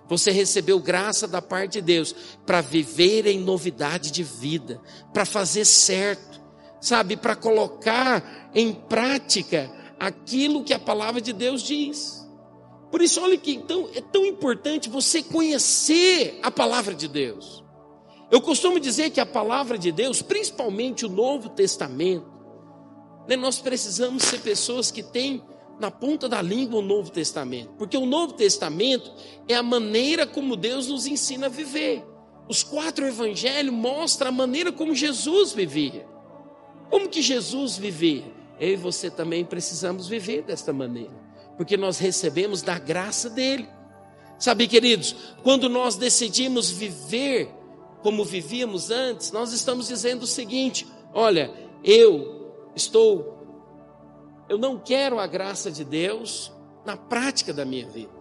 Você 0.07 0.31
recebeu 0.31 0.79
graça 0.79 1.27
da 1.27 1.41
parte 1.41 1.73
de 1.73 1.81
Deus 1.81 2.13
para 2.45 2.61
viver 2.61 3.25
em 3.25 3.39
novidade 3.39 4.11
de 4.11 4.23
vida, 4.23 4.81
para 5.13 5.25
fazer 5.25 5.65
certo, 5.65 6.41
sabe, 6.81 7.15
para 7.15 7.35
colocar 7.35 8.51
em 8.53 8.73
prática 8.73 9.71
aquilo 9.99 10.63
que 10.63 10.73
a 10.73 10.79
palavra 10.79 11.21
de 11.21 11.31
Deus 11.31 11.63
diz. 11.63 12.27
Por 12.91 13.01
isso, 13.01 13.21
olha 13.21 13.37
que 13.37 13.53
então 13.53 13.89
é 13.95 14.01
tão 14.01 14.25
importante 14.25 14.89
você 14.89 15.23
conhecer 15.23 16.39
a 16.43 16.51
palavra 16.51 16.93
de 16.93 17.07
Deus. 17.07 17.63
Eu 18.29 18.41
costumo 18.41 18.79
dizer 18.79 19.09
que 19.09 19.19
a 19.19 19.25
palavra 19.25 19.77
de 19.77 19.91
Deus, 19.91 20.21
principalmente 20.21 21.05
o 21.05 21.09
Novo 21.09 21.49
Testamento, 21.49 22.31
né, 23.27 23.35
nós 23.35 23.59
precisamos 23.59 24.23
ser 24.23 24.41
pessoas 24.41 24.91
que 24.91 25.01
têm 25.01 25.41
na 25.79 25.89
ponta 25.91 26.29
da 26.29 26.41
língua 26.41 26.79
o 26.79 26.83
Novo 26.83 27.11
Testamento, 27.11 27.71
porque 27.77 27.97
o 27.97 28.05
Novo 28.05 28.33
Testamento 28.33 29.11
é 29.47 29.55
a 29.55 29.63
maneira 29.63 30.25
como 30.25 30.55
Deus 30.55 30.87
nos 30.87 31.05
ensina 31.05 31.47
a 31.47 31.49
viver. 31.49 32.03
Os 32.47 32.63
quatro 32.63 33.05
evangelhos 33.05 33.73
mostram 33.73 34.29
a 34.29 34.31
maneira 34.31 34.71
como 34.71 34.93
Jesus 34.93 35.53
vivia. 35.53 36.05
Como 36.89 37.09
que 37.09 37.21
Jesus 37.21 37.77
vivia? 37.77 38.23
Eu 38.59 38.73
e 38.73 38.75
você 38.75 39.09
também 39.09 39.43
precisamos 39.43 40.07
viver 40.07 40.43
desta 40.43 40.71
maneira, 40.71 41.13
porque 41.57 41.75
nós 41.75 41.97
recebemos 41.97 42.61
da 42.61 42.77
graça 42.77 43.29
dele. 43.29 43.67
Sabe, 44.37 44.67
queridos, 44.67 45.15
quando 45.41 45.69
nós 45.69 45.95
decidimos 45.95 46.69
viver 46.69 47.49
como 48.01 48.25
vivíamos 48.25 48.91
antes, 48.91 49.31
nós 49.31 49.53
estamos 49.53 49.87
dizendo 49.87 50.23
o 50.23 50.27
seguinte: 50.27 50.85
olha, 51.13 51.51
eu 51.83 52.51
estou 52.75 53.42
eu 54.53 54.57
não 54.57 54.77
quero 54.77 55.19
a 55.19 55.25
graça 55.25 55.71
de 55.71 55.83
Deus 55.83 56.53
na 56.85 56.95
prática 56.95 57.51
da 57.51 57.65
minha 57.65 57.87
vida. 57.89 58.13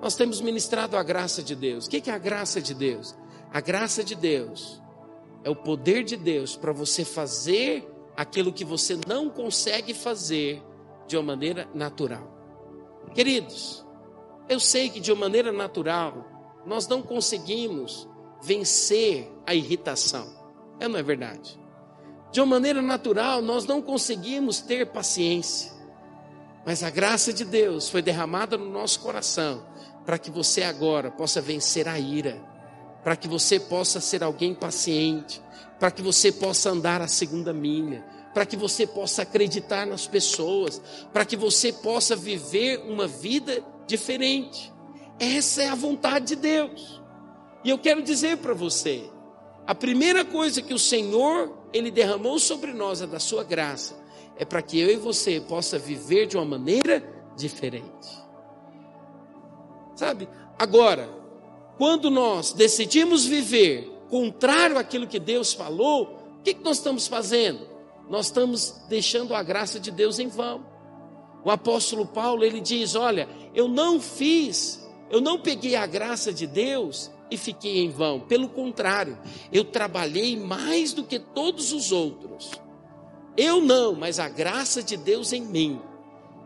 Nós 0.00 0.14
temos 0.14 0.40
ministrado 0.40 0.96
a 0.96 1.02
graça 1.02 1.42
de 1.42 1.56
Deus. 1.56 1.86
O 1.86 1.90
que 1.90 2.08
é 2.08 2.14
a 2.14 2.18
graça 2.18 2.60
de 2.60 2.72
Deus? 2.72 3.16
A 3.52 3.60
graça 3.60 4.04
de 4.04 4.14
Deus 4.14 4.80
é 5.42 5.50
o 5.50 5.56
poder 5.56 6.04
de 6.04 6.16
Deus 6.16 6.54
para 6.54 6.72
você 6.72 7.04
fazer 7.04 7.90
aquilo 8.16 8.52
que 8.52 8.64
você 8.64 8.96
não 9.08 9.28
consegue 9.28 9.92
fazer 9.92 10.62
de 11.08 11.16
uma 11.16 11.24
maneira 11.24 11.68
natural. 11.74 12.32
Queridos, 13.12 13.84
eu 14.48 14.60
sei 14.60 14.88
que 14.90 15.00
de 15.00 15.10
uma 15.10 15.22
maneira 15.22 15.50
natural 15.50 16.24
nós 16.64 16.86
não 16.86 17.02
conseguimos 17.02 18.08
vencer 18.40 19.28
a 19.44 19.56
irritação. 19.56 20.32
É 20.78 20.86
não 20.86 21.00
é 21.00 21.02
verdade? 21.02 21.59
De 22.32 22.40
uma 22.40 22.46
maneira 22.46 22.80
natural, 22.80 23.42
nós 23.42 23.64
não 23.66 23.82
conseguimos 23.82 24.60
ter 24.60 24.86
paciência. 24.86 25.72
Mas 26.64 26.82
a 26.82 26.90
graça 26.90 27.32
de 27.32 27.44
Deus 27.44 27.88
foi 27.88 28.02
derramada 28.02 28.56
no 28.56 28.70
nosso 28.70 29.00
coração 29.00 29.64
para 30.04 30.18
que 30.18 30.30
você 30.30 30.62
agora 30.62 31.10
possa 31.10 31.40
vencer 31.40 31.88
a 31.88 31.98
ira, 31.98 32.40
para 33.02 33.16
que 33.16 33.26
você 33.26 33.58
possa 33.58 34.00
ser 34.00 34.22
alguém 34.22 34.54
paciente, 34.54 35.42
para 35.78 35.90
que 35.90 36.02
você 36.02 36.30
possa 36.30 36.70
andar 36.70 37.00
a 37.00 37.08
segunda 37.08 37.52
milha, 37.52 38.04
para 38.32 38.46
que 38.46 38.56
você 38.56 38.86
possa 38.86 39.22
acreditar 39.22 39.86
nas 39.86 40.06
pessoas, 40.06 40.80
para 41.12 41.24
que 41.24 41.36
você 41.36 41.72
possa 41.72 42.14
viver 42.14 42.78
uma 42.86 43.06
vida 43.08 43.64
diferente. 43.86 44.72
Essa 45.18 45.62
é 45.62 45.68
a 45.68 45.74
vontade 45.74 46.26
de 46.26 46.36
Deus. 46.36 47.02
E 47.64 47.70
eu 47.70 47.78
quero 47.78 48.02
dizer 48.02 48.38
para 48.38 48.54
você, 48.54 49.10
a 49.66 49.74
primeira 49.74 50.24
coisa 50.24 50.62
que 50.62 50.72
o 50.72 50.78
Senhor 50.78 51.59
ele 51.72 51.90
derramou 51.90 52.38
sobre 52.38 52.72
nós 52.72 53.02
a 53.02 53.06
da 53.06 53.18
sua 53.18 53.44
graça, 53.44 53.96
é 54.36 54.44
para 54.44 54.62
que 54.62 54.78
eu 54.78 54.90
e 54.90 54.96
você 54.96 55.40
possa 55.40 55.78
viver 55.78 56.26
de 56.26 56.36
uma 56.36 56.44
maneira 56.44 57.02
diferente. 57.36 58.08
Sabe? 59.94 60.28
Agora, 60.58 61.08
quando 61.76 62.10
nós 62.10 62.52
decidimos 62.52 63.24
viver 63.26 63.90
contrário 64.08 64.78
àquilo 64.78 65.06
que 65.06 65.18
Deus 65.18 65.52
falou, 65.52 66.18
o 66.38 66.42
que, 66.42 66.54
que 66.54 66.64
nós 66.64 66.78
estamos 66.78 67.06
fazendo? 67.06 67.66
Nós 68.08 68.26
estamos 68.26 68.82
deixando 68.88 69.34
a 69.34 69.42
graça 69.42 69.78
de 69.78 69.90
Deus 69.90 70.18
em 70.18 70.28
vão. 70.28 70.64
O 71.44 71.50
apóstolo 71.50 72.06
Paulo, 72.06 72.44
ele 72.44 72.60
diz: 72.60 72.94
Olha, 72.94 73.28
eu 73.54 73.68
não 73.68 74.00
fiz, 74.00 74.86
eu 75.10 75.20
não 75.20 75.38
peguei 75.38 75.76
a 75.76 75.86
graça 75.86 76.32
de 76.32 76.46
Deus 76.46 77.10
e 77.30 77.36
fiquei 77.36 77.78
em 77.78 77.90
vão. 77.90 78.20
Pelo 78.20 78.48
contrário, 78.48 79.18
eu 79.52 79.64
trabalhei 79.64 80.36
mais 80.36 80.92
do 80.92 81.04
que 81.04 81.18
todos 81.18 81.72
os 81.72 81.92
outros. 81.92 82.50
Eu 83.36 83.60
não, 83.60 83.94
mas 83.94 84.18
a 84.18 84.28
graça 84.28 84.82
de 84.82 84.96
Deus 84.96 85.32
em 85.32 85.42
mim. 85.42 85.80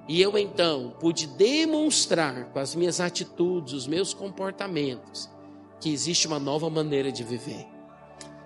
E 0.07 0.21
eu 0.21 0.37
então 0.37 0.95
pude 1.01 1.27
demonstrar 1.27 2.51
com 2.53 2.59
as 2.59 2.75
minhas 2.75 3.01
atitudes, 3.01 3.73
os 3.73 3.87
meus 3.87 4.13
comportamentos, 4.13 5.31
que 5.81 5.91
existe 5.91 6.27
uma 6.27 6.39
nova 6.39 6.69
maneira 6.69 7.11
de 7.11 7.25
viver. 7.25 7.67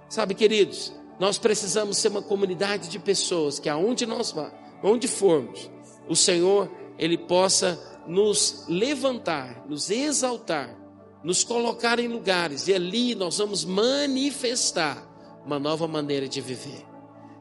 Sabe, 0.09 0.35
queridos, 0.35 0.93
nós 1.19 1.37
precisamos 1.37 1.99
ser 1.99 2.09
uma 2.09 2.23
comunidade 2.23 2.89
de 2.89 2.99
pessoas 2.99 3.59
que 3.59 3.69
aonde 3.69 4.07
nós 4.07 4.31
vamos, 4.31 4.53
onde 4.83 5.09
formos, 5.09 5.69
o 6.09 6.15
Senhor 6.15 6.71
ele 6.97 7.19
possa 7.19 7.79
nos 8.07 8.65
levantar, 8.69 9.67
nos 9.69 9.91
exaltar, 9.91 10.78
nos 11.23 11.43
colocar 11.45 11.99
em 11.99 12.09
lugares 12.09 12.69
e 12.69 12.75
ali 12.75 13.15
nós 13.15 13.39
vamos 13.39 13.65
manifestar 13.65 15.07
uma 15.45 15.59
nova 15.59 15.89
maneira 15.89 16.29
de 16.29 16.41
viver. 16.41 16.85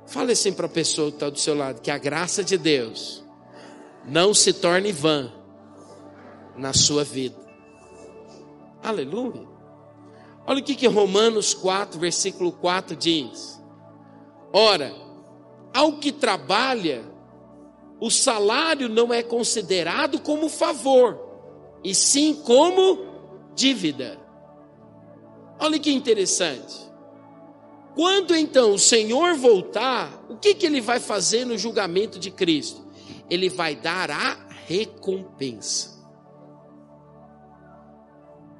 Fale 0.05 0.31
assim 0.31 0.53
para 0.53 0.65
a 0.65 0.69
pessoa 0.69 1.09
que 1.09 1.17
está 1.17 1.29
do 1.29 1.39
seu 1.39 1.55
lado 1.55 1.81
que 1.81 1.91
a 1.91 1.97
graça 1.97 2.43
de 2.43 2.57
Deus 2.57 3.23
não 4.05 4.33
se 4.33 4.53
torne 4.53 4.91
vã 4.91 5.31
na 6.55 6.73
sua 6.73 7.03
vida. 7.03 7.35
Aleluia. 8.81 9.45
Olha 10.45 10.61
o 10.61 10.63
que, 10.63 10.75
que 10.75 10.87
Romanos 10.87 11.53
4, 11.53 11.99
versículo 11.99 12.53
4 12.53 12.95
diz. 12.95 13.61
Ora, 14.53 14.93
ao 15.73 15.97
que 15.97 16.11
trabalha, 16.11 17.03
o 17.99 18.09
salário 18.09 18.87
não 18.87 19.13
é 19.13 19.21
considerado 19.21 20.21
como 20.21 20.47
favor, 20.47 21.19
e 21.83 21.93
sim 21.93 22.33
como 22.33 23.06
dívida. 23.57 24.19
Olha 25.59 25.79
que 25.79 25.91
interessante. 25.91 26.87
Quando 27.95 28.35
então 28.35 28.73
o 28.73 28.79
Senhor 28.79 29.33
voltar, 29.33 30.23
o 30.29 30.37
que, 30.37 30.53
que 30.53 30.67
ele 30.67 30.79
vai 30.79 30.99
fazer 30.99 31.43
no 31.45 31.57
julgamento 31.57 32.19
de 32.19 32.29
Cristo? 32.29 32.85
Ele 33.27 33.49
vai 33.49 33.75
dar 33.75 34.11
a 34.11 34.37
recompensa. 34.67 35.97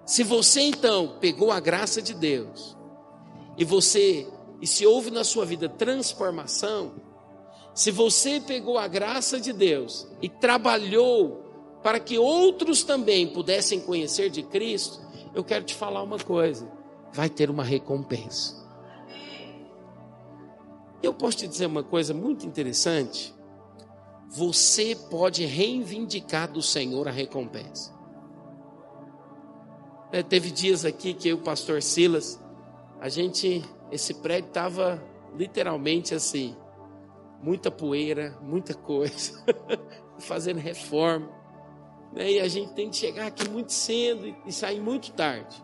Se 0.04 0.24
você 0.24 0.62
então 0.62 1.18
pegou 1.20 1.52
a 1.52 1.60
graça 1.60 2.02
de 2.02 2.16
Deus 2.16 2.76
e 3.58 3.64
você 3.64 4.28
e 4.60 4.66
se 4.66 4.88
houve 4.88 5.12
na 5.12 5.24
sua 5.24 5.46
vida 5.46 5.70
transformação, 5.70 6.96
se 7.76 7.92
você 7.92 8.40
pegou 8.40 8.80
a 8.80 8.88
graça 8.88 9.40
de 9.40 9.54
Deus 9.54 10.08
e 10.20 10.28
trabalhou 10.28 11.47
para 11.88 12.02
que 12.02 12.20
outros 12.20 12.84
também 12.84 13.26
pudessem 13.26 13.80
conhecer 13.80 14.30
de 14.30 14.44
Cristo, 14.44 15.00
eu 15.34 15.42
quero 15.42 15.64
te 15.64 15.74
falar 15.74 16.04
uma 16.04 16.20
coisa: 16.20 16.70
vai 17.14 17.30
ter 17.30 17.50
uma 17.50 17.64
recompensa. 17.64 18.58
Eu 21.02 21.14
posso 21.14 21.38
te 21.38 21.48
dizer 21.48 21.66
uma 21.66 21.84
coisa 21.84 22.14
muito 22.14 22.46
interessante. 22.46 23.34
Você 24.28 24.98
pode 25.10 25.46
reivindicar 25.46 26.52
do 26.52 26.62
Senhor 26.62 27.08
a 27.08 27.12
recompensa. 27.12 27.98
É, 30.12 30.22
teve 30.22 30.52
dias 30.52 30.84
aqui 30.84 31.14
que 31.14 31.30
eu 31.30 31.38
o 31.38 31.42
pastor 31.42 31.82
Silas, 31.82 32.38
a 33.00 33.08
gente 33.08 33.64
esse 33.90 34.14
prédio 34.16 34.50
estava 34.50 35.02
literalmente 35.38 36.14
assim, 36.14 36.54
muita 37.42 37.72
poeira, 37.72 38.38
muita 38.42 38.74
coisa, 38.74 39.42
fazendo 40.20 40.60
reforma. 40.60 41.37
Né? 42.18 42.34
E 42.34 42.40
a 42.40 42.48
gente 42.48 42.74
tem 42.74 42.90
que 42.90 42.98
chegar 42.98 43.28
aqui 43.28 43.48
muito 43.50 43.72
cedo 43.72 44.36
e 44.46 44.52
sair 44.52 44.80
muito 44.80 45.12
tarde. 45.12 45.56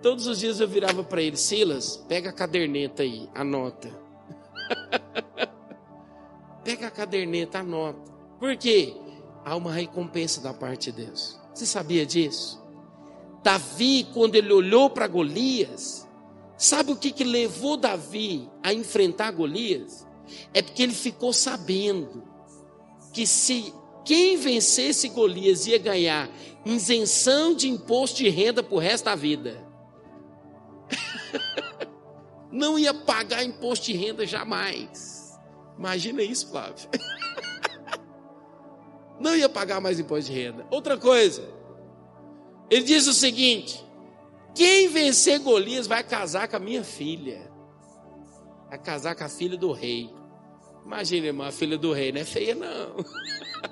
Todos 0.00 0.26
os 0.26 0.38
dias 0.38 0.60
eu 0.60 0.66
virava 0.66 1.04
para 1.04 1.22
ele, 1.22 1.36
Silas, 1.36 1.96
pega 2.08 2.30
a 2.30 2.32
caderneta 2.32 3.02
aí, 3.02 3.28
anota. 3.34 3.88
pega 6.64 6.88
a 6.88 6.90
caderneta, 6.90 7.58
anota. 7.58 8.10
Por 8.38 8.56
quê? 8.56 8.96
Há 9.44 9.54
uma 9.54 9.72
recompensa 9.72 10.40
da 10.40 10.52
parte 10.52 10.90
de 10.90 11.04
Deus. 11.04 11.38
Você 11.54 11.66
sabia 11.66 12.06
disso? 12.06 12.60
Davi, 13.42 14.08
quando 14.14 14.34
ele 14.36 14.52
olhou 14.52 14.88
para 14.88 15.06
Golias, 15.06 16.08
Sabe 16.62 16.92
o 16.92 16.96
que, 16.96 17.10
que 17.10 17.24
levou 17.24 17.76
Davi 17.76 18.48
a 18.62 18.72
enfrentar 18.72 19.32
Golias? 19.32 20.06
É 20.54 20.62
porque 20.62 20.84
ele 20.84 20.94
ficou 20.94 21.32
sabendo 21.32 22.22
que 23.12 23.26
se 23.26 23.74
quem 24.04 24.36
vencesse 24.36 25.08
Golias 25.08 25.66
ia 25.66 25.78
ganhar 25.78 26.28
isenção 26.64 27.54
de 27.54 27.68
imposto 27.68 28.18
de 28.18 28.28
renda 28.28 28.62
para 28.62 28.74
o 28.74 28.78
resto 28.78 29.04
da 29.04 29.14
vida. 29.14 29.66
Não 32.50 32.78
ia 32.78 32.92
pagar 32.92 33.44
imposto 33.44 33.86
de 33.86 33.94
renda 33.94 34.26
jamais. 34.26 35.40
Imagina 35.78 36.22
isso, 36.22 36.50
Flávio. 36.50 36.88
Não 39.18 39.36
ia 39.36 39.48
pagar 39.48 39.80
mais 39.80 39.98
imposto 39.98 40.30
de 40.30 40.38
renda. 40.38 40.66
Outra 40.70 40.98
coisa, 40.98 41.48
ele 42.70 42.84
diz 42.84 43.06
o 43.06 43.12
seguinte: 43.12 43.84
quem 44.54 44.88
vencer 44.88 45.38
Golias 45.38 45.86
vai 45.86 46.02
casar 46.02 46.48
com 46.48 46.56
a 46.56 46.60
minha 46.60 46.84
filha. 46.84 47.50
Vai 48.68 48.78
casar 48.78 49.14
com 49.14 49.24
a 49.24 49.28
filha 49.28 49.56
do 49.56 49.72
rei. 49.72 50.12
Imagina, 50.84 51.26
irmã, 51.28 51.46
a 51.46 51.52
filha 51.52 51.78
do 51.78 51.92
rei 51.92 52.12
não 52.12 52.20
é 52.20 52.24
feia, 52.24 52.54
não. 52.54 52.96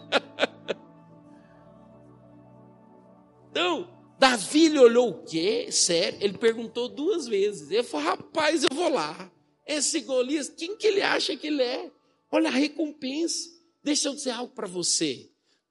então, 3.61 3.87
Davi 4.19 4.71
olhou 4.79 5.11
o 5.11 5.23
quê? 5.23 5.71
Sério? 5.71 6.19
Ele 6.23 6.39
perguntou 6.39 6.89
duas 6.89 7.29
vezes. 7.29 7.71
Ele 7.71 7.83
falou, 7.83 8.07
rapaz, 8.07 8.63
eu 8.63 8.75
vou 8.75 8.89
lá. 8.89 9.31
Esse 9.67 10.01
Golias, 10.01 10.49
quem 10.49 10.79
que 10.79 10.87
ele 10.87 11.03
acha 11.03 11.37
que 11.37 11.49
ele 11.49 11.63
é? 11.63 11.91
Olha 12.33 12.49
a 12.49 12.53
recompensa. 12.53 13.51
Deixa 13.85 14.09
eu 14.09 14.15
dizer 14.15 14.31
algo 14.31 14.55
para 14.55 14.67
você. 14.67 15.29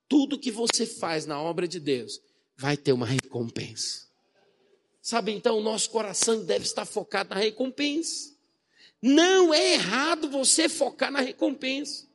Tudo 0.08 0.38
que 0.38 0.52
você 0.52 0.86
faz 0.86 1.25
na 1.25 1.41
obra 1.41 1.67
de 1.67 1.80
Deus 1.80 2.21
vai 2.56 2.78
ter 2.78 2.93
uma 2.93 3.08
recompensa. 3.08 4.08
Sabe, 5.02 5.32
então, 5.32 5.58
o 5.58 5.63
nosso 5.63 5.89
coração 5.89 6.45
deve 6.45 6.65
estar 6.65 6.86
focado 6.86 7.34
na 7.34 7.41
recompensa. 7.41 8.36
Não 9.02 9.52
é 9.52 9.73
errado 9.73 10.30
você 10.30 10.69
focar 10.69 11.12
na 11.12 11.21
recompensa. 11.21 12.08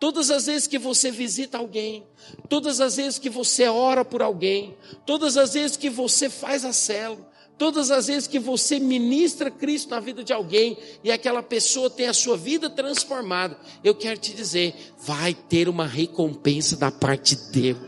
Todas 0.00 0.30
as 0.30 0.46
vezes 0.46 0.66
que 0.66 0.78
você 0.78 1.10
visita 1.10 1.58
alguém, 1.58 2.06
todas 2.48 2.80
as 2.80 2.96
vezes 2.96 3.18
que 3.18 3.28
você 3.28 3.68
ora 3.68 4.02
por 4.02 4.22
alguém, 4.22 4.74
todas 5.04 5.36
as 5.36 5.52
vezes 5.52 5.76
que 5.76 5.90
você 5.90 6.30
faz 6.30 6.64
a 6.64 6.72
célula, 6.72 7.30
todas 7.58 7.90
as 7.90 8.06
vezes 8.06 8.26
que 8.26 8.38
você 8.38 8.80
ministra 8.80 9.50
Cristo 9.50 9.90
na 9.90 10.00
vida 10.00 10.24
de 10.24 10.32
alguém 10.32 10.78
e 11.04 11.12
aquela 11.12 11.42
pessoa 11.42 11.90
tem 11.90 12.08
a 12.08 12.14
sua 12.14 12.34
vida 12.34 12.70
transformada, 12.70 13.58
eu 13.84 13.94
quero 13.94 14.18
te 14.18 14.32
dizer, 14.32 14.74
vai 14.96 15.34
ter 15.34 15.68
uma 15.68 15.86
recompensa 15.86 16.78
da 16.78 16.90
parte 16.90 17.36
de 17.36 17.50
Deus. 17.50 17.78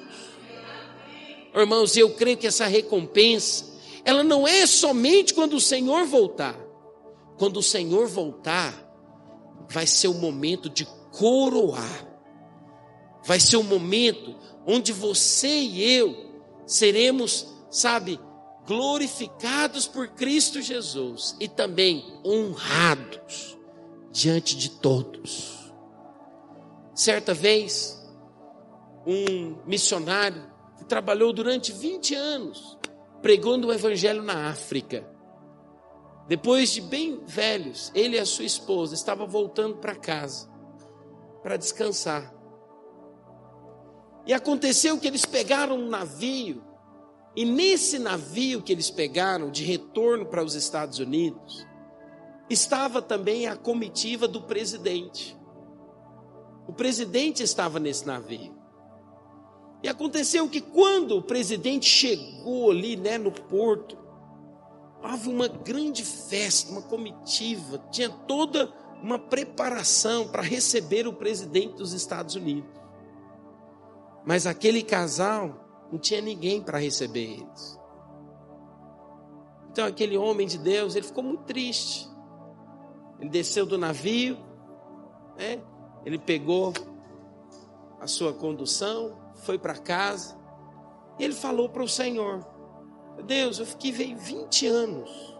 Irmãos, 1.54 1.96
eu 1.96 2.10
creio 2.10 2.36
que 2.36 2.46
essa 2.46 2.66
recompensa 2.66 3.72
ela 4.04 4.22
não 4.22 4.46
é 4.46 4.66
somente 4.66 5.32
quando 5.32 5.54
o 5.54 5.60
Senhor 5.60 6.04
voltar. 6.04 6.58
Quando 7.38 7.56
o 7.56 7.62
Senhor 7.62 8.06
voltar, 8.06 8.74
vai 9.70 9.86
ser 9.86 10.08
o 10.08 10.14
momento 10.14 10.68
de 10.68 10.86
coroar. 11.12 12.08
Vai 13.24 13.38
ser 13.38 13.56
o 13.56 13.62
momento 13.62 14.34
onde 14.66 14.92
você 14.92 15.48
e 15.48 15.96
eu 15.96 16.32
seremos, 16.66 17.46
sabe, 17.70 18.18
glorificados 18.66 19.86
por 19.86 20.08
Cristo 20.08 20.60
Jesus 20.60 21.36
e 21.38 21.48
também 21.48 22.20
honrados 22.24 23.58
diante 24.10 24.56
de 24.56 24.70
todos. 24.70 25.72
Certa 26.94 27.34
vez, 27.34 28.00
um 29.06 29.56
missionário 29.66 30.50
que 30.78 30.84
trabalhou 30.84 31.32
durante 31.32 31.72
20 31.72 32.14
anos 32.14 32.78
pregando 33.20 33.68
o 33.68 33.72
evangelho 33.72 34.22
na 34.22 34.48
África. 34.48 35.06
Depois 36.28 36.70
de 36.70 36.80
bem 36.80 37.20
velhos, 37.24 37.90
ele 37.94 38.16
e 38.16 38.20
a 38.20 38.26
sua 38.26 38.44
esposa 38.44 38.94
estavam 38.94 39.26
voltando 39.26 39.76
para 39.76 39.94
casa 39.94 40.51
para 41.42 41.56
descansar. 41.56 42.32
E 44.26 44.32
aconteceu 44.32 44.98
que 44.98 45.06
eles 45.06 45.24
pegaram 45.24 45.76
um 45.76 45.88
navio, 45.88 46.62
e 47.34 47.44
nesse 47.44 47.98
navio 47.98 48.62
que 48.62 48.72
eles 48.72 48.90
pegaram 48.90 49.50
de 49.50 49.64
retorno 49.64 50.26
para 50.26 50.44
os 50.44 50.54
Estados 50.54 50.98
Unidos, 50.98 51.66
estava 52.48 53.00
também 53.00 53.46
a 53.46 53.56
comitiva 53.56 54.28
do 54.28 54.42
presidente. 54.42 55.36
O 56.68 56.72
presidente 56.72 57.42
estava 57.42 57.80
nesse 57.80 58.06
navio. 58.06 58.54
E 59.82 59.88
aconteceu 59.88 60.48
que 60.48 60.60
quando 60.60 61.16
o 61.16 61.22
presidente 61.22 61.86
chegou 61.86 62.70
ali, 62.70 62.94
né, 62.94 63.18
no 63.18 63.32
porto, 63.32 63.98
houve 65.02 65.28
uma 65.28 65.48
grande 65.48 66.04
festa, 66.04 66.70
uma 66.70 66.82
comitiva, 66.82 67.82
tinha 67.90 68.08
toda 68.08 68.72
uma 69.02 69.18
preparação 69.18 70.28
para 70.28 70.42
receber 70.42 71.08
o 71.08 71.12
presidente 71.12 71.74
dos 71.74 71.92
Estados 71.92 72.36
Unidos. 72.36 72.70
Mas 74.24 74.46
aquele 74.46 74.82
casal 74.82 75.86
não 75.90 75.98
tinha 75.98 76.20
ninguém 76.20 76.62
para 76.62 76.78
receber 76.78 77.40
eles. 77.40 77.80
Então 79.70 79.84
aquele 79.84 80.16
homem 80.16 80.46
de 80.46 80.56
Deus, 80.56 80.94
ele 80.94 81.06
ficou 81.06 81.24
muito 81.24 81.42
triste. 81.44 82.08
Ele 83.18 83.28
desceu 83.28 83.66
do 83.66 83.76
navio, 83.76 84.38
né? 85.36 85.60
ele 86.04 86.18
pegou 86.18 86.72
a 88.00 88.06
sua 88.06 88.32
condução, 88.32 89.18
foi 89.34 89.58
para 89.58 89.74
casa, 89.74 90.36
e 91.18 91.24
ele 91.24 91.34
falou 91.34 91.68
para 91.68 91.82
o 91.82 91.88
Senhor: 91.88 92.46
Deus, 93.24 93.58
eu 93.58 93.66
fiquei 93.66 93.92
20 93.92 94.66
anos, 94.66 95.38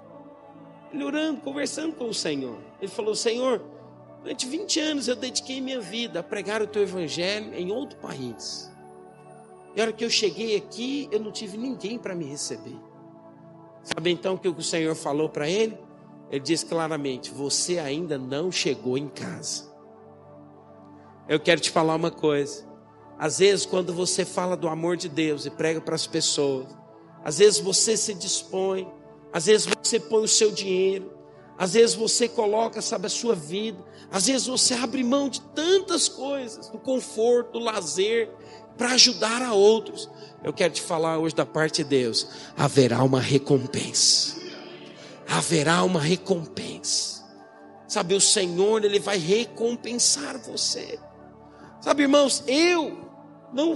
ele 0.93 1.05
orando, 1.05 1.41
conversando 1.41 1.95
com 1.95 2.09
o 2.09 2.15
Senhor. 2.15 2.72
Ele 2.83 2.91
falou: 2.91 3.15
Senhor, 3.15 3.63
durante 4.23 4.45
20 4.45 4.81
anos 4.81 5.07
eu 5.07 5.15
dediquei 5.15 5.61
minha 5.61 5.81
vida 5.81 6.19
a 6.19 6.23
pregar 6.23 6.61
o 6.61 6.67
teu 6.67 6.83
evangelho 6.83 7.55
em 7.55 7.71
outro 7.71 7.97
país. 8.01 8.69
E 9.77 9.81
a 9.81 9.85
hora 9.85 9.93
que 9.93 10.05
eu 10.05 10.11
cheguei 10.11 10.57
aqui, 10.57 11.09
eu 11.13 11.21
não 11.21 11.31
tive 11.31 11.57
ninguém 11.57 11.97
para 11.97 12.13
me 12.13 12.25
receber. 12.25 12.77
Sabe 13.85 14.11
então 14.11 14.35
o 14.35 14.39
que 14.39 14.49
o 14.49 14.63
Senhor 14.63 14.97
falou 14.97 15.29
para 15.29 15.49
ele? 15.49 15.79
Ele 16.29 16.41
diz 16.41 16.65
claramente: 16.65 17.31
Você 17.31 17.79
ainda 17.79 18.19
não 18.19 18.51
chegou 18.51 18.99
em 18.99 19.09
casa. 19.09 19.73
Eu 21.29 21.39
quero 21.39 21.61
te 21.61 21.71
falar 21.71 21.95
uma 21.95 22.11
coisa. 22.11 22.67
Às 23.17 23.39
vezes, 23.39 23.65
quando 23.65 23.95
você 23.95 24.25
fala 24.25 24.57
do 24.57 24.67
amor 24.67 24.97
de 24.97 25.09
Deus 25.09 25.47
e 25.47 25.51
prega 25.51 25.81
para 25.81 25.95
as 25.95 26.09
pessoas, 26.09 26.67
às 27.23 27.39
vezes 27.39 27.61
você 27.61 27.97
se 27.97 28.13
dispõe, 28.13 28.93
às 29.33 29.47
vezes 29.47 29.69
você 29.81 30.01
põe 30.01 30.25
o 30.25 30.29
seu 30.29 30.51
dinheiro, 30.51 31.22
às 31.59 31.75
vezes 31.75 31.95
você 31.95 32.29
coloca, 32.29 32.81
sabe, 32.83 33.07
a 33.07 33.11
sua 33.11 33.35
vida, 33.35 33.79
às 34.11 34.27
vezes 34.27 34.47
você 34.47 34.75
abre 34.75 35.05
mão 35.05 35.29
de 35.29 35.41
tantas 35.41 36.09
coisas, 36.09 36.69
do 36.69 36.79
conforto, 36.79 37.53
do 37.53 37.59
lazer, 37.59 38.31
para 38.77 38.93
ajudar 38.93 39.43
a 39.43 39.53
outros. 39.53 40.09
Eu 40.43 40.53
quero 40.53 40.73
te 40.73 40.83
falar 40.83 41.19
hoje 41.19 41.35
da 41.35 41.47
parte 41.47 41.83
de 41.83 41.89
Deus: 41.89 42.27
haverá 42.57 43.03
uma 43.03 43.21
recompensa 43.21 44.43
haverá 45.33 45.83
uma 45.83 46.01
recompensa. 46.01 47.23
Sabe, 47.89 48.15
o 48.15 48.21
Senhor, 48.21 48.85
Ele 48.85 48.99
vai 48.99 49.19
recompensar 49.19 50.39
você. 50.39 50.99
Sabe, 51.81 52.03
irmãos, 52.03 52.45
eu 52.47 53.12
não, 53.53 53.75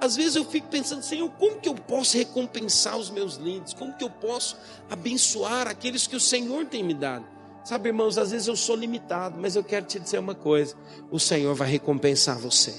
às 0.00 0.16
vezes 0.16 0.36
eu 0.36 0.44
fico 0.44 0.68
pensando, 0.68 1.02
Senhor, 1.02 1.30
como 1.38 1.60
que 1.60 1.68
eu 1.68 1.74
posso 1.74 2.16
recompensar 2.16 2.96
os 2.96 3.10
meus 3.10 3.36
lindos? 3.36 3.72
Como 3.72 3.92
que 3.94 4.04
eu 4.04 4.10
posso 4.10 4.56
abençoar 4.90 5.68
aqueles 5.68 6.06
que 6.06 6.16
o 6.16 6.20
Senhor 6.20 6.66
tem 6.66 6.82
me 6.82 6.94
dado? 6.94 7.24
Sabe, 7.64 7.88
irmãos, 7.88 8.18
às 8.18 8.30
vezes 8.30 8.46
eu 8.46 8.56
sou 8.56 8.76
limitado, 8.76 9.40
mas 9.40 9.56
eu 9.56 9.64
quero 9.64 9.86
te 9.86 9.98
dizer 9.98 10.18
uma 10.18 10.34
coisa: 10.34 10.76
o 11.10 11.18
Senhor 11.18 11.54
vai 11.54 11.68
recompensar 11.68 12.38
você. 12.38 12.74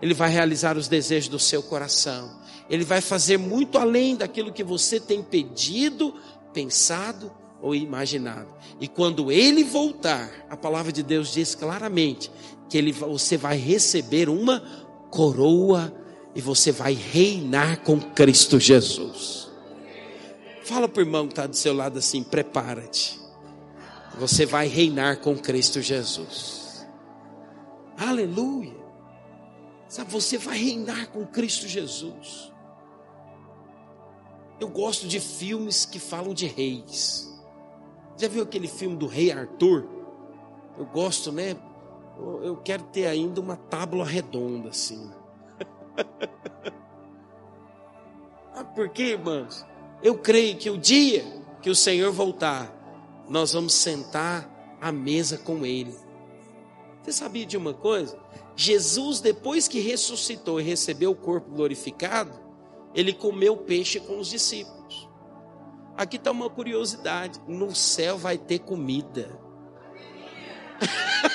Ele 0.00 0.14
vai 0.14 0.30
realizar 0.30 0.76
os 0.76 0.88
desejos 0.88 1.28
do 1.28 1.38
seu 1.38 1.62
coração. 1.62 2.40
Ele 2.70 2.84
vai 2.84 3.00
fazer 3.00 3.36
muito 3.36 3.76
além 3.78 4.16
daquilo 4.16 4.52
que 4.52 4.64
você 4.64 4.98
tem 4.98 5.22
pedido 5.22 6.14
pensado 6.52 7.30
ou 7.60 7.74
imaginado. 7.74 8.48
E 8.80 8.88
quando 8.88 9.30
ele 9.30 9.62
voltar, 9.62 10.46
a 10.48 10.56
palavra 10.56 10.90
de 10.90 11.02
Deus 11.02 11.32
diz 11.32 11.54
claramente 11.54 12.30
que 12.68 12.78
ele, 12.78 12.90
você 12.90 13.36
vai 13.36 13.56
receber 13.56 14.28
uma 14.28 14.81
coroa 15.12 15.92
e 16.34 16.40
você 16.40 16.72
vai 16.72 16.94
reinar 16.94 17.82
com 17.82 18.00
Cristo 18.00 18.58
Jesus. 18.58 19.50
Fala 20.64 20.88
para 20.88 21.00
o 21.00 21.04
irmão 21.04 21.26
que 21.26 21.32
está 21.32 21.46
do 21.46 21.54
seu 21.54 21.74
lado 21.74 21.98
assim: 21.98 22.24
prepara-te. 22.24 23.20
Você 24.18 24.46
vai 24.46 24.66
reinar 24.66 25.18
com 25.18 25.36
Cristo 25.36 25.80
Jesus. 25.80 26.86
Aleluia. 27.96 28.82
Sabe, 29.88 30.10
você 30.10 30.38
vai 30.38 30.56
reinar 30.56 31.08
com 31.08 31.26
Cristo 31.26 31.68
Jesus. 31.68 32.50
Eu 34.58 34.68
gosto 34.68 35.06
de 35.06 35.20
filmes 35.20 35.84
que 35.84 35.98
falam 35.98 36.32
de 36.32 36.46
reis. 36.46 37.30
Já 38.16 38.28
viu 38.28 38.42
aquele 38.42 38.68
filme 38.68 38.96
do 38.96 39.06
Rei 39.06 39.30
Arthur? 39.30 39.86
Eu 40.78 40.86
gosto, 40.86 41.30
né? 41.30 41.56
Eu 42.16 42.56
quero 42.56 42.84
ter 42.84 43.06
ainda 43.06 43.40
uma 43.40 43.56
tábua 43.56 44.04
redonda 44.04 44.68
assim. 44.68 45.10
ah, 48.54 48.64
por 48.64 48.88
quê, 48.90 49.12
irmãos? 49.12 49.66
Eu 50.02 50.18
creio 50.18 50.56
que 50.56 50.70
o 50.70 50.78
dia 50.78 51.24
que 51.60 51.70
o 51.70 51.76
Senhor 51.76 52.12
voltar, 52.12 52.72
nós 53.28 53.52
vamos 53.52 53.72
sentar 53.72 54.76
à 54.80 54.90
mesa 54.90 55.38
com 55.38 55.64
Ele. 55.64 55.94
Você 57.02 57.12
sabia 57.12 57.46
de 57.46 57.56
uma 57.56 57.72
coisa? 57.72 58.18
Jesus, 58.54 59.20
depois 59.20 59.66
que 59.66 59.80
ressuscitou 59.80 60.60
e 60.60 60.64
recebeu 60.64 61.12
o 61.12 61.16
corpo 61.16 61.50
glorificado, 61.50 62.38
ele 62.94 63.12
comeu 63.12 63.56
peixe 63.56 63.98
com 63.98 64.18
os 64.18 64.28
discípulos. 64.28 65.08
Aqui 65.96 66.16
está 66.16 66.30
uma 66.30 66.50
curiosidade: 66.50 67.40
no 67.46 67.74
céu 67.74 68.18
vai 68.18 68.36
ter 68.36 68.60
comida. 68.60 69.40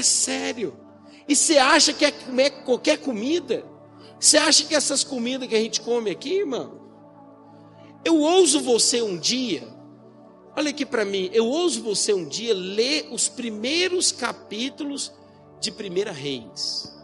é 0.00 0.02
sério. 0.02 0.76
E 1.28 1.36
você 1.36 1.58
acha 1.58 1.92
que 1.92 2.04
é 2.04 2.10
comer 2.10 2.50
qualquer 2.64 2.98
comida? 2.98 3.64
Você 4.18 4.36
acha 4.36 4.66
que 4.66 4.74
essas 4.74 5.04
comidas 5.04 5.48
que 5.48 5.54
a 5.54 5.60
gente 5.60 5.80
come 5.80 6.10
aqui, 6.10 6.40
irmão? 6.40 6.80
Eu 8.04 8.18
ouso 8.18 8.60
você 8.60 9.00
um 9.00 9.16
dia, 9.16 9.68
olha 10.56 10.70
aqui 10.70 10.84
para 10.84 11.04
mim, 11.04 11.30
eu 11.32 11.46
ouso 11.46 11.82
você 11.82 12.12
um 12.12 12.26
dia 12.26 12.54
ler 12.54 13.08
os 13.12 13.28
primeiros 13.28 14.10
capítulos 14.10 15.12
de 15.60 15.70
Primeira 15.70 16.10
Reis. 16.10 16.98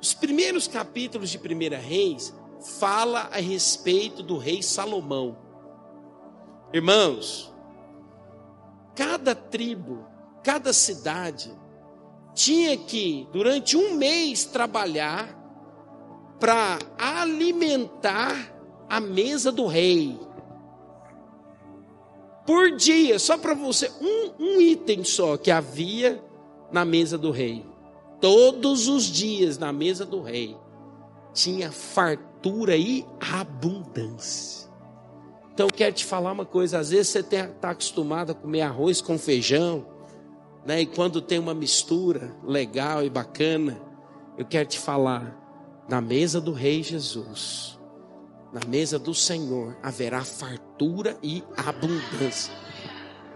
Os 0.00 0.14
primeiros 0.14 0.66
capítulos 0.66 1.30
de 1.30 1.38
Primeira 1.38 1.78
Reis 1.78 2.32
fala 2.78 3.28
a 3.32 3.38
respeito 3.38 4.22
do 4.22 4.38
rei 4.38 4.62
Salomão. 4.62 5.36
Irmãos, 6.72 7.52
cada 8.94 9.34
tribo, 9.34 10.06
cada 10.42 10.72
cidade 10.72 11.59
tinha 12.34 12.76
que 12.76 13.26
durante 13.32 13.76
um 13.76 13.94
mês 13.94 14.44
trabalhar 14.44 15.36
para 16.38 16.78
alimentar 16.98 18.52
a 18.88 19.00
mesa 19.00 19.52
do 19.52 19.66
rei. 19.66 20.18
Por 22.46 22.76
dia, 22.76 23.18
só 23.18 23.36
para 23.36 23.54
você, 23.54 23.90
um, 24.00 24.32
um 24.38 24.60
item 24.60 25.04
só 25.04 25.36
que 25.36 25.50
havia 25.50 26.22
na 26.72 26.84
mesa 26.84 27.18
do 27.18 27.30
rei 27.30 27.70
todos 28.20 28.86
os 28.86 29.04
dias 29.04 29.58
na 29.58 29.72
mesa 29.72 30.04
do 30.04 30.20
rei 30.20 30.56
tinha 31.32 31.72
fartura 31.72 32.76
e 32.76 33.06
abundância. 33.32 34.68
Então 35.54 35.68
quero 35.68 35.94
te 35.94 36.04
falar 36.04 36.32
uma 36.32 36.44
coisa: 36.44 36.78
às 36.78 36.90
vezes 36.90 37.08
você 37.08 37.20
está 37.20 37.70
acostumado 37.70 38.32
a 38.32 38.34
comer 38.34 38.62
arroz 38.62 39.00
com 39.00 39.18
feijão, 39.18 39.86
né? 40.64 40.82
E 40.82 40.86
quando 40.86 41.20
tem 41.20 41.38
uma 41.38 41.54
mistura 41.54 42.34
legal 42.44 43.04
e 43.04 43.10
bacana, 43.10 43.80
eu 44.36 44.44
quero 44.44 44.68
te 44.68 44.78
falar, 44.78 45.36
na 45.88 46.00
mesa 46.00 46.40
do 46.40 46.52
Rei 46.52 46.82
Jesus, 46.82 47.78
na 48.52 48.60
mesa 48.68 48.98
do 48.98 49.14
Senhor, 49.14 49.76
haverá 49.82 50.24
fartura 50.24 51.18
e 51.22 51.42
abundância 51.56 52.52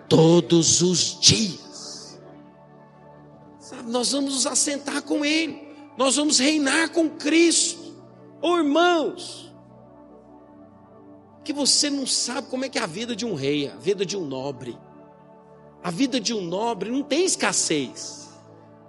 todos 0.09 0.83
os 0.83 1.19
dias. 1.21 2.21
Sabe, 3.59 3.91
nós 3.91 4.13
vamos 4.13 4.35
nos 4.35 4.47
assentar 4.47 5.03
com 5.03 5.25
Ele, 5.25 5.67
nós 5.97 6.17
vamos 6.17 6.39
reinar 6.39 6.91
com 6.91 7.09
Cristo. 7.09 7.83
Oh, 8.41 8.59
irmãos, 8.59 9.45
que 11.45 11.53
você 11.53 11.91
não 11.91 12.07
sabe 12.07 12.49
como 12.49 12.65
é 12.65 12.69
que 12.69 12.79
é 12.79 12.83
a 12.83 12.87
vida 12.87 13.15
de 13.15 13.25
um 13.25 13.35
rei, 13.35 13.69
a 13.69 13.77
vida 13.77 14.05
de 14.05 14.17
um 14.17 14.25
nobre. 14.25 14.79
A 15.85 15.91
vida 15.91 16.19
de 16.19 16.35
um 16.35 16.41
nobre 16.41 16.91
não 16.91 17.05
tem 17.05 17.25
escassez. 17.25 18.29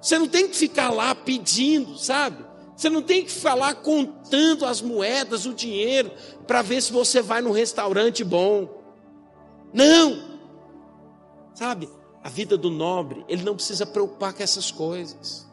Você 0.01 0.17
não 0.17 0.27
tem 0.27 0.47
que 0.47 0.55
ficar 0.55 0.89
lá 0.89 1.13
pedindo, 1.13 1.95
sabe? 1.97 2.43
Você 2.75 2.89
não 2.89 3.03
tem 3.03 3.23
que 3.23 3.31
falar 3.31 3.75
contando 3.75 4.65
as 4.65 4.81
moedas, 4.81 5.45
o 5.45 5.53
dinheiro, 5.53 6.11
para 6.47 6.63
ver 6.63 6.81
se 6.81 6.91
você 6.91 7.21
vai 7.21 7.41
num 7.41 7.51
restaurante 7.51 8.23
bom. 8.23 8.81
Não! 9.71 10.35
Sabe? 11.53 11.87
a 12.25 12.29
vida 12.29 12.57
do 12.57 12.71
nobre, 12.71 13.23
ele 13.29 13.43
não 13.43 13.53
precisa 13.53 13.85
preocupar 13.85 14.33
com 14.33 14.41
essas 14.41 14.71
coisas. 14.71 15.47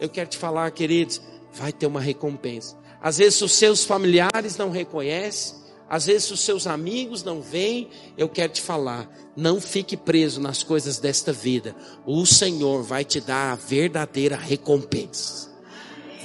Eu 0.00 0.08
quero 0.08 0.28
te 0.28 0.36
falar, 0.36 0.68
queridos, 0.72 1.22
vai 1.52 1.72
ter 1.72 1.86
uma 1.86 2.00
recompensa. 2.00 2.76
Às 3.00 3.18
vezes 3.18 3.40
os 3.40 3.52
seus 3.52 3.84
familiares 3.84 4.56
não 4.56 4.68
reconhecem, 4.68 5.61
às 5.92 6.06
vezes 6.06 6.30
os 6.30 6.40
seus 6.40 6.66
amigos 6.66 7.22
não 7.22 7.42
veem. 7.42 7.90
Eu 8.16 8.26
quero 8.26 8.54
te 8.54 8.62
falar, 8.62 9.06
não 9.36 9.60
fique 9.60 9.94
preso 9.94 10.40
nas 10.40 10.62
coisas 10.62 10.98
desta 10.98 11.34
vida. 11.34 11.76
O 12.06 12.24
Senhor 12.24 12.82
vai 12.82 13.04
te 13.04 13.20
dar 13.20 13.52
a 13.52 13.56
verdadeira 13.56 14.34
recompensa. 14.34 15.52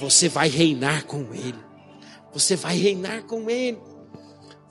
Você 0.00 0.26
vai 0.26 0.48
reinar 0.48 1.04
com 1.04 1.34
Ele. 1.34 1.58
Você 2.32 2.56
vai 2.56 2.78
reinar 2.78 3.24
com 3.24 3.50
Ele. 3.50 3.78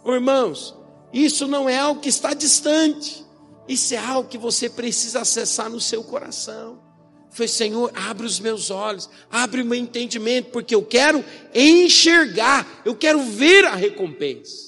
Irmãos, 0.04 0.74
isso 1.14 1.46
não 1.46 1.70
é 1.70 1.78
algo 1.78 2.02
que 2.02 2.10
está 2.10 2.34
distante. 2.34 3.24
Isso 3.68 3.94
é 3.94 3.98
algo 3.98 4.28
que 4.28 4.38
você 4.40 4.68
precisa 4.68 5.22
acessar 5.22 5.70
no 5.70 5.80
seu 5.80 6.04
coração. 6.04 6.82
Foi, 7.30 7.48
Senhor, 7.48 7.92
abre 7.94 8.26
os 8.26 8.40
meus 8.40 8.72
olhos, 8.72 9.08
abre 9.30 9.62
o 9.62 9.66
meu 9.66 9.78
entendimento, 9.78 10.50
porque 10.50 10.74
eu 10.74 10.84
quero 10.84 11.24
enxergar, 11.54 12.82
eu 12.84 12.96
quero 12.96 13.22
ver 13.22 13.64
a 13.66 13.76
recompensa. 13.76 14.67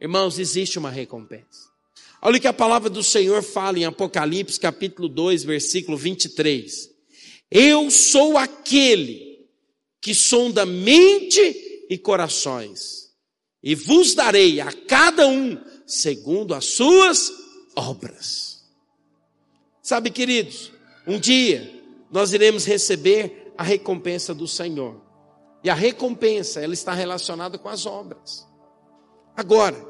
Irmãos, 0.00 0.38
existe 0.38 0.78
uma 0.78 0.90
recompensa. 0.90 1.68
Olha 2.22 2.38
o 2.38 2.40
que 2.40 2.48
a 2.48 2.52
palavra 2.52 2.88
do 2.88 3.02
Senhor 3.02 3.42
fala 3.42 3.78
em 3.78 3.84
Apocalipse, 3.84 4.58
capítulo 4.58 5.08
2, 5.08 5.44
versículo 5.44 5.96
23. 5.96 6.90
Eu 7.50 7.90
sou 7.90 8.38
aquele 8.38 9.46
que 10.00 10.14
sonda 10.14 10.64
mente 10.64 11.86
e 11.90 11.98
corações, 11.98 13.10
e 13.62 13.74
vos 13.74 14.14
darei 14.14 14.60
a 14.60 14.72
cada 14.72 15.26
um 15.26 15.62
segundo 15.86 16.54
as 16.54 16.64
suas 16.64 17.30
obras. 17.76 18.64
Sabe, 19.82 20.10
queridos, 20.10 20.72
um 21.06 21.18
dia 21.18 21.82
nós 22.10 22.32
iremos 22.32 22.64
receber 22.64 23.52
a 23.58 23.62
recompensa 23.62 24.32
do 24.32 24.48
Senhor. 24.48 25.02
E 25.62 25.68
a 25.68 25.74
recompensa, 25.74 26.60
ela 26.60 26.72
está 26.72 26.94
relacionada 26.94 27.58
com 27.58 27.68
as 27.68 27.84
obras. 27.84 28.46
Agora, 29.36 29.89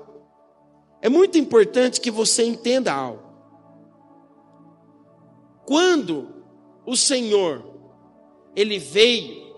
é 1.03 1.09
muito 1.09 1.39
importante 1.39 2.01
que 2.01 2.11
você 2.11 2.45
entenda 2.45 2.93
algo. 2.93 3.23
Quando 5.67 6.29
o 6.85 6.97
Senhor, 6.97 7.65
ele 8.55 8.79
veio, 8.79 9.57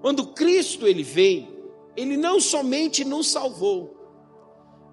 quando 0.00 0.28
Cristo 0.28 0.86
ele 0.86 1.02
veio, 1.02 1.72
ele 1.96 2.16
não 2.16 2.40
somente 2.40 3.04
nos 3.04 3.28
salvou, 3.28 3.96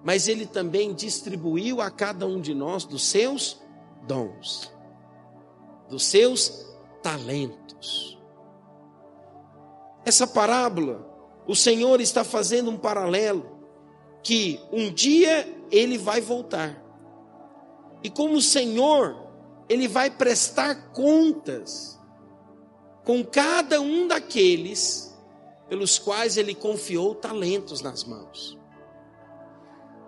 mas 0.02 0.26
ele 0.26 0.46
também 0.46 0.92
distribuiu 0.94 1.80
a 1.80 1.90
cada 1.90 2.26
um 2.26 2.40
de 2.40 2.54
nós 2.54 2.84
dos 2.84 3.04
seus 3.04 3.60
dons, 4.06 4.72
dos 5.88 6.04
seus 6.04 6.66
talentos. 7.02 8.18
Essa 10.04 10.26
parábola, 10.26 11.04
o 11.46 11.54
Senhor 11.54 12.00
está 12.00 12.24
fazendo 12.24 12.70
um 12.70 12.76
paralelo 12.76 13.55
que 14.26 14.60
um 14.72 14.92
dia 14.92 15.46
ele 15.70 15.96
vai 15.96 16.20
voltar. 16.20 16.82
E 18.02 18.10
como 18.10 18.34
o 18.34 18.42
Senhor 18.42 19.16
ele 19.68 19.86
vai 19.86 20.10
prestar 20.10 20.90
contas 20.90 21.96
com 23.04 23.24
cada 23.24 23.80
um 23.80 24.08
daqueles 24.08 25.16
pelos 25.68 26.00
quais 26.00 26.36
ele 26.36 26.56
confiou 26.56 27.14
talentos 27.14 27.80
nas 27.80 28.02
mãos. 28.02 28.58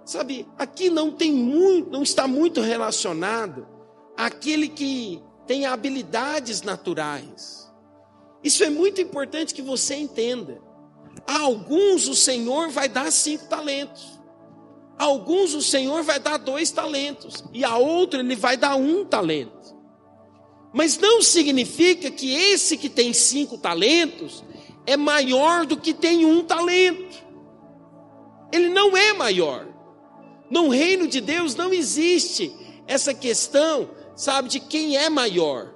Sabe, 0.04 0.48
aqui 0.58 0.90
não 0.90 1.12
tem 1.12 1.32
muito, 1.32 1.88
não 1.88 2.02
está 2.02 2.26
muito 2.26 2.60
relacionado 2.60 3.68
àquele 4.16 4.68
que 4.68 5.22
tem 5.46 5.64
habilidades 5.64 6.62
naturais. 6.62 7.72
Isso 8.42 8.64
é 8.64 8.68
muito 8.68 9.00
importante 9.00 9.54
que 9.54 9.62
você 9.62 9.94
entenda. 9.94 10.60
A 11.28 11.40
alguns 11.40 12.08
o 12.08 12.14
Senhor 12.14 12.70
vai 12.70 12.88
dar 12.88 13.12
cinco 13.12 13.44
talentos. 13.48 14.18
A 14.98 15.04
alguns 15.04 15.52
o 15.52 15.60
Senhor 15.60 16.02
vai 16.02 16.18
dar 16.18 16.38
dois 16.38 16.70
talentos, 16.70 17.44
e 17.52 17.62
a 17.64 17.76
outro 17.76 18.18
ele 18.18 18.34
vai 18.34 18.56
dar 18.56 18.76
um 18.76 19.04
talento. 19.04 19.76
Mas 20.72 20.96
não 20.96 21.20
significa 21.20 22.10
que 22.10 22.32
esse 22.34 22.78
que 22.78 22.88
tem 22.88 23.12
cinco 23.12 23.58
talentos 23.58 24.42
é 24.86 24.96
maior 24.96 25.66
do 25.66 25.76
que 25.76 25.92
tem 25.92 26.24
um 26.24 26.42
talento. 26.42 27.22
Ele 28.50 28.70
não 28.70 28.96
é 28.96 29.12
maior. 29.12 29.68
No 30.50 30.70
reino 30.70 31.06
de 31.06 31.20
Deus 31.20 31.54
não 31.54 31.74
existe 31.74 32.50
essa 32.86 33.12
questão, 33.12 33.90
sabe, 34.16 34.48
de 34.48 34.60
quem 34.60 34.96
é 34.96 35.10
maior. 35.10 35.74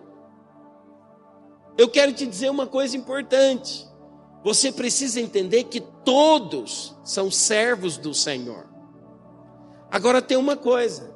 Eu 1.76 1.90
quero 1.90 2.14
te 2.14 2.24
dizer 2.24 2.50
uma 2.50 2.66
coisa 2.66 2.96
importante. 2.96 3.91
Você 4.43 4.72
precisa 4.72 5.20
entender 5.20 5.64
que 5.64 5.80
todos 5.80 6.97
são 7.05 7.30
servos 7.30 7.97
do 7.97 8.12
Senhor. 8.12 8.66
Agora 9.90 10.20
tem 10.20 10.36
uma 10.36 10.57
coisa: 10.57 11.14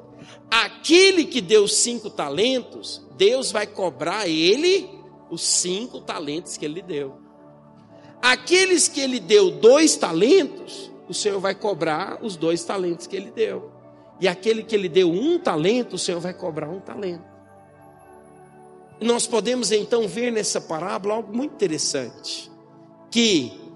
aquele 0.50 1.24
que 1.24 1.40
deu 1.40 1.66
cinco 1.66 2.08
talentos, 2.08 3.04
Deus 3.16 3.50
vai 3.50 3.66
cobrar 3.66 4.28
ele 4.28 4.88
os 5.30 5.42
cinco 5.42 6.00
talentos 6.00 6.56
que 6.56 6.64
ele 6.64 6.82
deu. 6.82 7.18
Aqueles 8.22 8.88
que 8.88 9.00
ele 9.00 9.18
deu 9.18 9.50
dois 9.50 9.96
talentos, 9.96 10.90
o 11.08 11.14
Senhor 11.14 11.40
vai 11.40 11.54
cobrar 11.54 12.18
os 12.22 12.36
dois 12.36 12.64
talentos 12.64 13.06
que 13.06 13.16
ele 13.16 13.30
deu. 13.30 13.70
E 14.20 14.26
aquele 14.26 14.62
que 14.62 14.74
ele 14.74 14.88
deu 14.88 15.10
um 15.10 15.38
talento, 15.38 15.94
o 15.96 15.98
Senhor 15.98 16.20
vai 16.20 16.32
cobrar 16.32 16.68
um 16.68 16.80
talento. 16.80 17.24
Nós 19.00 19.26
podemos 19.26 19.70
então 19.72 20.08
ver 20.08 20.32
nessa 20.32 20.60
parábola 20.60 21.14
algo 21.14 21.36
muito 21.36 21.54
interessante: 21.54 22.50
que 23.10 23.66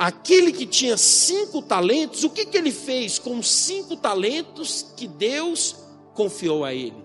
Aquele 0.00 0.50
que 0.50 0.64
tinha 0.64 0.96
cinco 0.96 1.60
talentos, 1.60 2.24
o 2.24 2.30
que, 2.30 2.46
que 2.46 2.56
ele 2.56 2.72
fez 2.72 3.18
com 3.18 3.38
os 3.38 3.50
cinco 3.50 3.94
talentos 3.98 4.94
que 4.96 5.06
Deus 5.06 5.76
confiou 6.14 6.64
a 6.64 6.72
ele? 6.72 7.04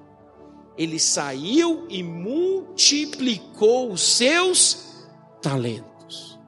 Ele 0.77 0.97
saiu 0.97 1.85
e 1.89 2.01
multiplicou 2.01 3.91
os 3.91 4.01
seus 4.01 4.77
talentos. 5.41 6.39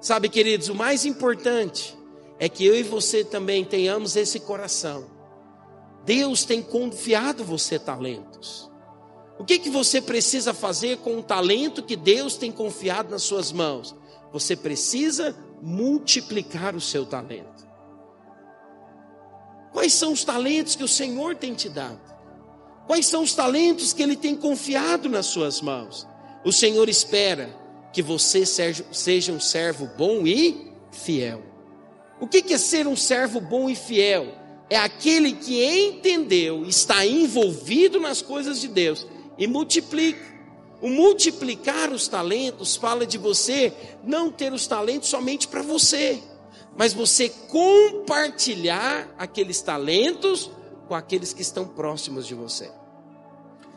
Sabe, 0.00 0.28
queridos, 0.28 0.68
o 0.68 0.76
mais 0.76 1.04
importante 1.04 1.98
é 2.38 2.48
que 2.48 2.64
eu 2.64 2.76
e 2.76 2.84
você 2.84 3.24
também 3.24 3.64
tenhamos 3.64 4.14
esse 4.14 4.38
coração. 4.38 5.06
Deus 6.04 6.44
tem 6.44 6.62
confiado 6.62 7.42
você 7.42 7.80
talentos. 7.80 8.70
O 9.40 9.44
que, 9.44 9.58
que 9.58 9.70
você 9.70 10.00
precisa 10.00 10.54
fazer 10.54 10.98
com 10.98 11.18
o 11.18 11.22
talento 11.22 11.82
que 11.82 11.96
Deus 11.96 12.36
tem 12.36 12.52
confiado 12.52 13.10
nas 13.10 13.24
suas 13.24 13.50
mãos? 13.50 13.96
Você 14.32 14.54
precisa 14.54 15.34
multiplicar 15.62 16.74
o 16.76 16.80
seu 16.80 17.06
talento. 17.06 17.66
Quais 19.72 19.92
são 19.92 20.12
os 20.12 20.24
talentos 20.24 20.74
que 20.76 20.84
o 20.84 20.88
Senhor 20.88 21.36
tem 21.36 21.54
te 21.54 21.68
dado? 21.68 22.00
Quais 22.86 23.06
são 23.06 23.22
os 23.22 23.34
talentos 23.34 23.92
que 23.92 24.02
Ele 24.02 24.16
tem 24.16 24.34
confiado 24.34 25.08
nas 25.08 25.26
suas 25.26 25.60
mãos? 25.60 26.06
O 26.44 26.52
Senhor 26.52 26.88
espera 26.88 27.54
que 27.92 28.02
você 28.02 28.44
seja 28.46 29.32
um 29.32 29.40
servo 29.40 29.88
bom 29.96 30.26
e 30.26 30.72
fiel. 30.90 31.42
O 32.20 32.26
que 32.26 32.52
é 32.52 32.58
ser 32.58 32.86
um 32.86 32.96
servo 32.96 33.40
bom 33.40 33.68
e 33.68 33.74
fiel? 33.74 34.34
É 34.70 34.76
aquele 34.76 35.32
que 35.32 35.64
entendeu, 35.64 36.64
está 36.64 37.06
envolvido 37.06 38.00
nas 38.00 38.20
coisas 38.20 38.60
de 38.60 38.68
Deus 38.68 39.06
e 39.38 39.46
multiplica. 39.46 40.37
O 40.80 40.88
multiplicar 40.88 41.92
os 41.92 42.06
talentos 42.06 42.76
fala 42.76 43.04
de 43.04 43.18
você 43.18 43.72
não 44.04 44.30
ter 44.30 44.52
os 44.52 44.66
talentos 44.66 45.08
somente 45.08 45.48
para 45.48 45.62
você, 45.62 46.22
mas 46.76 46.92
você 46.92 47.28
compartilhar 47.28 49.12
aqueles 49.18 49.60
talentos 49.60 50.50
com 50.86 50.94
aqueles 50.94 51.32
que 51.32 51.42
estão 51.42 51.66
próximos 51.66 52.26
de 52.26 52.34
você. 52.34 52.70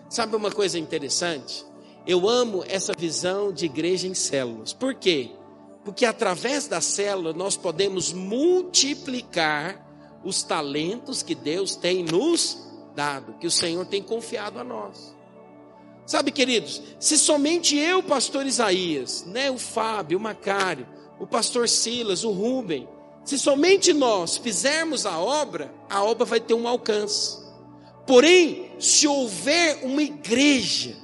Sabe 0.10 0.36
uma 0.36 0.52
coisa 0.52 0.78
interessante? 0.78 1.66
Eu 2.06 2.30
amo 2.30 2.64
essa 2.68 2.94
visão 2.98 3.52
de 3.52 3.66
igreja 3.66 4.08
em 4.08 4.14
células. 4.14 4.74
Por 4.74 4.94
quê? 4.94 5.32
Porque 5.84 6.06
através 6.06 6.68
da 6.68 6.82
célula 6.82 7.34
nós 7.34 7.58
podemos 7.58 8.14
multiplicar 8.14 9.88
os 10.24 10.44
talentos 10.44 11.24
que 11.24 11.34
Deus 11.34 11.76
tem 11.76 12.04
nos 12.04 12.58
dado, 12.96 13.34
que 13.40 13.48
o 13.48 13.52
Senhor 13.52 13.86
tem 13.86 14.04
confiado 14.04 14.60
a 14.60 14.64
nós. 14.64 15.16
Sabe, 16.06 16.32
queridos, 16.32 16.82
se 17.00 17.18
somente 17.18 17.78
eu, 17.78 18.02
pastor 18.04 18.46
Isaías, 18.46 19.24
né, 19.26 19.50
o 19.50 19.58
Fábio, 19.58 20.18
o 20.18 20.22
Macário, 20.22 20.88
o 21.20 21.28
pastor 21.28 21.70
Silas, 21.70 22.24
o 22.24 22.32
Rubem, 22.32 22.88
se 23.24 23.38
somente 23.38 23.94
nós 23.94 24.38
fizermos 24.38 25.06
a 25.06 25.20
obra, 25.20 25.74
a 25.90 26.04
obra 26.04 26.26
vai 26.26 26.40
ter 26.40 26.54
um 26.54 26.68
alcance. 26.68 27.40
Porém, 28.06 28.72
se 28.80 29.08
houver 29.08 29.80
uma 29.84 30.02
igreja, 30.02 30.98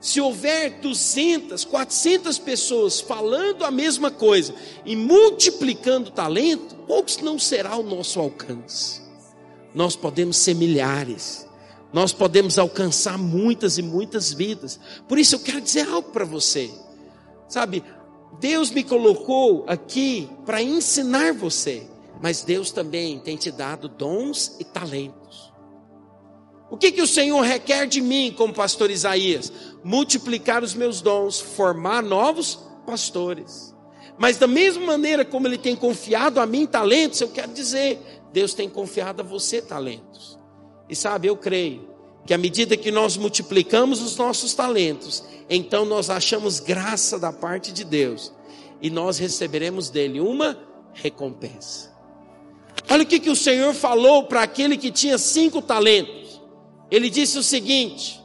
se 0.00 0.20
houver 0.20 0.80
200, 0.80 1.64
400 1.64 2.38
pessoas 2.38 3.00
falando 3.00 3.64
a 3.64 3.70
mesma 3.70 4.10
coisa 4.10 4.54
e 4.84 4.94
multiplicando 4.94 6.10
talento, 6.10 6.74
poucos 6.86 7.18
não 7.18 7.38
será 7.38 7.76
o 7.76 7.82
nosso 7.82 8.20
alcance. 8.20 9.02
Nós 9.74 9.96
podemos 9.96 10.36
ser 10.36 10.54
milhares 10.54 11.46
nós 11.92 12.12
podemos 12.12 12.58
alcançar 12.58 13.18
muitas 13.18 13.78
e 13.78 13.82
muitas 13.82 14.32
vidas. 14.32 14.78
Por 15.08 15.18
isso 15.18 15.34
eu 15.34 15.40
quero 15.40 15.60
dizer 15.60 15.88
algo 15.88 16.10
para 16.10 16.24
você. 16.24 16.70
Sabe, 17.48 17.82
Deus 18.38 18.70
me 18.70 18.84
colocou 18.84 19.64
aqui 19.66 20.28
para 20.46 20.62
ensinar 20.62 21.34
você, 21.34 21.86
mas 22.22 22.42
Deus 22.42 22.70
também 22.70 23.18
tem 23.18 23.36
te 23.36 23.50
dado 23.50 23.88
dons 23.88 24.56
e 24.60 24.64
talentos. 24.64 25.52
O 26.70 26.76
que, 26.76 26.92
que 26.92 27.02
o 27.02 27.06
Senhor 27.06 27.40
requer 27.40 27.86
de 27.86 28.00
mim, 28.00 28.32
como 28.36 28.54
pastor 28.54 28.90
Isaías? 28.90 29.52
Multiplicar 29.82 30.62
os 30.62 30.72
meus 30.72 31.00
dons, 31.00 31.40
formar 31.40 32.00
novos 32.00 32.60
pastores. 32.86 33.74
Mas 34.16 34.36
da 34.36 34.46
mesma 34.46 34.86
maneira 34.86 35.24
como 35.24 35.48
Ele 35.48 35.58
tem 35.58 35.74
confiado 35.74 36.38
a 36.38 36.46
mim 36.46 36.66
talentos, 36.66 37.20
eu 37.20 37.28
quero 37.28 37.52
dizer, 37.52 37.98
Deus 38.32 38.54
tem 38.54 38.68
confiado 38.68 39.22
a 39.22 39.24
você 39.24 39.60
talentos. 39.60 40.39
E 40.90 40.96
sabe, 40.96 41.28
eu 41.28 41.36
creio 41.36 41.88
que 42.26 42.34
à 42.34 42.38
medida 42.38 42.76
que 42.76 42.90
nós 42.90 43.16
multiplicamos 43.16 44.02
os 44.02 44.16
nossos 44.16 44.52
talentos, 44.54 45.24
então 45.48 45.84
nós 45.84 46.10
achamos 46.10 46.60
graça 46.60 47.18
da 47.18 47.32
parte 47.32 47.72
de 47.72 47.84
Deus 47.84 48.32
e 48.82 48.90
nós 48.90 49.18
receberemos 49.18 49.88
dele 49.88 50.20
uma 50.20 50.58
recompensa. 50.92 51.90
Olha 52.90 53.04
o 53.04 53.06
que, 53.06 53.20
que 53.20 53.30
o 53.30 53.36
Senhor 53.36 53.72
falou 53.72 54.24
para 54.24 54.42
aquele 54.42 54.76
que 54.76 54.90
tinha 54.90 55.16
cinco 55.16 55.62
talentos. 55.62 56.40
Ele 56.90 57.08
disse 57.08 57.38
o 57.38 57.42
seguinte: 57.42 58.20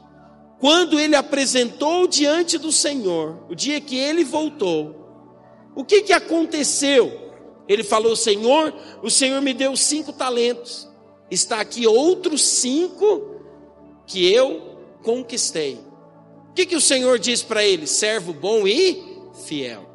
quando 0.58 0.98
ele 0.98 1.14
apresentou 1.14 2.06
diante 2.06 2.58
do 2.58 2.72
Senhor, 2.72 3.44
o 3.48 3.54
dia 3.54 3.80
que 3.80 3.96
ele 3.96 4.24
voltou, 4.24 5.06
o 5.74 5.84
que, 5.84 6.02
que 6.02 6.12
aconteceu? 6.12 7.32
Ele 7.68 7.84
falou: 7.84 8.16
Senhor, 8.16 8.74
o 9.02 9.10
Senhor 9.10 9.40
me 9.40 9.52
deu 9.52 9.76
cinco 9.76 10.12
talentos, 10.12 10.85
está 11.30 11.60
aqui 11.60 11.86
outros 11.86 12.42
cinco 12.42 13.36
que 14.06 14.32
eu 14.32 14.78
conquistei. 15.02 15.80
O 16.50 16.54
que, 16.54 16.66
que 16.66 16.76
o 16.76 16.80
Senhor 16.80 17.18
diz 17.18 17.42
para 17.42 17.64
ele? 17.64 17.86
Servo 17.86 18.32
bom 18.32 18.66
e 18.66 19.02
fiel. 19.44 19.86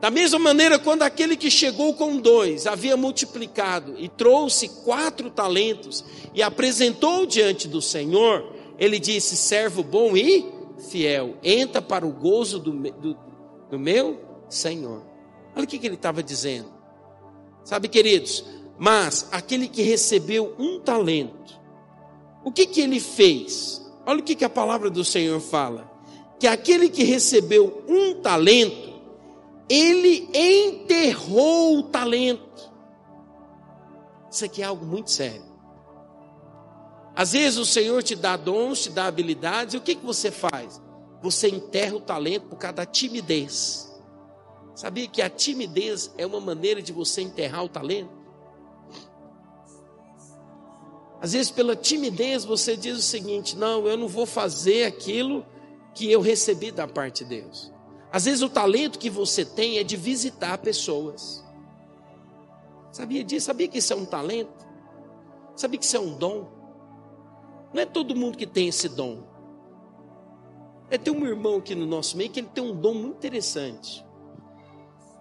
Da 0.00 0.10
mesma 0.10 0.38
maneira, 0.38 0.78
quando 0.78 1.02
aquele 1.02 1.36
que 1.36 1.50
chegou 1.50 1.94
com 1.94 2.18
dois 2.18 2.66
havia 2.66 2.96
multiplicado 2.96 3.94
e 3.98 4.08
trouxe 4.08 4.68
quatro 4.68 5.28
talentos 5.30 6.04
e 6.32 6.42
apresentou 6.42 7.26
diante 7.26 7.66
do 7.66 7.82
Senhor, 7.82 8.54
ele 8.78 9.00
disse: 9.00 9.36
servo 9.36 9.82
bom 9.82 10.16
e 10.16 10.46
fiel, 10.88 11.34
entra 11.42 11.82
para 11.82 12.06
o 12.06 12.12
gozo 12.12 12.60
do, 12.60 12.70
do, 12.70 13.18
do 13.70 13.78
meu 13.78 14.20
Senhor. 14.48 15.02
Olha 15.56 15.64
o 15.64 15.66
que, 15.66 15.78
que 15.78 15.86
ele 15.86 15.96
estava 15.96 16.22
dizendo. 16.22 16.68
Sabe, 17.64 17.88
queridos, 17.88 18.44
mas 18.78 19.28
aquele 19.32 19.68
que 19.68 19.82
recebeu 19.82 20.54
um 20.58 20.78
talento, 20.78 21.58
o 22.44 22.52
que, 22.52 22.64
que 22.64 22.80
ele 22.80 23.00
fez? 23.00 23.84
Olha 24.06 24.20
o 24.20 24.22
que, 24.22 24.34
que 24.34 24.44
a 24.44 24.48
palavra 24.50 24.88
do 24.88 25.04
Senhor 25.04 25.40
fala: 25.40 25.90
que 26.38 26.46
aquele 26.46 26.88
que 26.88 27.02
recebeu 27.02 27.84
um 27.88 28.14
talento, 28.22 29.02
ele 29.68 30.28
enterrou 30.32 31.78
o 31.78 31.82
talento. 31.82 32.72
Isso 34.30 34.44
aqui 34.44 34.62
é 34.62 34.64
algo 34.64 34.86
muito 34.86 35.10
sério. 35.10 35.48
Às 37.16 37.32
vezes 37.32 37.58
o 37.58 37.66
Senhor 37.66 38.00
te 38.02 38.14
dá 38.14 38.36
dons, 38.36 38.84
te 38.84 38.90
dá 38.90 39.06
habilidades, 39.06 39.74
e 39.74 39.76
o 39.76 39.80
que, 39.80 39.96
que 39.96 40.06
você 40.06 40.30
faz? 40.30 40.80
Você 41.20 41.48
enterra 41.48 41.96
o 41.96 42.00
talento 42.00 42.46
por 42.46 42.56
causa 42.56 42.76
da 42.76 42.86
timidez. 42.86 43.92
Sabia 44.76 45.08
que 45.08 45.20
a 45.20 45.28
timidez 45.28 46.14
é 46.16 46.24
uma 46.24 46.38
maneira 46.38 46.80
de 46.80 46.92
você 46.92 47.20
enterrar 47.20 47.64
o 47.64 47.68
talento? 47.68 48.17
Às 51.20 51.32
vezes, 51.32 51.50
pela 51.50 51.74
timidez, 51.74 52.44
você 52.44 52.76
diz 52.76 52.98
o 52.98 53.02
seguinte: 53.02 53.56
não, 53.56 53.86
eu 53.86 53.96
não 53.96 54.08
vou 54.08 54.26
fazer 54.26 54.84
aquilo 54.84 55.44
que 55.94 56.10
eu 56.10 56.20
recebi 56.20 56.70
da 56.70 56.86
parte 56.86 57.24
de 57.24 57.40
Deus. 57.40 57.72
Às 58.10 58.24
vezes, 58.24 58.42
o 58.42 58.48
talento 58.48 58.98
que 58.98 59.10
você 59.10 59.44
tem 59.44 59.78
é 59.78 59.84
de 59.84 59.96
visitar 59.96 60.58
pessoas. 60.58 61.44
Sabia 62.92 63.22
disso? 63.22 63.46
Sabia 63.46 63.68
que 63.68 63.78
isso 63.78 63.92
é 63.92 63.96
um 63.96 64.04
talento? 64.04 64.66
Sabia 65.54 65.78
que 65.78 65.84
isso 65.84 65.96
é 65.96 66.00
um 66.00 66.16
dom? 66.16 66.48
Não 67.72 67.82
é 67.82 67.86
todo 67.86 68.16
mundo 68.16 68.38
que 68.38 68.46
tem 68.46 68.68
esse 68.68 68.88
dom. 68.88 69.24
É 70.90 70.96
ter 70.96 71.10
um 71.10 71.26
irmão 71.26 71.56
aqui 71.56 71.74
no 71.74 71.84
nosso 71.84 72.16
meio 72.16 72.30
que 72.30 72.40
ele 72.40 72.48
tem 72.48 72.64
um 72.64 72.74
dom 72.74 72.94
muito 72.94 73.16
interessante. 73.16 74.06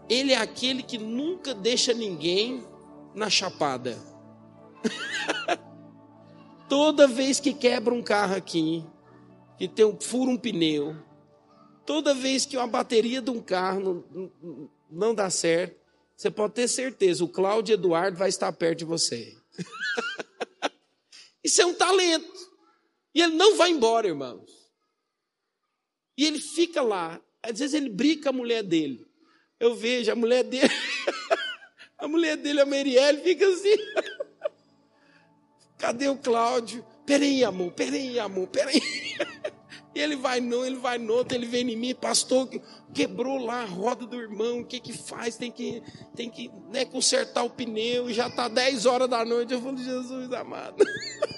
Ele 0.08 0.32
é 0.32 0.38
aquele 0.38 0.82
que 0.82 0.98
nunca 0.98 1.54
deixa 1.54 1.94
ninguém 1.94 2.64
na 3.14 3.30
chapada. 3.30 3.98
toda 6.70 7.08
vez 7.08 7.40
que 7.40 7.54
quebra 7.54 7.94
um 7.94 8.02
carro 8.02 8.36
aqui, 8.36 8.84
que 9.58 9.68
tem 9.68 9.86
um, 9.86 10.00
fura 10.00 10.30
um 10.30 10.38
pneu, 10.38 10.96
toda 11.86 12.14
vez 12.14 12.46
que 12.46 12.58
uma 12.58 12.68
bateria 12.68 13.22
de 13.22 13.32
um 13.32 13.42
carro 13.42 14.06
não, 14.12 14.70
não, 14.90 15.16
dá 15.16 15.30
certo, 15.30 15.80
você 16.16 16.30
pode 16.30 16.54
ter 16.54 16.68
certeza, 16.68 17.24
o 17.24 17.30
Cláudio 17.30 17.74
Eduardo 17.74 18.18
vai 18.18 18.30
estar 18.30 18.52
perto 18.52 18.80
de 18.80 18.86
você. 18.86 19.36
Isso 21.44 21.62
é 21.62 21.66
um 21.66 21.74
talento. 21.74 22.34
E 23.14 23.22
ele 23.22 23.36
não 23.36 23.56
vai 23.56 23.72
embora, 23.72 24.08
irmãos. 24.08 24.50
E 26.18 26.26
ele 26.26 26.40
fica 26.40 26.82
lá. 26.82 27.22
Às 27.42 27.60
vezes 27.60 27.74
ele 27.74 27.90
briga 27.90 28.24
com 28.24 28.30
a 28.30 28.34
mulher 28.34 28.64
dele. 28.64 29.06
Eu 29.60 29.76
vejo 29.76 30.12
a 30.12 30.16
mulher 30.16 30.44
dele, 30.44 30.70
a 31.98 32.08
mulher 32.08 32.38
dele, 32.38 32.62
a 32.62 32.66
Marielle, 32.66 33.24
fica 33.24 33.48
assim. 33.48 33.76
Cadê 35.78 36.10
o 36.10 36.18
Cláudio? 36.18 36.86
Peraí, 37.06 37.44
amor, 37.44 37.72
peraí, 37.72 38.20
amor, 38.20 38.48
peraí. 38.48 38.82
Ele 39.94 40.16
vai 40.16 40.40
não, 40.40 40.64
ele 40.64 40.76
vai 40.76 41.00
outro, 41.08 41.36
ele 41.36 41.48
vem 41.48 41.72
em 41.72 41.76
mim, 41.76 41.96
pastor, 41.96 42.48
quebrou 42.94 43.44
lá 43.44 43.64
a 43.64 43.66
roda 43.66 44.06
do 44.06 44.16
irmão, 44.16 44.60
o 44.60 44.66
que 44.66 44.80
que 44.80 44.94
faz? 44.94 45.38
Tem 45.38 45.52
que, 45.52 45.82
tem 46.16 46.30
que 46.30 46.52
né, 46.70 46.86
consertar 46.86 47.44
o 47.44 47.50
pneu, 47.50 48.14
já 48.14 48.28
está 48.28 48.48
10 48.48 48.86
horas 48.86 49.10
da 49.10 49.26
noite. 49.26 49.54
Eu 49.54 49.62
falo, 49.62 49.76
Jesus 49.76 50.32
amado, 50.34 50.86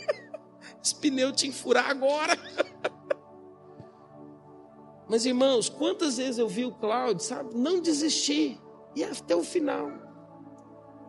esse 0.83 0.93
pneu 0.93 1.31
tinha 1.31 1.53
que 1.53 1.57
furar 1.57 1.89
agora. 1.89 2.37
Mas 5.07 5.25
irmãos, 5.25 5.69
quantas 5.69 6.17
vezes 6.17 6.37
eu 6.37 6.47
vi 6.49 6.65
o 6.65 6.73
Cláudio, 6.73 7.23
sabe, 7.23 7.55
não 7.55 7.79
desistir, 7.79 8.59
e 8.93 9.05
até 9.05 9.35
o 9.35 9.43
final. 9.43 9.89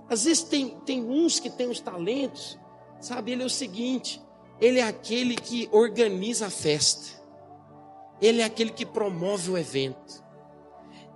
Às 0.09 0.25
vezes 0.25 0.45
tem, 0.45 0.79
tem 0.87 1.05
uns 1.05 1.41
que 1.41 1.51
têm 1.51 1.69
os 1.69 1.81
talentos, 1.81 2.60
sabe, 3.01 3.33
ele 3.33 3.43
é 3.43 3.47
o 3.47 3.51
seguinte, 3.51 4.23
ele 4.61 4.79
é 4.79 4.83
aquele 4.83 5.35
que 5.35 5.69
organiza 5.73 6.47
a 6.47 6.51
festa, 6.51 7.21
ele 8.21 8.43
é 8.43 8.45
aquele 8.45 8.71
que 8.71 8.85
promove 8.85 9.51
o 9.51 9.59
evento. 9.59 10.23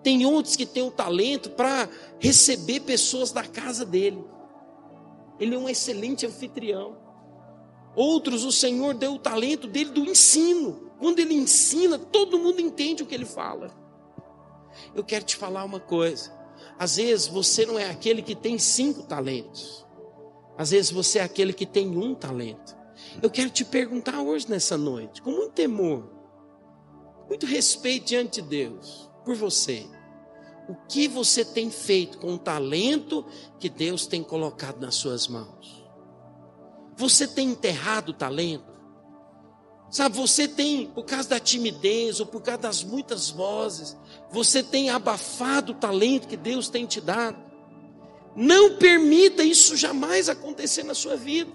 Tem 0.03 0.27
outros 0.27 0.55
que 0.55 0.67
têm 0.67 0.83
o 0.83 0.91
talento 0.91 1.51
para 1.51 1.89
receber 2.19 2.81
pessoas 2.81 3.33
da 3.33 3.43
casa 3.43 3.87
dele. 3.87 4.23
Ele 5.41 5.55
é 5.55 5.59
um 5.59 5.69
excelente 5.69 6.27
anfitrião. 6.27 6.97
Outros, 7.97 8.45
o 8.45 8.53
Senhor 8.53 8.95
deu 8.95 9.15
o 9.15 9.19
talento 9.19 9.67
dele 9.67 9.91
do 9.91 10.05
ensino. 10.05 10.91
Quando 10.99 11.21
ele 11.21 11.35
ensina, 11.35 11.99
todo 11.99 12.39
mundo 12.39 12.61
entende 12.61 13.03
o 13.03 13.07
que 13.07 13.15
ele 13.15 13.25
fala. 13.25 13.71
Eu 14.95 15.05
quero 15.05 15.25
te 15.25 15.37
falar 15.37 15.65
uma 15.65 15.81
coisa. 15.81 16.33
Às 16.79 16.97
vezes 16.97 17.27
você 17.27 17.65
não 17.65 17.79
é 17.79 17.89
aquele 17.89 18.21
que 18.21 18.35
tem 18.35 18.59
cinco 18.59 19.05
talentos. 19.05 19.84
Às 20.57 20.71
vezes 20.71 20.91
você 20.91 21.19
é 21.19 21.23
aquele 21.23 21.53
que 21.53 21.67
tem 21.67 21.97
um 21.97 22.15
talento. 22.15 22.77
Eu 23.23 23.31
quero 23.31 23.51
te 23.51 23.65
perguntar 23.65 24.21
hoje 24.23 24.49
nessa 24.49 24.77
noite, 24.77 25.21
com 25.21 25.31
muito 25.31 25.53
temor, 25.53 26.11
muito 27.29 27.47
respeito 27.47 28.07
diante 28.07 28.41
de 28.41 28.49
Deus, 28.49 29.11
por 29.25 29.35
você. 29.35 29.87
O 30.69 30.75
que 30.89 31.09
você 31.09 31.45
tem 31.45 31.71
feito 31.71 32.19
com 32.19 32.35
o 32.35 32.39
talento 32.39 33.27
que 33.59 33.69
Deus 33.69 34.07
tem 34.07 34.23
colocado 34.23 34.81
nas 34.81 34.95
suas 34.95 35.29
mãos? 35.29 35.85
Você 36.97 37.27
tem 37.27 37.49
enterrado 37.51 38.11
o 38.11 38.15
talento? 38.15 38.73
Sabe, 39.91 40.17
você 40.17 40.49
tem, 40.49 40.87
por 40.87 41.05
causa 41.05 41.29
da 41.29 41.39
timidez 41.39 42.19
ou 42.19 42.27
por 42.27 42.43
causa 42.43 42.63
das 42.63 42.83
muitas 42.83 43.31
vozes, 43.31 43.97
você 44.31 44.63
tem 44.63 44.91
abafado 44.91 45.73
o 45.73 45.77
talento 45.77 46.27
que 46.27 46.37
Deus 46.37 46.69
tem 46.69 46.87
te 46.87 47.01
dado. 47.01 47.39
Não 48.37 48.77
permita 48.77 49.43
isso 49.43 49.77
jamais 49.77 50.29
acontecer 50.29 50.83
na 50.83 50.95
sua 50.95 51.17
vida. 51.17 51.51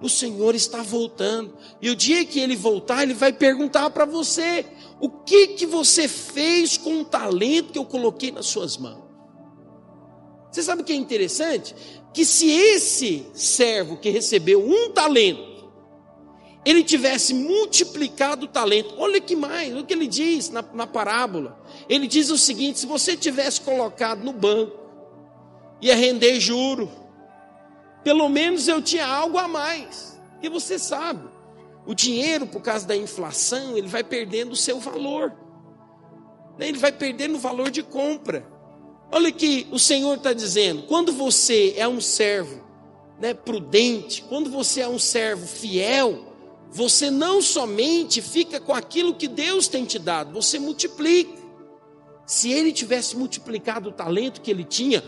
O 0.00 0.08
Senhor 0.08 0.54
está 0.54 0.82
voltando. 0.82 1.56
E 1.80 1.90
o 1.90 1.96
dia 1.96 2.24
que 2.24 2.38
ele 2.38 2.56
voltar, 2.56 3.02
ele 3.02 3.14
vai 3.14 3.32
perguntar 3.32 3.90
para 3.90 4.04
você: 4.04 4.66
o 5.00 5.08
que 5.08 5.48
que 5.48 5.66
você 5.66 6.06
fez 6.06 6.76
com 6.76 7.00
o 7.00 7.04
talento 7.04 7.72
que 7.72 7.78
eu 7.78 7.84
coloquei 7.84 8.30
nas 8.30 8.46
suas 8.46 8.76
mãos? 8.76 9.04
Você 10.50 10.62
sabe 10.62 10.82
o 10.82 10.84
que 10.84 10.92
é 10.92 10.96
interessante? 10.96 11.74
Que 12.12 12.24
se 12.24 12.48
esse 12.48 13.26
servo 13.34 13.96
que 13.96 14.08
recebeu 14.08 14.64
um 14.64 14.90
talento 14.90 15.54
ele 16.64 16.82
tivesse 16.82 17.34
multiplicado 17.34 18.46
o 18.46 18.48
talento. 18.48 18.94
Olha 18.96 19.20
que 19.20 19.36
mais, 19.36 19.76
o 19.76 19.84
que 19.84 19.92
ele 19.92 20.06
diz 20.06 20.48
na, 20.48 20.64
na 20.72 20.86
parábola. 20.86 21.60
Ele 21.88 22.06
diz 22.06 22.30
o 22.30 22.38
seguinte: 22.38 22.80
se 22.80 22.86
você 22.86 23.16
tivesse 23.16 23.60
colocado 23.60 24.24
no 24.24 24.32
banco, 24.32 24.83
ia 25.84 25.94
render 25.94 26.40
juro, 26.40 26.90
pelo 28.02 28.26
menos 28.26 28.66
eu 28.68 28.80
tinha 28.80 29.06
algo 29.06 29.36
a 29.36 29.46
mais. 29.46 30.18
E 30.42 30.48
você 30.48 30.78
sabe, 30.78 31.28
o 31.86 31.94
dinheiro, 31.94 32.46
por 32.46 32.62
causa 32.62 32.86
da 32.86 32.96
inflação, 32.96 33.76
ele 33.76 33.86
vai 33.86 34.02
perdendo 34.02 34.52
o 34.52 34.56
seu 34.56 34.80
valor, 34.80 35.34
né? 36.58 36.68
ele 36.68 36.78
vai 36.78 36.90
perdendo 36.90 37.34
o 37.34 37.38
valor 37.38 37.70
de 37.70 37.82
compra. 37.82 38.46
Olha 39.12 39.30
que 39.30 39.66
o 39.70 39.78
Senhor 39.78 40.16
está 40.16 40.32
dizendo: 40.32 40.84
quando 40.84 41.12
você 41.12 41.74
é 41.76 41.86
um 41.86 42.00
servo 42.00 42.64
né, 43.20 43.34
prudente, 43.34 44.22
quando 44.22 44.48
você 44.48 44.80
é 44.80 44.88
um 44.88 44.98
servo 44.98 45.46
fiel, 45.46 46.32
você 46.70 47.10
não 47.10 47.42
somente 47.42 48.22
fica 48.22 48.58
com 48.58 48.72
aquilo 48.72 49.14
que 49.14 49.28
Deus 49.28 49.68
tem 49.68 49.84
te 49.84 49.98
dado, 49.98 50.32
você 50.32 50.58
multiplica. 50.58 51.44
Se 52.24 52.50
ele 52.50 52.72
tivesse 52.72 53.14
multiplicado 53.18 53.90
o 53.90 53.92
talento 53.92 54.40
que 54.40 54.50
ele 54.50 54.64
tinha, 54.64 55.04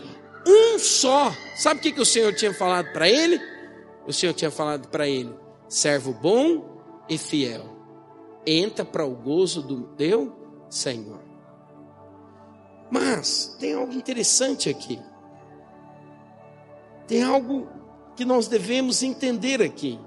um 0.47 0.79
só, 0.79 1.33
sabe 1.55 1.79
o 1.79 1.83
que, 1.83 1.91
que 1.91 2.01
o 2.01 2.05
Senhor 2.05 2.33
tinha 2.33 2.53
falado 2.53 2.91
para 2.93 3.09
ele? 3.09 3.39
O 4.05 4.13
Senhor 4.13 4.33
tinha 4.33 4.49
falado 4.49 4.87
para 4.87 5.07
ele: 5.07 5.35
servo 5.67 6.13
bom 6.13 6.81
e 7.09 7.17
fiel, 7.17 7.65
entra 8.45 8.85
para 8.85 9.05
o 9.05 9.13
gozo 9.13 9.61
do 9.61 9.83
teu 9.95 10.65
Senhor. 10.69 11.19
Mas 12.89 13.55
tem 13.59 13.73
algo 13.73 13.93
interessante 13.93 14.69
aqui. 14.69 14.99
Tem 17.05 17.23
algo 17.23 17.67
que 18.15 18.23
nós 18.23 18.47
devemos 18.47 19.03
entender 19.03 19.61
aqui. 19.61 19.99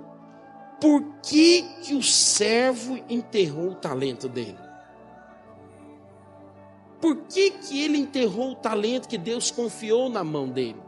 Por 0.80 1.02
que, 1.22 1.62
que 1.82 1.94
o 1.94 2.02
servo 2.02 2.98
enterrou 3.08 3.72
o 3.72 3.74
talento 3.74 4.28
dele? 4.28 4.69
Por 7.00 7.16
que, 7.28 7.50
que 7.50 7.82
ele 7.82 7.98
enterrou 7.98 8.52
o 8.52 8.56
talento 8.56 9.08
que 9.08 9.16
Deus 9.16 9.50
confiou 9.50 10.08
na 10.08 10.22
mão 10.22 10.48
dele? 10.48 10.80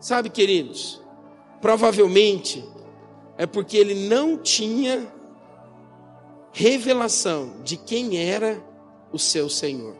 Sabe, 0.00 0.30
queridos, 0.30 1.02
provavelmente 1.60 2.64
é 3.36 3.46
porque 3.46 3.76
ele 3.76 4.08
não 4.08 4.38
tinha 4.38 5.12
revelação 6.52 7.62
de 7.62 7.76
quem 7.76 8.18
era 8.18 8.62
o 9.12 9.18
seu 9.18 9.48
Senhor. 9.48 9.96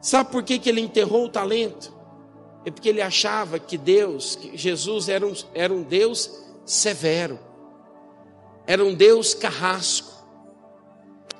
Sabe 0.00 0.30
por 0.30 0.42
que, 0.42 0.58
que 0.58 0.68
ele 0.68 0.80
enterrou 0.80 1.24
o 1.24 1.28
talento? 1.28 1.94
É 2.64 2.70
porque 2.70 2.88
ele 2.88 3.00
achava 3.00 3.58
que 3.58 3.78
Deus, 3.78 4.36
que 4.36 4.56
Jesus 4.56 5.08
era 5.08 5.26
um, 5.26 5.32
era 5.54 5.72
um 5.72 5.82
Deus 5.82 6.44
severo, 6.64 7.38
era 8.66 8.84
um 8.84 8.94
Deus 8.94 9.34
carrasco. 9.34 10.15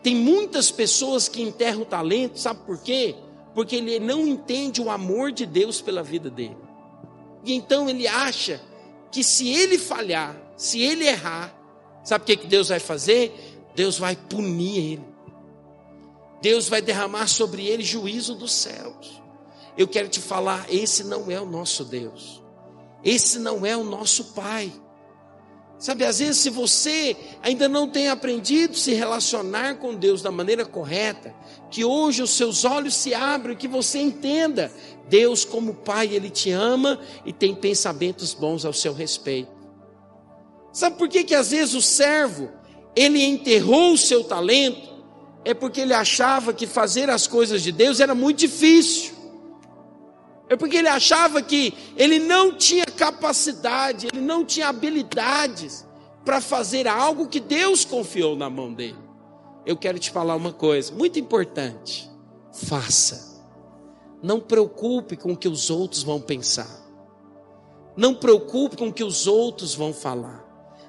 Tem 0.06 0.14
muitas 0.14 0.70
pessoas 0.70 1.28
que 1.28 1.42
enterram 1.42 1.82
o 1.82 1.84
talento, 1.84 2.38
sabe 2.38 2.60
por 2.64 2.78
quê? 2.78 3.16
Porque 3.52 3.74
ele 3.74 3.98
não 3.98 4.24
entende 4.24 4.80
o 4.80 4.88
amor 4.88 5.32
de 5.32 5.44
Deus 5.44 5.80
pela 5.80 6.00
vida 6.00 6.30
dele. 6.30 6.56
E 7.44 7.52
então 7.52 7.90
ele 7.90 8.06
acha 8.06 8.60
que 9.10 9.24
se 9.24 9.48
ele 9.48 9.76
falhar, 9.76 10.40
se 10.56 10.80
ele 10.80 11.08
errar, 11.08 11.52
sabe 12.04 12.22
o 12.22 12.24
que, 12.24 12.36
que 12.36 12.46
Deus 12.46 12.68
vai 12.68 12.78
fazer? 12.78 13.34
Deus 13.74 13.98
vai 13.98 14.14
punir 14.14 14.92
ele. 14.92 15.04
Deus 16.40 16.68
vai 16.68 16.80
derramar 16.80 17.26
sobre 17.26 17.66
ele 17.66 17.82
juízo 17.82 18.36
dos 18.36 18.52
céus. 18.52 19.20
Eu 19.76 19.88
quero 19.88 20.08
te 20.08 20.20
falar, 20.20 20.72
esse 20.72 21.02
não 21.02 21.28
é 21.32 21.40
o 21.40 21.46
nosso 21.46 21.84
Deus. 21.84 22.40
Esse 23.02 23.40
não 23.40 23.66
é 23.66 23.76
o 23.76 23.82
nosso 23.82 24.26
Pai. 24.34 24.72
Sabe, 25.78 26.04
às 26.04 26.20
vezes, 26.20 26.38
se 26.38 26.48
você 26.48 27.14
ainda 27.42 27.68
não 27.68 27.86
tem 27.86 28.08
aprendido 28.08 28.76
se 28.76 28.94
relacionar 28.94 29.76
com 29.76 29.94
Deus 29.94 30.22
da 30.22 30.30
maneira 30.30 30.64
correta, 30.64 31.34
que 31.70 31.84
hoje 31.84 32.22
os 32.22 32.30
seus 32.30 32.64
olhos 32.64 32.94
se 32.94 33.12
abram 33.12 33.52
e 33.52 33.56
que 33.56 33.68
você 33.68 33.98
entenda, 33.98 34.72
Deus, 35.08 35.44
como 35.44 35.74
Pai, 35.74 36.08
Ele 36.14 36.30
te 36.30 36.50
ama 36.50 36.98
e 37.26 37.32
tem 37.32 37.54
pensamentos 37.54 38.32
bons 38.32 38.64
ao 38.64 38.72
seu 38.72 38.94
respeito. 38.94 39.50
Sabe 40.72 40.96
por 40.96 41.08
que, 41.08 41.24
que 41.24 41.34
às 41.34 41.50
vezes 41.50 41.74
o 41.74 41.80
servo, 41.80 42.50
ele 42.94 43.22
enterrou 43.24 43.92
o 43.92 43.98
seu 43.98 44.24
talento, 44.24 44.94
é 45.42 45.54
porque 45.54 45.80
ele 45.80 45.94
achava 45.94 46.52
que 46.52 46.66
fazer 46.66 47.08
as 47.08 47.26
coisas 47.26 47.62
de 47.62 47.72
Deus 47.72 48.00
era 48.00 48.14
muito 48.14 48.38
difícil. 48.38 49.15
É 50.48 50.56
porque 50.56 50.76
ele 50.76 50.88
achava 50.88 51.42
que 51.42 51.74
ele 51.96 52.18
não 52.18 52.52
tinha 52.52 52.86
capacidade, 52.86 54.06
ele 54.12 54.20
não 54.20 54.44
tinha 54.44 54.68
habilidades 54.68 55.86
para 56.24 56.40
fazer 56.40 56.86
algo 56.86 57.28
que 57.28 57.40
Deus 57.40 57.84
confiou 57.84 58.36
na 58.36 58.48
mão 58.48 58.72
dele. 58.72 58.98
Eu 59.64 59.76
quero 59.76 59.98
te 59.98 60.10
falar 60.10 60.36
uma 60.36 60.52
coisa 60.52 60.94
muito 60.94 61.18
importante: 61.18 62.08
faça. 62.52 63.36
Não 64.22 64.40
preocupe 64.40 65.16
com 65.16 65.32
o 65.32 65.36
que 65.36 65.48
os 65.48 65.68
outros 65.68 66.02
vão 66.02 66.20
pensar. 66.20 66.84
Não 67.96 68.14
preocupe 68.14 68.76
com 68.76 68.88
o 68.88 68.92
que 68.92 69.04
os 69.04 69.26
outros 69.26 69.74
vão 69.74 69.92
falar. 69.92 70.44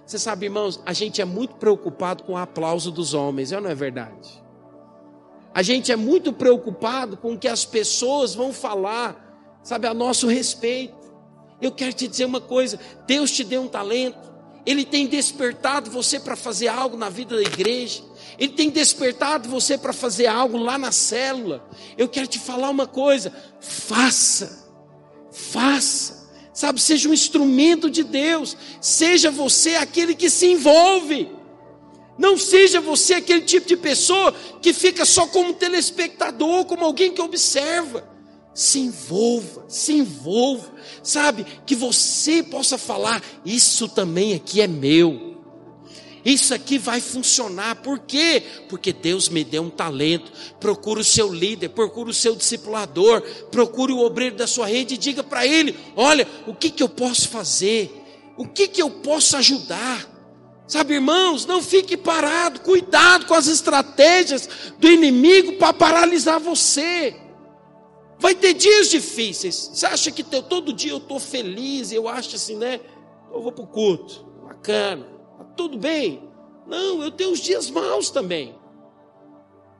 Você 0.05 0.17
sabe, 0.17 0.45
irmãos, 0.45 0.81
a 0.85 0.93
gente 0.93 1.21
é 1.21 1.25
muito 1.25 1.55
preocupado 1.55 2.23
com 2.23 2.33
o 2.33 2.37
aplauso 2.37 2.91
dos 2.91 3.13
homens, 3.13 3.51
é 3.51 3.59
não 3.59 3.69
é 3.69 3.75
verdade? 3.75 4.41
A 5.53 5.61
gente 5.61 5.91
é 5.91 5.95
muito 5.95 6.31
preocupado 6.31 7.17
com 7.17 7.33
o 7.33 7.37
que 7.37 7.47
as 7.47 7.65
pessoas 7.65 8.33
vão 8.33 8.53
falar, 8.53 9.26
sabe, 9.67 9.85
a 9.85 9.93
nosso 9.93 10.27
respeito. 10.27 10.95
Eu 11.61 11.73
quero 11.73 11.91
te 11.91 12.07
dizer 12.07 12.23
uma 12.23 12.39
coisa: 12.39 12.79
Deus 13.05 13.29
te 13.31 13.43
deu 13.43 13.61
um 13.61 13.67
talento, 13.67 14.31
Ele 14.65 14.85
tem 14.85 15.05
despertado 15.07 15.91
você 15.91 16.21
para 16.21 16.37
fazer 16.37 16.69
algo 16.69 16.95
na 16.95 17.09
vida 17.09 17.35
da 17.35 17.41
igreja, 17.41 18.01
Ele 18.39 18.53
tem 18.53 18.69
despertado 18.69 19.49
você 19.49 19.77
para 19.77 19.91
fazer 19.91 20.27
algo 20.27 20.57
lá 20.57 20.77
na 20.77 20.93
célula. 20.93 21.67
Eu 21.97 22.07
quero 22.07 22.27
te 22.27 22.39
falar 22.39 22.69
uma 22.69 22.87
coisa: 22.87 23.33
faça, 23.59 24.71
faça, 25.33 26.29
sabe, 26.53 26.79
seja 26.79 27.09
um 27.09 27.13
instrumento 27.13 27.89
de 27.89 28.05
Deus, 28.05 28.55
seja 28.79 29.29
você 29.29 29.75
aquele 29.75 30.15
que 30.15 30.29
se 30.29 30.47
envolve. 30.47 31.35
Não 32.17 32.37
seja 32.37 32.79
você 32.79 33.15
aquele 33.15 33.41
tipo 33.41 33.67
de 33.67 33.75
pessoa 33.75 34.33
que 34.61 34.73
fica 34.73 35.05
só 35.05 35.27
como 35.27 35.53
telespectador, 35.53 36.65
como 36.65 36.85
alguém 36.85 37.11
que 37.11 37.21
observa. 37.21 38.16
Se 38.57 38.79
envolva, 38.79 39.65
se 39.67 39.93
envolva, 39.93 40.67
sabe? 41.03 41.45
Que 41.63 41.75
você 41.75 42.41
possa 42.41 42.75
falar: 42.75 43.21
Isso 43.45 43.87
também 43.87 44.33
aqui 44.33 44.61
é 44.61 44.67
meu. 44.67 45.37
Isso 46.25 46.55
aqui 46.55 46.79
vai 46.79 46.99
funcionar. 46.99 47.75
Por 47.83 47.99
quê? 47.99 48.41
Porque 48.67 48.91
Deus 48.91 49.29
me 49.29 49.43
deu 49.43 49.61
um 49.61 49.69
talento. 49.69 50.31
Procure 50.59 51.01
o 51.01 51.03
seu 51.03 51.31
líder, 51.31 51.69
procure 51.69 52.09
o 52.09 52.13
seu 52.15 52.35
discipulador, 52.35 53.21
procure 53.51 53.93
o 53.93 53.99
obreiro 53.99 54.35
da 54.35 54.47
sua 54.47 54.65
rede 54.65 54.95
e 54.95 54.97
diga 54.97 55.23
para 55.23 55.45
ele: 55.45 55.77
Olha, 55.95 56.27
o 56.47 56.55
que, 56.55 56.71
que 56.71 56.81
eu 56.81 56.89
posso 56.89 57.29
fazer? 57.29 57.91
O 58.35 58.47
que, 58.47 58.67
que 58.67 58.81
eu 58.81 58.89
posso 58.89 59.37
ajudar? 59.37 60.03
Sabe, 60.67 60.95
irmãos, 60.95 61.45
não 61.45 61.61
fique 61.61 61.95
parado, 61.95 62.61
cuidado 62.61 63.27
com 63.27 63.35
as 63.35 63.45
estratégias 63.45 64.49
do 64.79 64.89
inimigo 64.89 65.53
para 65.57 65.73
paralisar 65.73 66.39
você. 66.39 67.26
Vai 68.19 68.33
ter 68.33 68.53
dias 68.53 68.89
difíceis. 68.89 69.71
Você 69.73 69.85
acha 69.85 70.11
que 70.11 70.23
todo 70.23 70.73
dia 70.73 70.91
eu 70.91 70.97
estou 70.97 71.19
feliz? 71.19 71.91
Eu 71.91 72.07
acho 72.07 72.35
assim, 72.35 72.55
né? 72.55 72.79
Eu 73.31 73.41
vou 73.41 73.51
para 73.51 73.63
o 73.63 73.67
culto, 73.67 74.25
bacana, 74.43 75.05
tá 75.37 75.43
tudo 75.55 75.77
bem. 75.77 76.23
Não, 76.65 77.01
eu 77.03 77.11
tenho 77.11 77.31
os 77.31 77.39
dias 77.39 77.69
maus 77.69 78.09
também. 78.09 78.55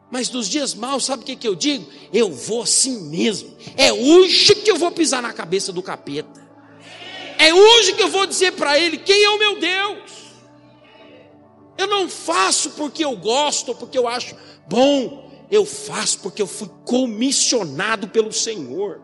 Mas 0.10 0.30
nos 0.30 0.48
dias 0.48 0.74
maus, 0.74 1.06
sabe 1.06 1.24
o 1.24 1.26
que, 1.26 1.36
que 1.36 1.48
eu 1.48 1.56
digo? 1.56 1.86
Eu 2.14 2.32
vou 2.32 2.62
assim 2.62 3.10
mesmo. 3.10 3.58
É 3.76 3.92
hoje 3.92 4.56
que 4.56 4.72
eu 4.72 4.78
vou 4.78 4.92
pisar 4.92 5.22
na 5.22 5.34
cabeça 5.34 5.74
do 5.74 5.84
capeta. 5.84 6.48
É 7.38 7.54
hoje 7.54 7.94
que 7.94 8.02
eu 8.02 8.08
vou 8.08 8.26
dizer 8.26 8.54
para 8.54 8.80
ele 8.80 8.98
quem 8.98 9.24
é 9.24 9.30
o 9.30 9.38
meu 9.38 9.60
Deus. 9.60 10.12
Eu 11.78 11.88
não 11.88 12.10
faço 12.10 12.72
porque 12.72 13.04
eu 13.04 13.16
gosto, 13.16 13.76
porque 13.76 13.98
eu 13.98 14.08
acho 14.08 14.36
bom. 14.68 15.27
Eu 15.50 15.66
faço 15.66 16.20
porque 16.20 16.42
eu 16.42 16.48
fui 16.48 16.70
comissionado 16.86 18.08
pelo 18.08 18.32
Senhor. 18.32 19.02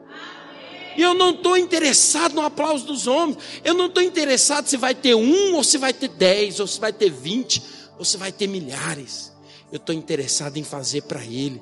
E 0.95 1.01
eu 1.01 1.13
não 1.13 1.31
estou 1.31 1.57
interessado 1.57 2.35
no 2.35 2.41
aplauso 2.41 2.85
dos 2.85 3.07
homens. 3.07 3.37
Eu 3.63 3.73
não 3.73 3.87
estou 3.87 4.03
interessado 4.03 4.67
se 4.67 4.77
vai 4.77 4.93
ter 4.93 5.15
um, 5.15 5.55
ou 5.55 5.63
se 5.63 5.77
vai 5.77 5.93
ter 5.93 6.09
dez, 6.09 6.59
ou 6.59 6.67
se 6.67 6.79
vai 6.79 6.93
ter 6.93 7.09
vinte, 7.09 7.61
ou 7.97 8.05
se 8.05 8.17
vai 8.17 8.31
ter 8.31 8.47
milhares. 8.47 9.33
Eu 9.71 9.77
estou 9.77 9.95
interessado 9.95 10.57
em 10.57 10.63
fazer 10.63 11.03
para 11.03 11.23
Ele. 11.25 11.61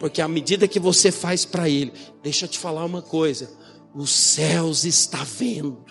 Porque 0.00 0.22
à 0.22 0.26
medida 0.26 0.66
que 0.66 0.80
você 0.80 1.12
faz 1.12 1.44
para 1.44 1.68
Ele, 1.68 1.92
deixa 2.22 2.46
eu 2.46 2.48
te 2.48 2.58
falar 2.58 2.84
uma 2.84 3.02
coisa: 3.02 3.50
os 3.94 4.10
céus 4.10 4.84
está 4.84 5.22
vendo. 5.22 5.84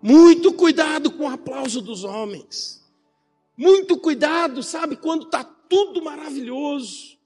Muito 0.00 0.52
cuidado 0.52 1.10
com 1.10 1.24
o 1.24 1.28
aplauso 1.28 1.80
dos 1.80 2.04
homens. 2.04 2.77
Muito 3.58 3.98
cuidado, 3.98 4.62
sabe, 4.62 4.94
quando 4.94 5.24
está 5.24 5.42
tudo 5.42 6.00
maravilhoso. 6.00 7.18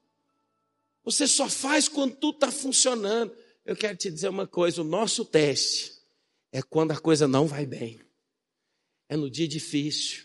Você 1.05 1.27
só 1.27 1.47
faz 1.47 1.89
quando 1.89 2.17
tudo 2.17 2.37
está 2.37 2.51
funcionando. 2.51 3.37
Eu 3.67 3.77
quero 3.77 3.99
te 3.99 4.11
dizer 4.11 4.31
uma 4.31 4.47
coisa: 4.47 4.81
o 4.81 4.85
nosso 4.85 5.27
teste 5.27 5.93
é 6.51 6.63
quando 6.63 6.93
a 6.93 6.99
coisa 6.99 7.29
não 7.29 7.47
vai 7.47 7.67
bem. 7.67 8.01
É 9.11 9.17
no 9.17 9.29
dia 9.29 9.47
difícil, 9.47 10.25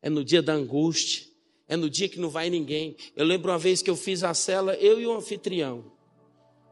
é 0.00 0.08
no 0.08 0.24
dia 0.24 0.40
da 0.40 0.52
angústia, 0.52 1.26
é 1.66 1.76
no 1.76 1.90
dia 1.90 2.08
que 2.08 2.20
não 2.20 2.30
vai 2.30 2.48
ninguém. 2.48 2.96
Eu 3.16 3.26
lembro 3.26 3.50
uma 3.50 3.58
vez 3.58 3.82
que 3.82 3.90
eu 3.90 3.96
fiz 3.96 4.22
a 4.22 4.32
cela, 4.34 4.76
eu 4.76 5.00
e 5.00 5.06
o 5.08 5.12
anfitrião. 5.12 5.90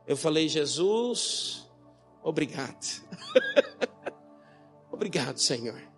Eu 0.06 0.16
falei, 0.16 0.48
Jesus, 0.48 1.66
obrigado. 2.22 3.04
Obrigado, 4.92 5.38
Senhor. 5.38 5.89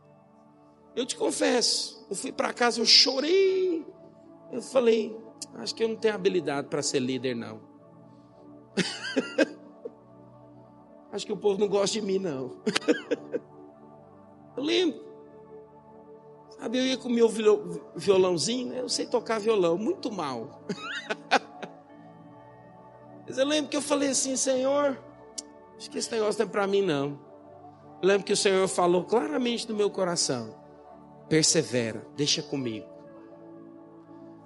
Eu 0.95 1.07
te 1.07 1.17
confesso, 1.17 2.07
eu 2.11 2.17
fui 2.17 2.31
para 2.31 2.53
casa, 2.53 2.81
eu 2.81 2.87
chorei. 2.87 3.87
Eu 4.51 4.61
falei, 4.61 5.17
acho 5.55 5.75
que 5.75 5.83
eu 5.83 5.89
não 5.89 5.97
tenho 5.97 6.15
habilidade 6.15 6.69
para 6.69 6.83
ser 6.83 7.01
líder, 7.01 7.35
não. 7.35 7.61
acho 11.11 11.25
que 11.25 11.33
o 11.33 11.37
povo 11.37 11.59
não 11.59 11.69
gosta 11.69 11.99
de 11.99 12.03
mim, 12.03 12.19
não. 12.19 12.59
eu 14.57 14.63
lembro. 14.63 15.01
Sabe, 16.51 16.79
eu 16.79 16.87
ia 16.87 16.99
com 16.99 17.09
o 17.09 17.13
meu 17.13 17.29
violãozinho, 17.97 18.69
né? 18.69 18.81
eu 18.81 18.89
sei 18.89 19.07
tocar 19.07 19.41
violão, 19.41 19.79
muito 19.79 20.13
mal. 20.13 20.63
Mas 23.27 23.39
eu 23.39 23.47
lembro 23.47 23.71
que 23.71 23.77
eu 23.77 23.83
falei 23.83 24.11
assim, 24.11 24.37
Senhor, 24.37 24.99
acho 25.77 25.91
que 25.91 25.99
esse 25.99 26.13
negócio 26.13 26.39
não 26.39 26.47
é 26.47 26.53
para 26.53 26.67
mim 26.67 26.83
não. 26.83 27.19
Eu 28.03 28.09
lembro 28.09 28.25
que 28.25 28.33
o 28.33 28.37
Senhor 28.37 28.69
falou 28.69 29.05
claramente 29.05 29.69
no 29.69 29.75
meu 29.75 29.91
coração, 29.91 30.62
persevera, 31.33 32.07
deixa 32.15 32.43
comigo. 32.43 32.87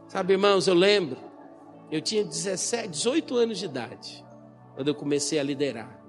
Sabe, 0.07 0.35
irmãos, 0.35 0.69
eu 0.69 0.75
lembro, 0.75 1.19
eu 1.91 2.01
tinha 2.01 2.25
17, 2.25 2.87
18 2.87 3.35
anos 3.35 3.59
de 3.59 3.65
idade, 3.65 4.25
quando 4.77 4.87
eu 4.87 4.95
comecei 4.95 5.37
a 5.41 5.43
liderar. 5.43 6.01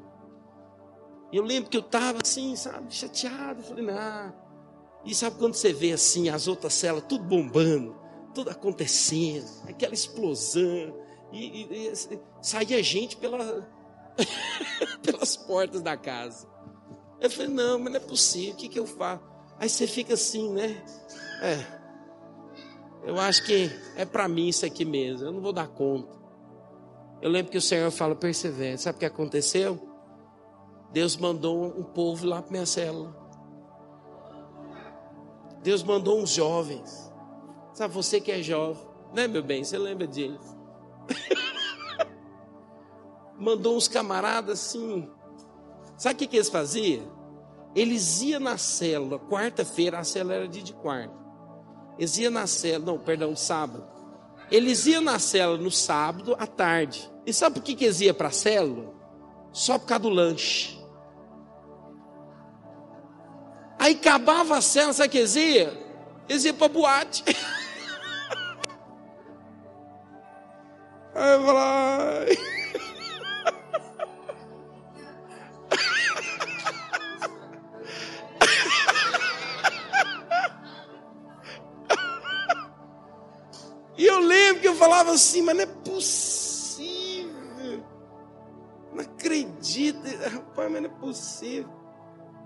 E 1.32 1.38
eu 1.38 1.44
lembro 1.44 1.68
que 1.68 1.78
eu 1.78 1.82
estava 1.82 2.20
assim, 2.24 2.56
sabe, 2.56 2.94
chateado, 2.94 3.64
falei, 3.64 3.84
não 3.84 4.36
e 5.04 5.16
sabe 5.16 5.40
quando 5.40 5.56
você 5.56 5.74
vê 5.74 5.94
assim 5.94 6.30
as 6.30 6.48
outras 6.48 6.74
celas 6.74 7.04
tudo 7.10 7.24
bombando, 7.24 7.96
tudo 8.36 8.52
acontecendo, 8.52 9.50
aquela 9.68 9.96
explosão, 9.96 10.96
e, 11.32 11.64
e, 11.64 11.88
e 11.88 12.20
saía 12.40 12.84
gente 12.84 13.18
pela, 13.18 13.68
pelas 15.02 15.36
portas 15.36 15.82
da 15.82 15.98
casa. 15.98 16.48
Eu 17.20 17.32
falei, 17.32 17.48
não, 17.48 17.80
mas 17.80 17.94
não 17.94 18.00
é 18.00 18.04
possível, 18.04 18.54
o 18.54 18.58
que, 18.58 18.70
que 18.70 18.78
eu 18.78 18.86
faço? 18.86 19.37
Aí 19.60 19.70
você 19.70 19.88
fica 19.88 20.14
assim, 20.14 20.52
né? 20.52 20.84
É, 21.42 21.66
eu 23.04 23.20
acho 23.20 23.46
que 23.46 23.72
é 23.96 24.06
para 24.06 24.28
mim 24.28 24.50
isso 24.50 24.66
aqui 24.66 24.84
mesmo, 24.84 25.28
eu 25.28 25.32
não 25.32 25.42
vou 25.42 25.54
dar 25.54 25.68
conta. 25.68 26.18
Eu 27.22 27.30
lembro 27.30 27.52
que 27.52 27.58
o 27.58 27.62
Senhor 27.62 27.90
fala, 27.90 28.16
persevere. 28.16 28.78
Sabe 28.78 28.98
o 28.98 29.00
que 29.00 29.06
aconteceu? 29.06 29.80
Deus 30.92 31.18
mandou 31.18 31.66
um 31.66 31.84
povo 31.84 32.28
lá 32.28 32.42
para 32.42 32.52
minha 32.52 32.66
célula. 32.66 33.16
Deus 35.64 35.84
mandou 35.84 36.20
uns 36.20 36.32
jovens. 36.32 37.12
Sabe, 37.74 37.94
você 37.94 38.20
que 38.20 38.32
é 38.32 38.42
jovem, 38.42 38.86
né, 39.14 39.28
meu 39.28 39.42
bem? 39.42 39.64
Você 39.64 39.78
lembra 39.78 40.08
disso? 40.08 40.56
mandou 43.38 43.76
uns 43.76 43.88
camaradas 43.88 44.60
assim. 44.60 45.10
Sabe 45.98 46.16
o 46.16 46.18
que, 46.18 46.28
que 46.28 46.38
eles 46.38 46.50
faziam? 46.50 47.17
Eles 47.78 48.22
iam 48.24 48.40
na 48.40 48.58
célula, 48.58 49.20
quarta-feira, 49.20 50.00
a 50.00 50.04
célula 50.04 50.34
era 50.34 50.48
dia 50.48 50.64
de 50.64 50.74
quarta. 50.74 51.14
Eles 51.96 52.18
iam 52.18 52.32
na 52.32 52.48
célula, 52.48 52.94
não, 52.94 52.98
perdão, 52.98 53.36
sábado. 53.36 53.88
Eles 54.50 54.88
iam 54.88 55.00
na 55.00 55.20
célula 55.20 55.60
no 55.60 55.70
sábado 55.70 56.36
à 56.40 56.48
tarde. 56.48 57.08
E 57.24 57.32
sabe 57.32 57.60
por 57.60 57.64
que, 57.64 57.76
que 57.76 57.86
eles 57.86 58.02
iam 58.02 58.16
para 58.16 58.30
a 58.30 58.32
célula? 58.32 58.92
Só 59.52 59.78
por 59.78 59.86
causa 59.86 60.02
do 60.02 60.10
lanche. 60.10 60.76
Aí 63.78 63.94
acabava 63.94 64.58
a 64.58 64.62
cena, 64.62 64.92
sabe 64.92 65.10
o 65.10 65.12
que 65.12 65.20
eles 65.20 65.36
iam? 65.36 65.72
Eles 66.28 66.46
iam 66.46 66.56
para 66.56 66.70
boate. 66.70 67.24
Aí 71.14 71.34
eu 71.34 71.46
falava... 71.46 72.57
falava 85.08 85.14
assim, 85.14 85.42
mas 85.42 85.56
não 85.56 85.64
é 85.64 85.66
possível. 85.66 87.34
Não 88.94 89.02
acredito, 89.02 90.00
rapaz, 90.30 90.72
mas 90.72 90.82
não 90.82 90.90
é 90.90 90.94
possível. 90.94 91.70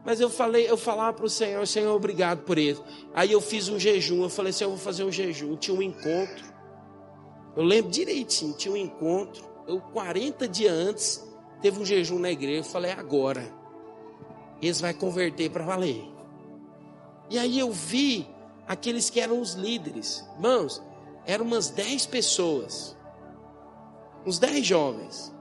Mas 0.03 0.19
eu 0.19 0.29
falei, 0.29 0.69
eu 0.69 0.77
falava 0.77 1.13
para 1.13 1.25
o 1.25 1.29
Senhor, 1.29 1.65
Senhor, 1.67 1.95
obrigado 1.95 2.43
por 2.43 2.57
isso. 2.57 2.83
Aí 3.13 3.31
eu 3.31 3.41
fiz 3.41 3.69
um 3.69 3.79
jejum, 3.79 4.23
eu 4.23 4.29
falei, 4.29 4.51
Senhor, 4.51 4.71
eu 4.71 4.75
vou 4.75 4.83
fazer 4.83 5.03
um 5.03 5.11
jejum. 5.11 5.55
Tinha 5.55 5.77
um 5.77 5.81
encontro. 5.81 6.51
Eu 7.55 7.63
lembro 7.63 7.91
direitinho, 7.91 8.53
tinha 8.53 8.73
um 8.73 8.77
encontro. 8.77 9.43
Eu, 9.67 9.79
40 9.79 10.47
dias 10.47 10.73
antes, 10.73 11.27
teve 11.61 11.79
um 11.79 11.85
jejum 11.85 12.17
na 12.17 12.31
igreja. 12.31 12.61
Eu 12.61 12.63
falei, 12.63 12.91
agora. 12.91 13.53
Eles 14.59 14.81
vão 14.81 14.93
converter 14.93 15.51
para 15.51 15.63
valer. 15.63 16.03
E 17.29 17.37
aí 17.37 17.59
eu 17.59 17.71
vi 17.71 18.27
aqueles 18.67 19.09
que 19.09 19.19
eram 19.19 19.39
os 19.39 19.53
líderes. 19.53 20.27
Irmãos, 20.35 20.81
eram 21.25 21.45
umas 21.45 21.69
10 21.69 22.05
pessoas. 22.07 22.95
Uns 24.25 24.39
10 24.39 24.65
jovens. 24.65 25.33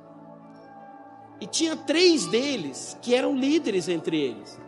E 1.40 1.46
tinha 1.46 1.74
três 1.74 2.26
deles 2.26 2.96
que 3.00 3.14
eram 3.14 3.34
líderes 3.34 3.88
entre 3.88 4.18
eles. 4.20 4.58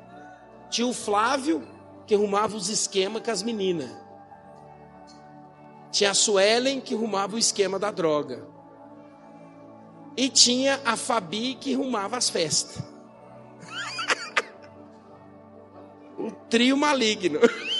Tinha 0.70 0.86
o 0.86 0.94
Flávio, 0.94 1.66
que 2.06 2.14
arrumava 2.14 2.56
os 2.56 2.68
esquemas 2.68 3.22
com 3.22 3.30
as 3.30 3.42
meninas. 3.42 3.90
Tinha 5.90 6.10
a 6.12 6.14
Suelen, 6.14 6.80
que 6.80 6.94
arrumava 6.94 7.36
o 7.36 7.38
esquema 7.38 7.78
da 7.78 7.90
droga. 7.90 8.46
E 10.16 10.28
tinha 10.30 10.80
a 10.84 10.96
Fabi, 10.96 11.54
que 11.54 11.74
arrumava 11.74 12.16
as 12.16 12.30
festas. 12.30 12.82
o 16.18 16.30
trio 16.48 16.76
maligno. 16.76 17.40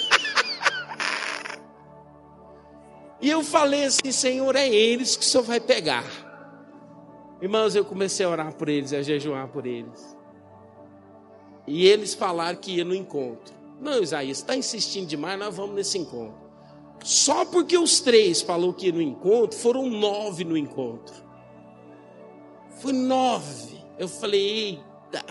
e 3.23 3.29
eu 3.29 3.41
falei 3.41 3.85
assim: 3.85 4.11
Senhor, 4.11 4.53
é 4.53 4.67
eles 4.67 5.15
que 5.15 5.23
o 5.23 5.25
Senhor 5.25 5.45
vai 5.45 5.61
pegar. 5.61 6.03
Irmãos, 7.41 7.73
eu 7.73 7.85
comecei 7.85 8.25
a 8.25 8.29
orar 8.29 8.53
por 8.53 8.67
eles, 8.67 8.91
a 8.91 9.01
jejuar 9.01 9.47
por 9.47 9.65
eles. 9.65 10.17
E 11.65 11.87
eles 11.87 12.13
falaram 12.13 12.59
que 12.59 12.75
ia 12.75 12.83
no 12.83 12.93
encontro. 12.93 13.55
Não, 13.79 14.03
Isaías, 14.03 14.39
está 14.39 14.57
insistindo 14.57 15.07
demais, 15.07 15.39
nós 15.39 15.55
vamos 15.55 15.73
nesse 15.73 15.97
encontro. 15.97 16.35
Só 17.01 17.45
porque 17.45 17.77
os 17.77 18.01
três 18.01 18.41
falou 18.41 18.73
que 18.73 18.87
ia 18.87 18.91
no 18.91 19.01
encontro, 19.01 19.57
foram 19.57 19.89
nove 19.89 20.43
no 20.43 20.57
encontro. 20.57 21.15
Foi 22.81 22.91
nove. 22.91 23.81
Eu 23.97 24.09
falei, 24.09 24.41
eita. 24.41 25.23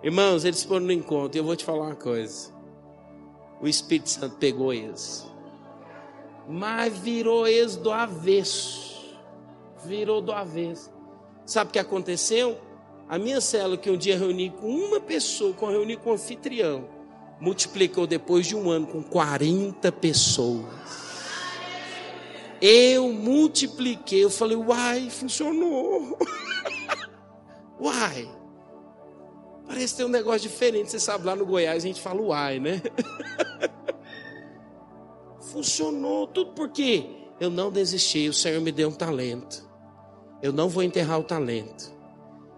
Irmãos, 0.00 0.44
eles 0.44 0.62
foram 0.62 0.86
no 0.86 0.92
encontro. 0.92 1.36
E 1.36 1.40
eu 1.40 1.44
vou 1.44 1.56
te 1.56 1.64
falar 1.64 1.86
uma 1.86 1.96
coisa. 1.96 2.52
O 3.60 3.66
Espírito 3.66 4.10
Santo 4.10 4.36
pegou 4.36 4.72
eles. 4.72 5.26
Mas 6.48 6.96
virou 6.98 7.46
eles 7.46 7.76
do 7.76 7.90
avesso. 7.90 9.16
Virou 9.84 10.20
do 10.20 10.32
avesso. 10.32 10.90
Sabe 11.46 11.70
o 11.70 11.72
que 11.72 11.78
aconteceu? 11.78 12.58
A 13.08 13.18
minha 13.18 13.40
célula, 13.40 13.76
que 13.76 13.90
um 13.90 13.96
dia 13.96 14.18
reuni 14.18 14.50
com 14.50 14.66
uma 14.66 15.00
pessoa, 15.00 15.54
eu 15.60 15.68
reuni 15.68 15.96
com 15.96 16.10
um 16.10 16.14
anfitrião, 16.14 16.88
multiplicou 17.38 18.06
depois 18.06 18.46
de 18.46 18.56
um 18.56 18.70
ano 18.70 18.86
com 18.86 19.02
40 19.02 19.92
pessoas. 19.92 20.64
Eu 22.60 23.12
multipliquei, 23.12 24.24
eu 24.24 24.30
falei, 24.30 24.56
uai, 24.56 25.10
funcionou. 25.10 26.16
uai. 27.78 28.30
Parece 29.66 29.96
ter 29.96 30.04
um 30.04 30.08
negócio 30.08 30.48
diferente. 30.48 30.90
Você 30.90 31.00
sabe, 31.00 31.26
lá 31.26 31.36
no 31.36 31.44
Goiás 31.44 31.84
a 31.84 31.86
gente 31.86 32.00
fala 32.00 32.22
uai, 32.22 32.58
né? 32.58 32.80
funcionou 35.54 36.26
tudo 36.26 36.52
porque 36.52 37.06
eu 37.40 37.48
não 37.48 37.70
desisti, 37.70 38.28
o 38.28 38.34
Senhor 38.34 38.60
me 38.60 38.72
deu 38.72 38.88
um 38.88 38.92
talento 38.92 39.64
eu 40.44 40.52
não 40.52 40.68
vou 40.68 40.82
enterrar 40.82 41.18
o 41.18 41.24
talento. 41.24 41.90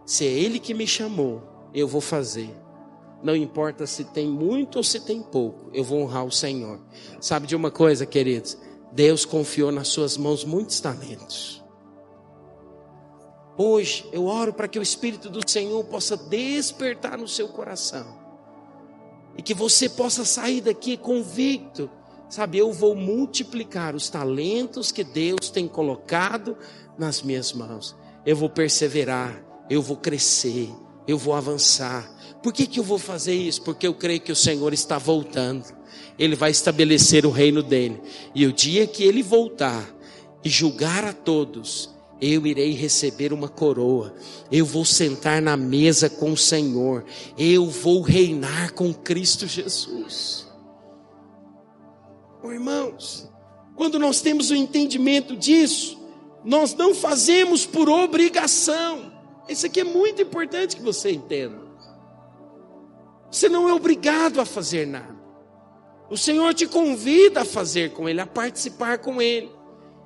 Se 0.05 0.27
é 0.27 0.29
Ele 0.29 0.59
que 0.59 0.75
me 0.75 0.89
chamou, 0.89 1.41
eu 1.73 1.87
vou 1.87 2.01
fazer. 2.01 2.53
Não 3.23 3.37
importa 3.37 3.87
se 3.87 4.03
tem 4.03 4.27
muito 4.27 4.79
ou 4.79 4.83
se 4.83 4.99
tem 4.99 5.23
pouco, 5.23 5.71
eu 5.73 5.85
vou 5.85 6.01
honrar 6.01 6.25
o 6.25 6.33
Senhor. 6.33 6.81
Sabe 7.21 7.47
de 7.47 7.55
uma 7.55 7.71
coisa, 7.71 8.05
queridos? 8.05 8.59
Deus 8.91 9.25
confiou 9.25 9.71
nas 9.71 9.87
suas 9.87 10.17
mãos 10.17 10.45
muitos 10.45 10.81
talentos. 10.81 11.65
Hoje 13.57 14.05
eu 14.11 14.27
oro 14.27 14.53
para 14.53 14.67
que 14.67 14.81
o 14.81 14.83
Espírito 14.83 15.31
do 15.31 15.49
Senhor 15.49 15.85
possa 15.85 16.17
despertar 16.17 17.17
no 17.17 17.29
seu 17.29 17.47
coração 17.47 18.19
e 19.39 19.43
que 19.43 19.55
você 19.55 19.89
possa 19.89 20.25
sair 20.25 20.61
daqui 20.61 20.97
convicto. 20.97 21.89
Sabe, 22.29 22.59
eu 22.59 22.72
vou 22.72 22.95
multiplicar 22.95 23.95
os 23.95 24.09
talentos 24.11 24.91
que 24.91 25.05
Deus 25.05 25.49
tem 25.49 25.68
colocado 25.68 26.57
nas 26.99 27.22
minhas 27.22 27.53
mãos. 27.53 27.95
Eu 28.24 28.37
vou 28.37 28.51
perseverar, 28.51 29.45
eu 29.70 29.81
vou 29.81 29.97
crescer, 29.97 30.68
eu 31.07 31.16
vou 31.16 31.35
avançar. 31.35 32.11
Por 32.43 32.53
que, 32.53 32.66
que 32.66 32.81
eu 32.81 32.85
vou 32.85 32.99
fazer 32.99 33.35
isso? 33.35 33.62
Porque 33.62 33.87
eu 33.87 33.95
creio 33.95 34.20
que 34.20 34.33
o 34.33 34.37
Senhor 34.37 34.72
está 34.72 34.99
voltando. 34.99 35.64
Ele 36.18 36.35
vai 36.35 36.51
estabelecer 36.51 37.24
o 37.24 37.31
reino 37.31 37.62
dele. 37.62 38.01
E 38.35 38.45
o 38.47 38.53
dia 38.53 38.87
que 38.87 39.05
ele 39.05 39.22
voltar 39.22 39.89
e 40.45 40.49
julgar 40.49 41.05
a 41.05 41.12
todos, 41.12 41.95
eu 42.20 42.47
irei 42.47 42.72
receber 42.72 43.33
uma 43.33 43.49
coroa, 43.49 44.14
eu 44.51 44.64
vou 44.64 44.85
sentar 44.85 45.43
na 45.43 45.57
mesa 45.57 46.09
com 46.09 46.33
o 46.33 46.37
Senhor, 46.37 47.05
eu 47.37 47.66
vou 47.66 48.01
reinar 48.01 48.72
com 48.72 48.93
Cristo 48.93 49.47
Jesus. 49.47 50.46
Oh, 52.47 52.53
irmãos, 52.53 53.29
quando 53.75 53.99
nós 53.99 54.21
temos 54.21 54.51
o 54.51 54.55
entendimento 54.55 55.37
disso, 55.37 56.01
nós 56.45 56.75
não 56.75 56.95
fazemos 56.95 57.67
por 57.67 57.89
obrigação. 57.89 59.13
Isso 59.49 59.67
aqui 59.67 59.81
é 59.81 59.85
muito 59.85 60.23
importante 60.23 60.77
que 60.77 60.83
você 60.83 61.11
entenda. 61.11 61.61
Você 63.29 63.49
não 63.49 63.69
é 63.69 63.75
obrigado 63.75 64.41
a 64.41 64.45
fazer 64.45 64.87
nada. 64.87 65.17
O 66.09 66.17
Senhor 66.17 66.55
te 66.55 66.69
convida 66.69 67.41
a 67.41 67.45
fazer 67.45 67.91
com 67.91 68.09
Ele, 68.09 68.21
a 68.21 68.27
participar 68.27 68.99
com 68.99 69.21
Ele. 69.21 69.51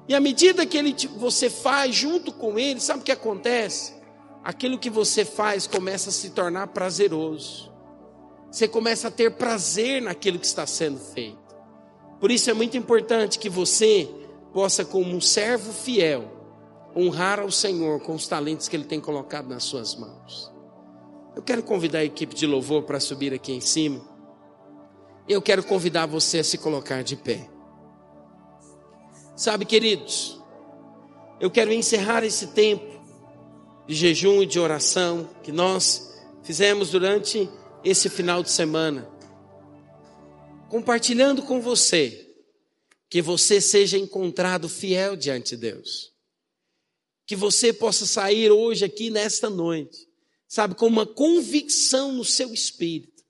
E 0.08 0.14
à 0.14 0.20
medida 0.20 0.64
que 0.64 0.78
ele, 0.78 0.96
você 1.18 1.50
faz 1.50 1.94
junto 1.94 2.32
com 2.32 2.58
Ele, 2.58 2.80
sabe 2.80 3.00
o 3.00 3.04
que 3.04 3.12
acontece? 3.12 3.92
Aquilo 4.42 4.78
que 4.78 4.88
você 4.88 5.26
faz 5.26 5.66
começa 5.66 6.08
a 6.08 6.12
se 6.12 6.30
tornar 6.30 6.68
prazeroso. 6.68 7.70
Você 8.50 8.66
começa 8.66 9.08
a 9.08 9.10
ter 9.10 9.30
prazer 9.32 10.00
naquilo 10.00 10.38
que 10.38 10.46
está 10.46 10.66
sendo 10.66 10.98
feito. 10.98 11.39
Por 12.20 12.30
isso 12.30 12.50
é 12.50 12.52
muito 12.52 12.76
importante 12.76 13.38
que 13.38 13.48
você 13.48 14.08
possa, 14.52 14.84
como 14.84 15.10
um 15.12 15.20
servo 15.20 15.72
fiel, 15.72 16.30
honrar 16.94 17.40
ao 17.40 17.50
Senhor 17.50 18.00
com 18.00 18.14
os 18.14 18.28
talentos 18.28 18.68
que 18.68 18.76
Ele 18.76 18.84
tem 18.84 19.00
colocado 19.00 19.48
nas 19.48 19.64
suas 19.64 19.96
mãos. 19.96 20.52
Eu 21.34 21.42
quero 21.42 21.62
convidar 21.62 22.00
a 22.00 22.04
equipe 22.04 22.34
de 22.34 22.46
louvor 22.46 22.82
para 22.82 23.00
subir 23.00 23.32
aqui 23.32 23.52
em 23.52 23.60
cima. 23.60 24.00
Eu 25.28 25.40
quero 25.40 25.62
convidar 25.62 26.06
você 26.06 26.40
a 26.40 26.44
se 26.44 26.58
colocar 26.58 27.02
de 27.02 27.16
pé. 27.16 27.48
Sabe, 29.34 29.64
queridos, 29.64 30.38
eu 31.40 31.50
quero 31.50 31.72
encerrar 31.72 32.22
esse 32.24 32.48
tempo 32.48 33.00
de 33.86 33.94
jejum 33.94 34.42
e 34.42 34.46
de 34.46 34.60
oração 34.60 35.30
que 35.42 35.50
nós 35.50 36.14
fizemos 36.42 36.90
durante 36.90 37.48
esse 37.82 38.10
final 38.10 38.42
de 38.42 38.50
semana, 38.50 39.08
compartilhando 40.70 41.42
com 41.42 41.60
você 41.60 42.28
que 43.10 43.20
você 43.20 43.60
seja 43.60 43.98
encontrado 43.98 44.68
fiel 44.68 45.16
diante 45.16 45.56
de 45.56 45.62
Deus. 45.62 46.12
Que 47.26 47.34
você 47.34 47.72
possa 47.72 48.06
sair 48.06 48.52
hoje 48.52 48.84
aqui 48.84 49.10
nesta 49.10 49.50
noite, 49.50 50.08
sabe, 50.46 50.76
com 50.76 50.86
uma 50.86 51.04
convicção 51.04 52.12
no 52.12 52.24
seu 52.24 52.54
espírito. 52.54 53.24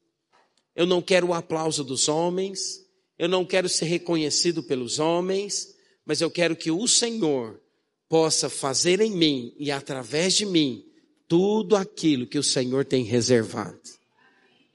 Eu 0.77 0.85
não 0.85 1.01
quero 1.01 1.29
o 1.29 1.35
aplauso 1.35 1.83
dos 1.83 2.09
homens, 2.09 2.85
eu 3.19 3.29
não 3.29 3.45
quero 3.45 3.71
ser 3.71 3.87
reconhecido 3.87 4.63
pelos 4.63 4.99
homens, 4.99 5.75
mas 6.05 6.21
eu 6.21 6.31
quero 6.31 6.55
que 6.55 6.71
o 6.71 6.87
Senhor 6.87 7.59
possa 8.07 8.51
fazer 8.51 9.01
em 9.01 9.13
mim 9.13 9.55
e 9.59 9.71
através 9.71 10.35
de 10.35 10.45
mim 10.45 10.85
tudo 11.27 11.75
aquilo 11.75 12.27
que 12.27 12.39
o 12.39 12.43
Senhor 12.43 12.85
tem 12.85 13.03
reservado. 13.03 14.00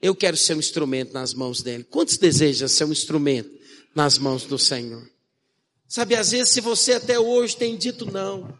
Eu 0.00 0.14
quero 0.14 0.36
ser 0.36 0.54
um 0.54 0.58
instrumento 0.58 1.12
nas 1.12 1.32
mãos 1.32 1.62
dele. 1.62 1.84
Quantos 1.84 2.18
desejam 2.18 2.68
ser 2.68 2.84
um 2.84 2.92
instrumento 2.92 3.50
nas 3.94 4.18
mãos 4.18 4.44
do 4.44 4.58
Senhor? 4.58 5.08
Sabe, 5.88 6.14
às 6.16 6.32
vezes, 6.32 6.52
se 6.52 6.60
você 6.60 6.94
até 6.94 7.18
hoje 7.18 7.56
tem 7.56 7.76
dito 7.76 8.10
não, 8.10 8.56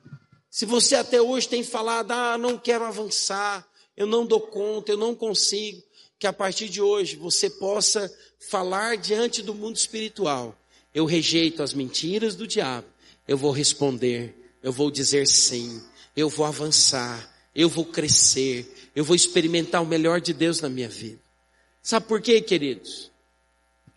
se 0.49 0.64
você 0.64 0.95
até 0.95 1.20
hoje 1.20 1.49
tem 1.49 1.62
falado, 1.62 2.12
ah, 2.12 2.39
não 2.39 2.57
quero 2.57 2.84
avançar, 2.84 3.66
eu 3.97 4.07
não 4.07 4.24
dou 4.24 4.41
conta, 4.41 4.93
eu 4.93 4.97
não 4.97 5.14
consigo, 5.14 5.82
que 6.18 6.26
a 6.26 6.32
partir 6.32 6.68
de 6.68 6.80
hoje 6.80 7.16
você 7.16 7.51
possa 7.51 8.11
falar 8.39 8.97
diante 8.97 9.43
do 9.43 9.55
mundo 9.55 9.76
espiritual. 9.76 10.59
Eu 10.95 11.05
rejeito 11.05 11.62
as 11.62 11.74
mentiras 11.74 12.34
do 12.34 12.47
diabo, 12.47 12.87
eu 13.28 13.37
vou 13.37 13.51
responder, 13.51 14.34
eu 14.62 14.72
vou 14.72 14.91
dizer 14.91 15.26
sim, 15.26 15.82
eu 16.16 16.30
vou 16.30 16.47
avançar, 16.47 17.30
eu 17.55 17.68
vou 17.68 17.84
crescer, 17.84 18.91
eu 18.95 19.05
vou 19.05 19.14
experimentar 19.14 19.82
o 19.82 19.87
melhor 19.87 20.20
de 20.20 20.32
Deus 20.32 20.61
na 20.61 20.68
minha 20.68 20.89
vida. 20.89 21.26
Sabe 21.87 22.07
por 22.07 22.20
quê, 22.20 22.41
queridos? 22.41 23.12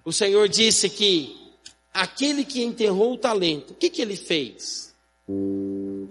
O 0.06 0.14
Senhor 0.14 0.48
disse 0.48 0.88
que 0.88 1.36
aquele 1.92 2.46
que 2.46 2.62
enterrou 2.62 3.14
o 3.14 3.18
talento, 3.18 3.72
o 3.72 3.74
que, 3.74 3.90
que 3.90 4.00
ele 4.00 4.16
fez? 4.16 4.94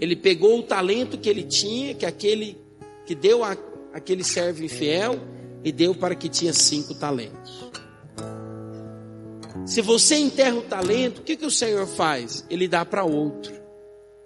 Ele 0.00 0.16
pegou 0.16 0.58
o 0.58 0.62
talento 0.64 1.16
que 1.16 1.28
ele 1.28 1.44
tinha, 1.44 1.94
que 1.94 2.04
aquele 2.04 2.58
que 3.06 3.14
deu 3.14 3.44
a, 3.44 3.56
aquele 3.92 4.24
servo 4.24 4.64
infiel, 4.64 5.20
e 5.62 5.70
deu 5.70 5.94
para 5.94 6.16
que 6.16 6.28
tinha 6.28 6.52
cinco 6.52 6.96
talentos. 6.96 7.70
Se 9.64 9.80
você 9.80 10.16
enterra 10.16 10.56
o 10.56 10.62
talento, 10.62 11.20
o 11.20 11.22
que, 11.22 11.36
que 11.36 11.46
o 11.46 11.50
Senhor 11.50 11.86
faz? 11.86 12.44
Ele 12.50 12.66
dá 12.66 12.84
para 12.84 13.04
outro 13.04 13.54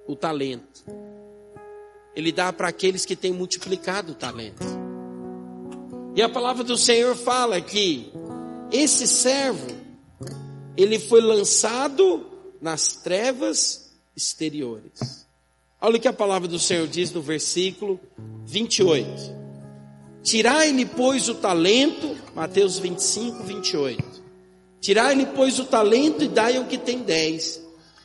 o 0.07 0.17
talento. 0.17 0.83
Ele 2.17 2.33
dá 2.33 2.51
para 2.51 2.69
aqueles 2.69 3.05
que 3.05 3.15
têm 3.15 3.31
multiplicado 3.31 4.13
o 4.13 4.15
talento. 4.15 4.82
E 6.15 6.21
a 6.21 6.29
palavra 6.29 6.63
do 6.63 6.77
Senhor 6.77 7.17
fala 7.17 7.59
que 7.61 8.13
esse 8.71 9.07
servo, 9.07 9.67
ele 10.77 10.99
foi 10.99 11.23
lançado 11.23 12.27
nas 12.61 12.97
trevas 12.97 13.93
exteriores. 14.15 15.27
Olha 15.81 15.97
o 15.97 16.01
que 16.01 16.09
a 16.09 16.13
palavra 16.13 16.47
do 16.47 16.59
Senhor 16.59 16.87
diz 16.87 17.13
no 17.13 17.23
versículo 17.23 17.99
28. 18.47 19.43
Tirai-lhe, 20.23 20.85
pois, 20.85 21.29
o 21.29 21.35
talento, 21.35 22.15
Mateus 22.35 22.79
25, 22.79 23.43
28. 23.43 24.23
Tirai-lhe, 24.81 25.27
pois, 25.27 25.59
o 25.59 25.65
talento 25.65 26.23
e 26.23 26.29
dai 26.29 26.59
ao 26.59 26.67
que 26.67 26.77
tem 26.77 26.99
dez, 26.99 27.61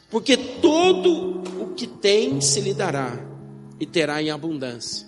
porque 0.09 0.37
todo 0.37 1.41
o 1.61 1.73
que 1.75 1.85
tem 1.85 2.39
se 2.39 2.61
lhe 2.61 2.73
dará 2.73 3.19
e 3.79 3.85
terá 3.85 4.21
em 4.21 4.31
abundância 4.31 5.06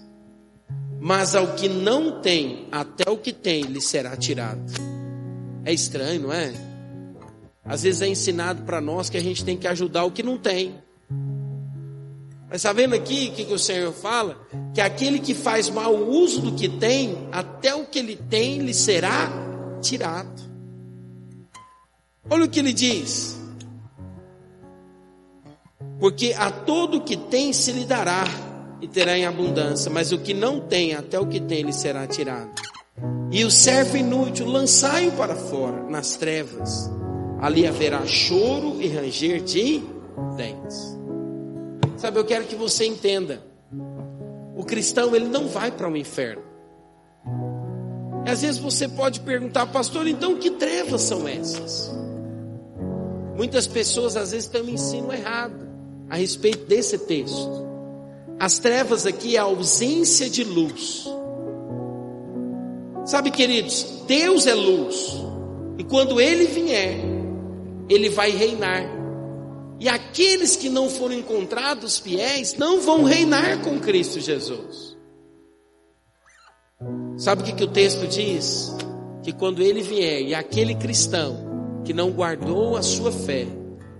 mas 0.99 1.33
ao 1.33 1.55
que 1.55 1.69
não 1.69 2.19
tem, 2.19 2.67
até 2.71 3.09
o 3.09 3.17
que 3.17 3.31
tem 3.31 3.63
lhe 3.63 3.79
será 3.79 4.17
tirado. 4.17 4.73
É 5.63 5.73
estranho, 5.73 6.23
não 6.23 6.33
é? 6.33 6.53
Às 7.63 7.83
vezes 7.83 8.01
é 8.01 8.07
ensinado 8.07 8.63
para 8.63 8.81
nós 8.81 9.09
que 9.09 9.17
a 9.17 9.21
gente 9.21 9.45
tem 9.45 9.55
que 9.55 9.67
ajudar 9.67 10.03
o 10.03 10.11
que 10.11 10.23
não 10.23 10.37
tem. 10.37 10.75
Mas 12.49 12.57
está 12.57 12.73
vendo 12.73 12.95
aqui 12.95 13.29
o 13.29 13.35
que, 13.35 13.45
que 13.45 13.53
o 13.53 13.59
Senhor 13.59 13.93
fala? 13.93 14.37
Que 14.73 14.81
aquele 14.81 15.19
que 15.19 15.35
faz 15.35 15.69
mau 15.69 15.95
uso 15.95 16.41
do 16.41 16.51
que 16.53 16.67
tem, 16.67 17.27
até 17.31 17.75
o 17.75 17.85
que 17.85 17.99
ele 17.99 18.15
tem 18.15 18.59
lhe 18.59 18.73
será 18.73 19.31
tirado. 19.81 20.41
Olha 22.29 22.45
o 22.45 22.49
que 22.49 22.59
ele 22.59 22.73
diz. 22.73 23.39
Porque 25.99 26.33
a 26.37 26.49
todo 26.49 27.01
que 27.01 27.15
tem 27.15 27.53
se 27.53 27.71
lhe 27.71 27.85
dará 27.85 28.25
e 28.81 28.87
terá 28.87 29.17
em 29.17 29.25
abundância, 29.25 29.91
mas 29.91 30.11
o 30.11 30.19
que 30.19 30.33
não 30.33 30.59
tem, 30.59 30.93
até 30.93 31.19
o 31.19 31.27
que 31.27 31.39
tem, 31.39 31.63
lhe 31.63 31.73
será 31.73 32.07
tirado. 32.07 32.51
E 33.31 33.43
o 33.43 33.51
servo 33.51 33.97
inútil, 33.97 34.47
lançai-o 34.47 35.11
para 35.11 35.35
fora, 35.35 35.83
nas 35.83 36.15
trevas. 36.15 36.89
Ali 37.39 37.67
haverá 37.67 38.05
choro 38.05 38.81
e 38.81 38.87
ranger 38.87 39.41
de 39.41 39.83
dentes. 40.35 40.97
Sabe, 41.97 42.19
eu 42.19 42.25
quero 42.25 42.45
que 42.45 42.55
você 42.55 42.85
entenda. 42.85 43.43
O 44.55 44.63
cristão, 44.63 45.15
ele 45.15 45.27
não 45.27 45.47
vai 45.47 45.71
para 45.71 45.87
o 45.87 45.91
um 45.91 45.95
inferno. 45.95 46.43
E 48.25 48.29
às 48.29 48.41
vezes 48.41 48.59
você 48.59 48.87
pode 48.87 49.19
perguntar, 49.21 49.67
pastor, 49.67 50.07
então 50.07 50.37
que 50.37 50.51
trevas 50.51 51.01
são 51.01 51.27
essas? 51.27 51.91
Muitas 53.37 53.67
pessoas 53.67 54.17
às 54.17 54.31
vezes 54.31 54.49
têm 54.49 54.61
um 54.61 54.69
ensino 54.69 55.13
errado 55.13 55.69
a 56.09 56.15
respeito 56.15 56.65
desse 56.65 56.97
texto. 56.97 57.68
As 58.39 58.57
trevas 58.57 59.05
aqui 59.05 59.35
é 59.35 59.39
a 59.39 59.43
ausência 59.43 60.29
de 60.29 60.45
luz. 60.45 61.05
Sabe, 63.05 63.31
queridos, 63.31 64.03
Deus 64.07 64.47
é 64.47 64.53
luz. 64.53 65.17
E 65.77 65.83
quando 65.83 66.21
Ele 66.21 66.45
vier, 66.45 66.99
Ele 67.89 68.07
vai 68.07 68.29
reinar. 68.29 68.83
E 69.77 69.89
aqueles 69.89 70.55
que 70.55 70.69
não 70.69 70.89
foram 70.89 71.15
encontrados 71.15 71.99
fiéis 71.99 72.55
não 72.55 72.79
vão 72.79 73.03
reinar 73.03 73.61
com 73.61 73.79
Cristo 73.79 74.21
Jesus. 74.21 74.97
Sabe 77.17 77.41
o 77.41 77.45
que, 77.45 77.51
que 77.51 77.63
o 77.63 77.71
texto 77.71 78.07
diz? 78.07 78.73
Que 79.21 79.33
quando 79.33 79.61
Ele 79.61 79.81
vier 79.81 80.21
e 80.21 80.33
aquele 80.33 80.75
cristão 80.75 81.81
que 81.83 81.93
não 81.93 82.11
guardou 82.11 82.77
a 82.77 82.81
sua 82.81 83.11
fé, 83.11 83.45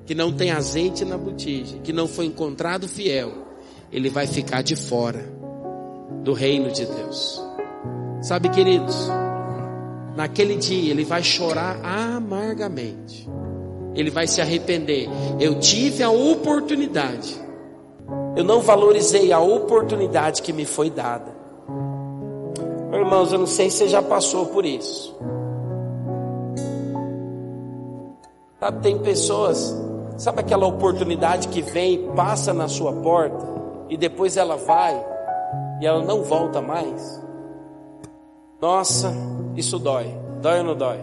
que 0.06 0.16
não 0.16 0.32
tem 0.32 0.52
azeite 0.52 1.04
na 1.04 1.18
botija, 1.18 1.80
que 1.80 1.92
não 1.92 2.08
foi 2.08 2.26
encontrado 2.26 2.88
fiel, 2.88 3.49
ele 3.92 4.10
vai 4.10 4.28
ficar 4.28 4.62
de 4.62 4.76
fora 4.76 5.24
do 6.24 6.34
reino 6.34 6.72
de 6.72 6.86
Deus. 6.86 7.44
Sabe, 8.22 8.50
queridos, 8.50 9.10
naquele 10.16 10.56
dia 10.58 10.92
ele 10.92 11.04
vai 11.04 11.24
chorar 11.24 11.80
amargamente. 11.84 13.28
Ele 13.96 14.12
vai 14.12 14.28
se 14.28 14.42
arrepender. 14.42 15.10
Eu 15.40 15.60
tive 15.60 16.04
a 16.04 16.10
oportunidade. 16.10 17.40
Eu 18.36 18.44
não 18.44 18.62
valorizei 18.62 19.32
a 19.32 19.40
oportunidade 19.40 20.42
que 20.42 20.54
me 20.54 20.66
foi 20.66 20.90
dada. 20.90 21.38
Irmãos, 22.94 23.32
eu 23.32 23.40
não 23.40 23.48
sei 23.48 23.70
se 23.70 23.78
você 23.78 23.88
já 23.88 24.02
passou 24.02 24.48
por 24.48 24.66
isso. 24.66 25.16
Sabe, 28.60 28.82
tem 28.82 28.98
pessoas, 29.00 29.74
sabe 30.18 30.42
aquela 30.42 30.68
oportunidade 30.68 31.48
que 31.48 31.62
vem 31.62 31.94
e 31.94 31.98
passa 32.16 32.54
na 32.54 32.68
sua 32.68 32.92
porta? 32.94 33.59
E 33.90 33.98
depois 33.98 34.38
ela 34.38 34.56
vai 34.56 35.04
e 35.82 35.86
ela 35.86 36.04
não 36.04 36.24
volta 36.24 36.62
mais. 36.62 37.22
Nossa, 38.62 39.14
isso 39.56 39.80
dói. 39.80 40.08
Dói 40.42 40.60
ou 40.60 40.64
não 40.66 40.76
dói? 40.76 41.00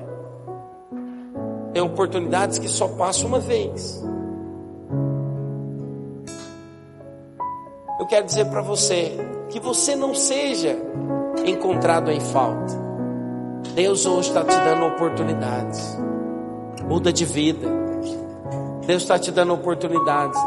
Tem 1.72 1.82
oportunidades 1.82 2.59
que 2.59 2.68
só 2.68 2.89
passam 2.89 3.28
uma 3.28 3.41
vez. 3.41 4.03
Eu 7.99 8.07
quero 8.07 8.24
dizer 8.24 8.47
para 8.47 8.62
você 8.62 9.12
que 9.51 9.59
você 9.59 9.97
não 9.97 10.14
seja 10.14 10.76
encontrado 11.45 12.11
em 12.11 12.20
falta. 12.20 12.87
Deus 13.74 14.07
hoje 14.07 14.28
está 14.28 14.45
te 14.45 14.57
dando 14.57 14.87
oportunidades. 14.87 15.99
Muda 16.84 17.12
de 17.12 17.24
vida. 17.24 17.68
Deus 18.87 19.03
está 19.03 19.18
te 19.18 19.30
dando 19.30 19.53
oportunidades. 19.55 20.41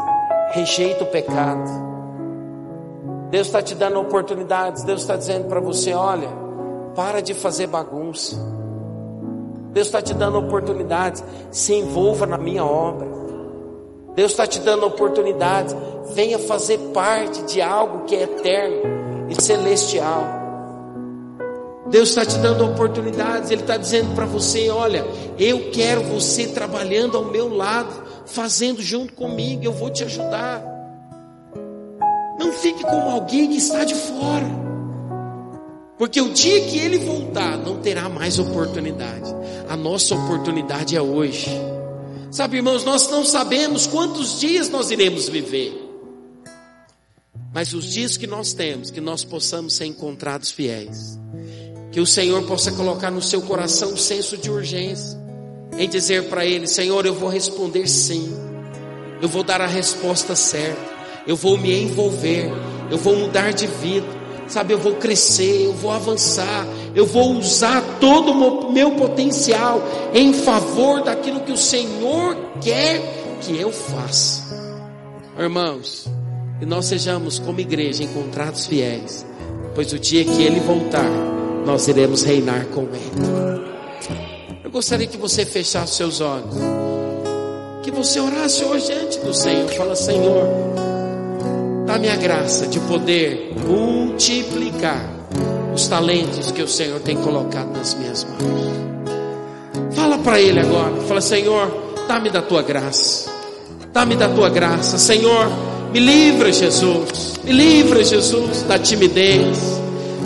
Rejeita 0.52 1.04
o 1.04 1.06
pecado. 1.08 1.70
Deus 3.30 3.46
está 3.46 3.62
te 3.62 3.74
dando 3.74 4.00
oportunidades. 4.00 4.82
Deus 4.82 5.02
está 5.02 5.16
dizendo 5.16 5.46
para 5.48 5.60
você: 5.60 5.94
olha, 5.94 6.28
para 6.94 7.20
de 7.20 7.32
fazer 7.32 7.66
bagunça. 7.68 8.36
Deus 9.72 9.86
está 9.86 10.02
te 10.02 10.12
dando 10.12 10.38
oportunidades. 10.38 11.22
Se 11.50 11.74
envolva 11.74 12.26
na 12.26 12.36
minha 12.36 12.64
obra. 12.64 13.08
Deus 14.16 14.32
está 14.32 14.46
te 14.46 14.58
dando 14.60 14.84
oportunidades. 14.86 15.74
Venha 16.12 16.38
fazer 16.38 16.78
parte 16.92 17.42
de 17.44 17.62
algo 17.62 18.04
que 18.04 18.16
é 18.16 18.22
eterno 18.22 19.28
e 19.28 19.40
celestial. 19.40 20.40
Deus 21.86 22.10
está 22.10 22.24
te 22.24 22.38
dando 22.38 22.64
oportunidades, 22.64 23.50
Ele 23.50 23.62
está 23.62 23.76
dizendo 23.76 24.14
para 24.14 24.26
você: 24.26 24.70
olha, 24.70 25.04
eu 25.38 25.70
quero 25.70 26.02
você 26.02 26.48
trabalhando 26.48 27.16
ao 27.16 27.24
meu 27.24 27.54
lado, 27.54 27.92
fazendo 28.26 28.80
junto 28.80 29.12
comigo, 29.12 29.64
eu 29.64 29.72
vou 29.72 29.90
te 29.90 30.04
ajudar. 30.04 30.79
Não 32.40 32.54
fique 32.54 32.82
como 32.82 33.10
alguém 33.10 33.50
que 33.50 33.58
está 33.58 33.84
de 33.84 33.94
fora, 33.94 34.46
porque 35.98 36.18
o 36.22 36.32
dia 36.32 36.62
que 36.62 36.78
Ele 36.78 36.96
voltar, 36.98 37.58
não 37.58 37.82
terá 37.82 38.08
mais 38.08 38.38
oportunidade. 38.38 39.30
A 39.68 39.76
nossa 39.76 40.14
oportunidade 40.14 40.96
é 40.96 41.02
hoje. 41.02 41.50
Sabe, 42.30 42.56
irmãos, 42.56 42.82
nós 42.82 43.10
não 43.10 43.26
sabemos 43.26 43.86
quantos 43.86 44.40
dias 44.40 44.70
nós 44.70 44.90
iremos 44.90 45.28
viver. 45.28 45.90
Mas 47.52 47.74
os 47.74 47.84
dias 47.84 48.16
que 48.16 48.26
nós 48.26 48.54
temos, 48.54 48.90
que 48.90 49.02
nós 49.02 49.22
possamos 49.22 49.74
ser 49.74 49.84
encontrados 49.84 50.50
fiéis. 50.50 51.18
Que 51.92 52.00
o 52.00 52.06
Senhor 52.06 52.42
possa 52.46 52.72
colocar 52.72 53.10
no 53.10 53.20
seu 53.20 53.42
coração 53.42 53.92
um 53.92 53.96
senso 53.98 54.38
de 54.38 54.50
urgência, 54.50 55.20
em 55.76 55.86
dizer 55.86 56.30
para 56.30 56.46
Ele: 56.46 56.66
Senhor, 56.66 57.04
eu 57.04 57.14
vou 57.14 57.28
responder 57.28 57.86
sim, 57.86 58.32
eu 59.20 59.28
vou 59.28 59.42
dar 59.42 59.60
a 59.60 59.66
resposta 59.66 60.34
certa, 60.34 60.89
eu 61.26 61.36
vou 61.36 61.56
me 61.56 61.82
envolver, 61.82 62.50
eu 62.90 62.98
vou 62.98 63.16
mudar 63.16 63.52
de 63.52 63.66
vida, 63.66 64.06
sabe, 64.48 64.74
eu 64.74 64.78
vou 64.78 64.94
crescer, 64.94 65.66
eu 65.66 65.72
vou 65.72 65.90
avançar, 65.90 66.66
eu 66.94 67.06
vou 67.06 67.32
usar 67.34 67.82
todo 68.00 68.32
o 68.32 68.72
meu 68.72 68.92
potencial 68.92 69.82
em 70.12 70.32
favor 70.32 71.02
daquilo 71.02 71.40
que 71.40 71.52
o 71.52 71.56
Senhor 71.56 72.36
quer 72.60 73.00
que 73.40 73.58
eu 73.58 73.72
faça. 73.72 74.42
Irmãos, 75.38 76.06
que 76.58 76.66
nós 76.66 76.86
sejamos 76.86 77.38
como 77.38 77.60
igreja 77.60 78.02
encontrados 78.02 78.66
fiéis, 78.66 79.24
pois 79.74 79.92
o 79.92 79.98
dia 79.98 80.24
que 80.24 80.42
Ele 80.42 80.60
voltar, 80.60 81.08
nós 81.64 81.88
iremos 81.88 82.22
reinar 82.22 82.66
com 82.66 82.82
Ele. 82.82 83.70
Eu 84.62 84.70
gostaria 84.70 85.06
que 85.06 85.16
você 85.16 85.46
fechasse 85.46 85.94
seus 85.94 86.20
olhos, 86.20 86.54
que 87.82 87.90
você 87.90 88.20
orasse 88.20 88.64
hoje 88.64 88.86
diante 88.86 89.18
do 89.20 89.32
Senhor. 89.32 89.68
Fala, 89.70 89.96
Senhor, 89.96 90.46
dá-me 91.90 92.08
a 92.08 92.14
graça 92.14 92.68
de 92.68 92.78
poder 92.78 93.52
multiplicar 93.66 95.10
os 95.74 95.88
talentos 95.88 96.52
que 96.52 96.62
o 96.62 96.68
Senhor 96.68 97.00
tem 97.00 97.16
colocado 97.16 97.76
nas 97.76 97.94
minhas 97.94 98.24
mãos. 98.24 99.96
Fala 99.96 100.16
para 100.18 100.40
Ele 100.40 100.60
agora, 100.60 100.94
fala, 101.08 101.20
Senhor, 101.20 101.68
dá-me 102.06 102.30
da 102.30 102.40
tua 102.42 102.62
graça, 102.62 103.28
dá-me 103.92 104.14
da 104.14 104.28
tua 104.28 104.48
graça, 104.48 104.98
Senhor, 104.98 105.50
me 105.92 105.98
livra, 105.98 106.52
Jesus, 106.52 107.40
me 107.42 107.50
livra, 107.50 108.04
Jesus, 108.04 108.62
da 108.62 108.78
timidez. 108.78 109.58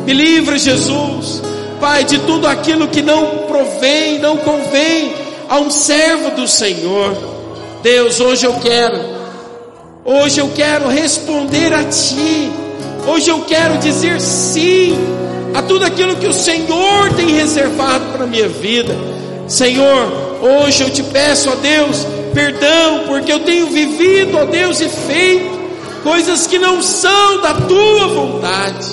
Me 0.05 0.13
livra, 0.13 0.59
Jesus, 0.59 1.41
Pai, 1.81 2.05
de 2.05 2.19
tudo 2.19 2.47
aquilo 2.47 2.89
que 2.89 3.01
não 3.01 3.47
provém, 3.49 4.19
não 4.19 4.37
convém 4.37 5.15
a 5.49 5.59
um 5.61 5.71
servo 5.71 6.33
do 6.33 6.47
Senhor. 6.47 7.17
Deus, 7.83 8.21
hoje 8.21 8.45
eu 8.45 8.53
quero, 8.61 9.14
hoje 10.05 10.41
eu 10.41 10.51
quero 10.55 10.89
responder 10.89 11.73
a 11.73 11.85
Ti, 11.85 12.51
hoje 13.07 13.31
eu 13.31 13.41
quero 13.43 13.79
dizer 13.79 14.21
sim 14.21 14.97
a 15.55 15.63
tudo 15.63 15.85
aquilo 15.85 16.17
que 16.17 16.27
o 16.27 16.33
Senhor 16.33 17.13
tem 17.15 17.31
reservado 17.31 18.05
para 18.13 18.25
a 18.25 18.27
minha 18.27 18.49
vida. 18.49 18.95
Senhor, 19.47 20.39
hoje 20.43 20.83
eu 20.83 20.91
te 20.91 21.03
peço, 21.03 21.51
ó 21.51 21.55
Deus, 21.55 22.07
perdão, 22.33 23.05
porque 23.07 23.33
eu 23.33 23.41
tenho 23.41 23.69
vivido, 23.69 24.37
ó 24.37 24.45
Deus, 24.45 24.81
e 24.81 24.89
feito 24.89 25.55
coisas 26.03 26.47
que 26.47 26.59
não 26.59 26.83
são 26.83 27.41
da 27.41 27.55
tua 27.55 28.09
vontade. 28.09 28.87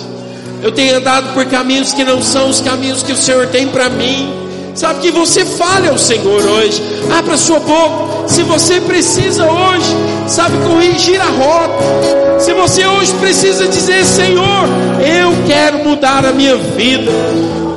Eu 0.64 0.72
tenho 0.72 0.97
andado 0.97 1.34
por 1.34 1.45
caminhos 1.45 1.91
que 1.91 2.03
não 2.03 2.22
são 2.22 2.49
os 2.49 2.62
caminhos 2.62 3.01
que 3.01 3.12
o 3.12 3.18
Senhor 3.18 3.47
tem 3.47 3.68
para 3.68 3.89
mim. 3.89 4.32
Sabe 4.76 5.01
que 5.01 5.12
você 5.12 5.43
fale 5.43 5.89
ao 5.89 5.97
Senhor 5.97 6.45
hoje. 6.45 6.82
Abra 7.18 7.36
sua 7.36 7.59
boca. 7.59 8.30
Se 8.30 8.43
você 8.43 8.80
precisa 8.80 9.45
hoje, 9.51 9.95
sabe, 10.32 10.57
corrigir 10.65 11.19
a 11.21 11.25
rota. 11.25 12.39
Se 12.39 12.53
você 12.53 12.88
hoje 12.88 13.13
precisa 13.15 13.67
dizer, 13.67 14.05
Senhor, 14.05 14.67
eu 15.05 15.45
quero 15.45 15.84
mudar 15.84 16.25
a 16.25 16.32
minha 16.32 16.55
vida. 16.55 17.11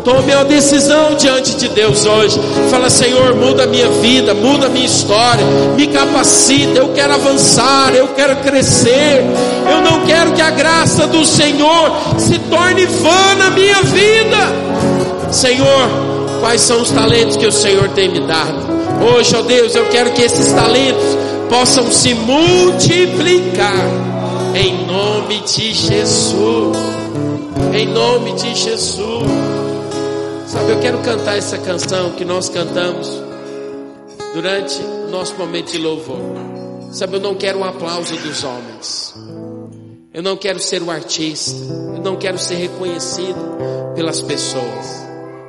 Tome 0.04 0.34
uma 0.34 0.44
decisão 0.44 1.14
diante 1.14 1.56
de 1.56 1.68
Deus 1.68 2.04
hoje. 2.04 2.38
Fala, 2.70 2.90
Senhor, 2.90 3.34
muda 3.34 3.64
a 3.64 3.66
minha 3.66 3.88
vida, 3.88 4.34
muda 4.34 4.66
a 4.66 4.68
minha 4.68 4.84
história, 4.84 5.44
me 5.76 5.86
capacita. 5.88 6.78
Eu 6.78 6.92
quero 6.92 7.14
avançar, 7.14 7.94
eu 7.94 8.08
quero 8.08 8.36
crescer. 8.36 9.24
Eu 9.68 9.80
não 9.80 10.06
quero 10.06 10.32
que 10.32 10.42
a 10.42 10.50
graça 10.50 11.06
do 11.06 11.24
Senhor 11.24 11.90
se 12.18 12.38
torne 12.38 12.86
vã 12.86 13.34
na 13.38 13.50
minha 13.50 13.82
vida. 13.82 15.32
Senhor, 15.32 15.88
quais 16.40 16.60
são 16.60 16.82
os 16.82 16.90
talentos 16.90 17.36
que 17.36 17.46
o 17.46 17.52
Senhor 17.52 17.88
tem 17.88 18.10
me 18.10 18.20
dado? 18.20 18.74
Hoje, 19.16 19.34
ó 19.34 19.42
Deus, 19.42 19.74
eu 19.74 19.86
quero 19.86 20.10
que 20.12 20.22
esses 20.22 20.52
talentos 20.52 21.24
possam 21.54 21.90
se 21.92 22.12
multiplicar. 22.14 23.86
Em 24.56 24.84
nome 24.86 25.40
de 25.42 25.72
Jesus. 25.72 26.76
Em 27.72 27.86
nome 27.86 28.32
de 28.32 28.52
Jesus. 28.56 29.28
Sabe, 30.48 30.72
eu 30.72 30.80
quero 30.80 30.98
cantar 30.98 31.38
essa 31.38 31.56
canção 31.58 32.10
que 32.10 32.24
nós 32.24 32.48
cantamos 32.48 33.08
durante 34.34 34.80
o 34.82 35.10
nosso 35.10 35.36
momento 35.36 35.70
de 35.70 35.78
louvor. 35.78 36.18
Sabe, 36.90 37.16
eu 37.16 37.20
não 37.20 37.36
quero 37.36 37.60
o 37.60 37.64
aplauso 37.64 38.16
dos 38.16 38.42
homens. 38.42 39.14
Eu 40.12 40.24
não 40.24 40.36
quero 40.36 40.58
ser 40.58 40.82
o 40.82 40.90
artista. 40.90 41.64
Eu 41.94 42.02
não 42.02 42.16
quero 42.16 42.38
ser 42.38 42.56
reconhecido 42.56 43.94
pelas 43.94 44.20
pessoas. 44.20 45.04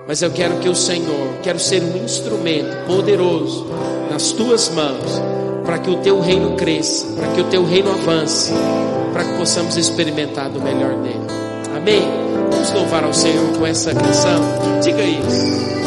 Mas 0.07 0.21
eu 0.21 0.29
quero 0.29 0.59
que 0.59 0.69
o 0.69 0.75
Senhor, 0.75 1.39
quero 1.41 1.59
ser 1.59 1.81
um 1.81 2.03
instrumento 2.03 2.85
poderoso 2.85 3.65
nas 4.11 4.31
tuas 4.33 4.69
mãos, 4.69 5.19
para 5.65 5.79
que 5.79 5.89
o 5.89 5.97
teu 5.97 6.19
reino 6.19 6.55
cresça, 6.55 7.07
para 7.15 7.27
que 7.29 7.41
o 7.41 7.43
teu 7.45 7.65
reino 7.65 7.91
avance, 7.91 8.53
para 9.11 9.23
que 9.23 9.37
possamos 9.37 9.75
experimentar 9.75 10.49
do 10.49 10.61
melhor 10.61 10.95
dele. 10.97 11.25
Amém? 11.75 12.01
Vamos 12.51 12.71
louvar 12.71 13.03
ao 13.03 13.13
Senhor 13.13 13.57
com 13.57 13.65
essa 13.65 13.93
canção. 13.93 14.41
Diga 14.81 15.01
isso. 15.01 15.84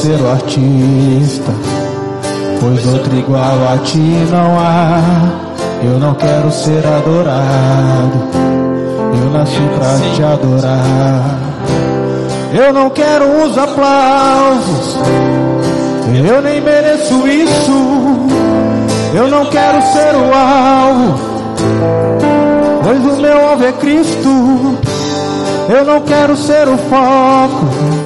Ser 0.00 0.18
o 0.18 0.30
artista, 0.30 1.52
pois 2.58 2.86
outro 2.86 3.14
igual 3.14 3.58
a 3.70 3.76
ti 3.84 4.26
não 4.30 4.58
há. 4.58 5.02
Eu 5.82 5.98
não 5.98 6.14
quero 6.14 6.50
ser 6.50 6.82
adorado, 6.86 8.18
eu 9.22 9.30
nasci 9.30 9.60
pra 9.76 10.14
te 10.14 10.22
adorar. 10.22 11.38
Eu 12.54 12.72
não 12.72 12.88
quero 12.88 13.44
os 13.44 13.58
aplausos, 13.58 14.96
eu 16.26 16.40
nem 16.40 16.62
mereço 16.62 17.28
isso. 17.28 17.72
Eu 19.12 19.28
não 19.28 19.44
quero 19.46 19.82
ser 19.82 20.14
o 20.16 20.34
alvo, 20.34 21.20
pois 22.82 23.18
o 23.18 23.20
meu 23.20 23.50
alvo 23.50 23.64
é 23.64 23.72
Cristo. 23.72 24.78
Eu 25.68 25.84
não 25.84 26.00
quero 26.00 26.36
ser 26.36 26.66
o 26.68 26.78
foco, 26.78 27.99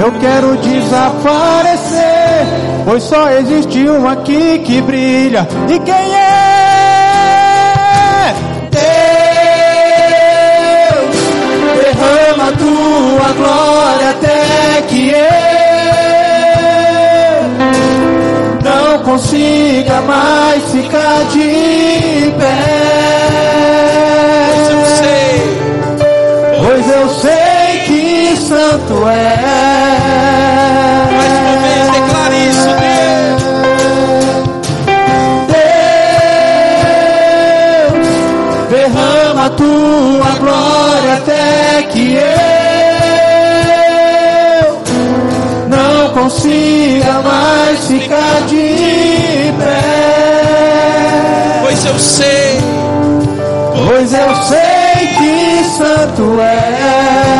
eu 0.00 0.12
quero 0.20 0.56
desaparecer, 0.56 2.46
pois 2.84 3.02
só 3.02 3.28
existe 3.30 3.88
um 3.88 4.08
aqui 4.08 4.58
que 4.60 4.80
brilha. 4.82 5.48
E 5.68 5.78
quem 5.80 5.94
é? 5.94 6.42
Deus, 8.70 8.86
derrama 11.82 12.48
a 12.48 12.52
tua 12.52 13.32
glória 13.36 14.10
até 14.10 14.82
que 14.88 15.10
eu 15.10 15.52
não 18.64 18.98
consiga 19.04 20.00
mais 20.02 20.62
ficar 20.70 21.24
de 21.30 22.32
pé. 22.38 23.12
Pois 26.64 26.88
eu 26.88 27.08
sei 27.08 27.80
que 27.86 28.36
santo 28.36 29.08
é. 29.08 29.41
Até 41.12 41.82
que 41.90 42.14
eu 42.14 42.22
não 45.68 46.10
consiga 46.14 47.20
mais 47.22 47.86
ficar 47.86 48.46
de 48.46 49.52
pé. 49.58 49.82
Pois 51.62 51.84
eu 51.84 51.98
sei, 51.98 52.60
Pois 53.88 54.12
eu 54.12 54.34
sei 54.44 55.06
que 55.18 55.64
santo 55.76 56.40
é. 56.40 57.32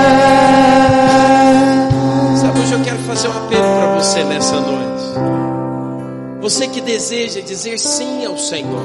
sabe, 2.36 2.60
hoje 2.60 2.72
eu 2.72 2.80
quero 2.80 2.98
fazer 2.98 3.28
um 3.28 3.32
apelo 3.32 3.62
para 3.62 3.94
você 3.98 4.24
nessa 4.24 4.60
noite. 4.60 4.82
Você 6.40 6.66
que 6.66 6.80
deseja 6.80 7.40
dizer 7.40 7.78
sim 7.78 8.26
ao 8.26 8.36
Senhor, 8.36 8.82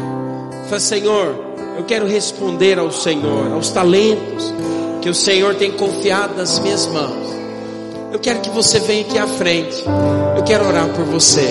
fala, 0.68 0.80
Senhor, 0.80 1.36
eu 1.78 1.84
quero 1.86 2.08
responder 2.08 2.80
ao 2.80 2.92
Senhor, 2.92 3.52
aos 3.52 3.70
talentos 3.72 4.54
que 5.08 5.12
o 5.12 5.16
Senhor 5.16 5.56
tem 5.56 5.72
confiado 5.72 6.36
nas 6.36 6.60
minhas 6.60 6.86
mãos. 6.86 7.34
Eu 8.12 8.20
quero 8.20 8.42
que 8.42 8.50
você 8.50 8.78
venha 8.78 9.04
aqui 9.04 9.18
à 9.18 9.26
frente. 9.26 9.86
Eu 10.36 10.44
quero 10.44 10.68
orar 10.68 10.90
por 10.90 11.06
você. 11.06 11.48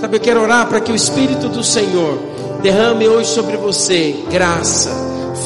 Sabe, 0.00 0.18
eu 0.18 0.20
quero 0.20 0.40
orar 0.40 0.68
para 0.68 0.78
que 0.78 0.92
o 0.92 0.94
Espírito 0.94 1.48
do 1.48 1.64
Senhor 1.64 2.16
derrame 2.62 3.08
hoje 3.08 3.28
sobre 3.30 3.56
você 3.56 4.14
graça, 4.30 4.88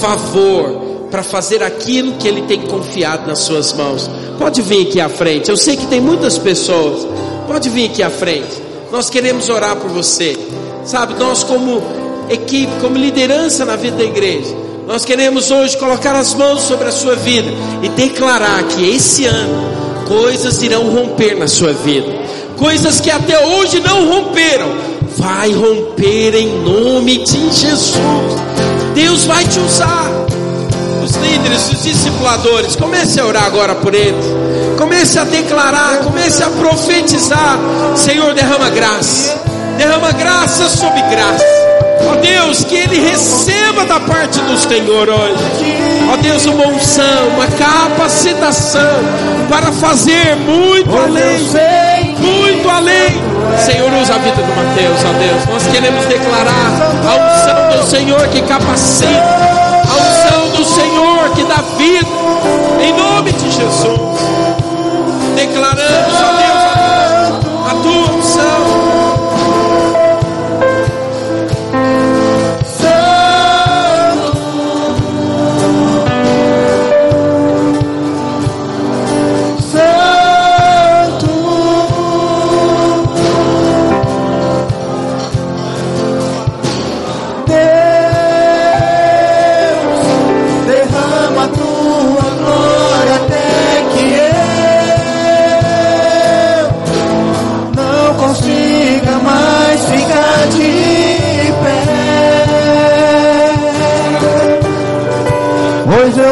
favor, 0.02 1.08
para 1.10 1.22
fazer 1.22 1.62
aquilo 1.62 2.12
que 2.18 2.28
Ele 2.28 2.42
tem 2.42 2.60
confiado 2.60 3.26
nas 3.26 3.38
suas 3.38 3.72
mãos. 3.72 4.10
Pode 4.38 4.60
vir 4.60 4.88
aqui 4.88 5.00
à 5.00 5.08
frente. 5.08 5.48
Eu 5.48 5.56
sei 5.56 5.78
que 5.78 5.86
tem 5.86 6.02
muitas 6.02 6.36
pessoas. 6.36 7.08
Pode 7.46 7.70
vir 7.70 7.88
aqui 7.88 8.02
à 8.02 8.10
frente. 8.10 8.62
Nós 8.92 9.08
queremos 9.08 9.48
orar 9.48 9.76
por 9.76 9.88
você. 9.88 10.36
Sabe, 10.84 11.14
nós 11.14 11.42
como 11.42 11.82
equipe, 12.28 12.72
como 12.82 12.98
liderança 12.98 13.64
na 13.64 13.76
vida 13.76 13.96
da 13.96 14.04
igreja, 14.04 14.63
nós 14.86 15.04
queremos 15.04 15.50
hoje 15.50 15.76
colocar 15.78 16.14
as 16.14 16.34
mãos 16.34 16.62
sobre 16.62 16.88
a 16.88 16.92
sua 16.92 17.16
vida 17.16 17.50
e 17.82 17.88
declarar 17.88 18.62
que 18.64 18.94
esse 18.94 19.24
ano 19.24 19.74
coisas 20.06 20.62
irão 20.62 20.90
romper 20.90 21.36
na 21.36 21.48
sua 21.48 21.72
vida. 21.72 22.24
Coisas 22.56 23.00
que 23.00 23.10
até 23.10 23.38
hoje 23.46 23.80
não 23.80 24.08
romperam, 24.08 24.68
vai 25.16 25.52
romper 25.52 26.34
em 26.34 26.60
nome 26.62 27.18
de 27.18 27.52
Jesus. 27.52 27.96
Deus 28.94 29.24
vai 29.24 29.44
te 29.44 29.58
usar. 29.58 30.10
Os 31.02 31.14
líderes, 31.16 31.70
os 31.72 31.82
discipuladores, 31.82 32.76
comece 32.76 33.20
a 33.20 33.26
orar 33.26 33.44
agora 33.44 33.74
por 33.74 33.94
eles. 33.94 34.24
Comece 34.78 35.18
a 35.18 35.24
declarar, 35.24 35.98
comece 35.98 36.42
a 36.42 36.50
profetizar. 36.50 37.58
Senhor, 37.96 38.32
derrama 38.34 38.70
graça. 38.70 39.38
Derrama 39.76 40.12
graça 40.12 40.68
sobre 40.68 41.00
graça. 41.02 41.63
Ó 42.10 42.16
Deus, 42.16 42.64
que 42.64 42.76
ele 42.76 43.00
receba 43.00 43.84
da 43.84 44.00
parte 44.00 44.40
do 44.40 44.56
Senhor 44.56 45.08
hoje. 45.08 45.44
Ó 46.12 46.16
Deus, 46.16 46.44
uma 46.46 46.66
unção, 46.66 47.28
uma 47.34 47.46
capacitação 47.46 49.02
para 49.48 49.72
fazer 49.72 50.36
muito 50.36 50.90
além 50.96 52.04
muito 52.64 52.68
além. 52.68 53.22
Senhor, 53.58 53.92
usa 54.00 54.14
a 54.14 54.18
vida 54.18 54.42
do 54.42 54.56
Mateus, 54.56 55.00
ó 55.04 55.12
Deus. 55.18 55.46
Nós 55.46 55.66
queremos 55.72 56.04
declarar 56.06 56.70
a 57.06 57.14
unção 57.14 57.78
do 57.78 57.90
Senhor 57.90 58.28
que 58.28 58.42
capacita, 58.42 59.08
a 59.88 59.96
unção 59.96 60.50
do 60.56 60.64
Senhor 60.64 61.30
que 61.34 61.44
dá 61.44 61.62
vida, 61.76 62.08
em 62.82 62.92
nome 62.92 63.32
de 63.32 63.50
Jesus. 63.50 64.00
Declaramos, 65.36 66.14
ó 66.14 66.32
Deus, 66.42 67.70
a 67.70 67.74
tua 67.82 68.16
unção. 68.16 68.73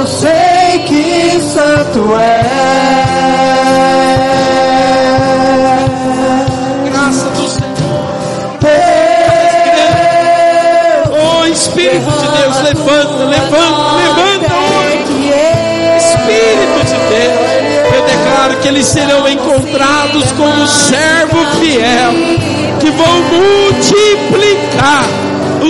Eu 0.02 0.06
sei 0.08 0.80
que 0.84 1.40
santo 1.40 2.16
é. 2.18 2.42
Graça 6.90 7.28
do 7.30 7.48
Senhor. 7.48 7.68
Oh 11.12 11.46
Espírito 11.46 12.10
de 12.10 12.28
Deus, 12.36 12.60
levanta, 12.62 13.24
levanta, 13.26 13.92
levanta 13.96 14.54
hoje. 14.56 15.30
Espírito 15.98 16.80
de 16.84 16.98
Deus, 17.14 17.94
eu 17.94 18.02
declaro 18.02 18.56
que 18.60 18.66
eles 18.68 18.86
serão 18.86 19.28
encontrados 19.28 20.32
como 20.32 20.66
servo 20.66 21.46
fiel, 21.60 22.12
que 22.80 22.90
vão 22.90 23.22
multiplicar 23.30 25.21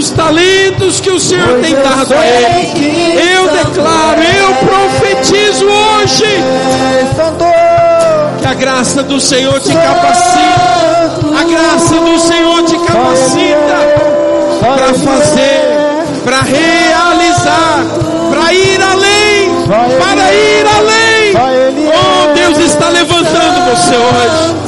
os 0.02 0.10
talentos 0.10 1.00
que 1.00 1.10
o 1.10 1.20
Senhor 1.20 1.60
tem 1.60 1.74
dado 1.74 2.12
a 2.12 2.26
eles. 2.26 2.72
Eu 3.36 3.44
declaro, 3.52 4.20
eu 4.20 4.54
profetizo 4.66 5.64
hoje 5.64 6.24
que 8.40 8.46
a 8.46 8.54
graça 8.54 9.04
do 9.04 9.20
Senhor 9.20 9.60
te 9.60 9.72
capacita, 9.72 11.20
a 11.38 11.44
graça 11.44 11.94
do 12.00 12.18
Senhor 12.18 12.64
te 12.64 12.76
capacita 12.80 13.76
para 14.60 14.94
fazer, 14.94 16.22
para 16.24 16.40
realizar, 16.42 17.84
para 18.28 18.52
ir 18.52 18.82
além, 18.82 19.66
para 19.68 20.34
ir 20.34 20.66
além. 20.66 21.32
Oh, 21.86 22.34
Deus 22.34 22.58
está 22.58 22.88
levantando 22.88 23.70
você 23.70 23.94
hoje. 23.96 24.62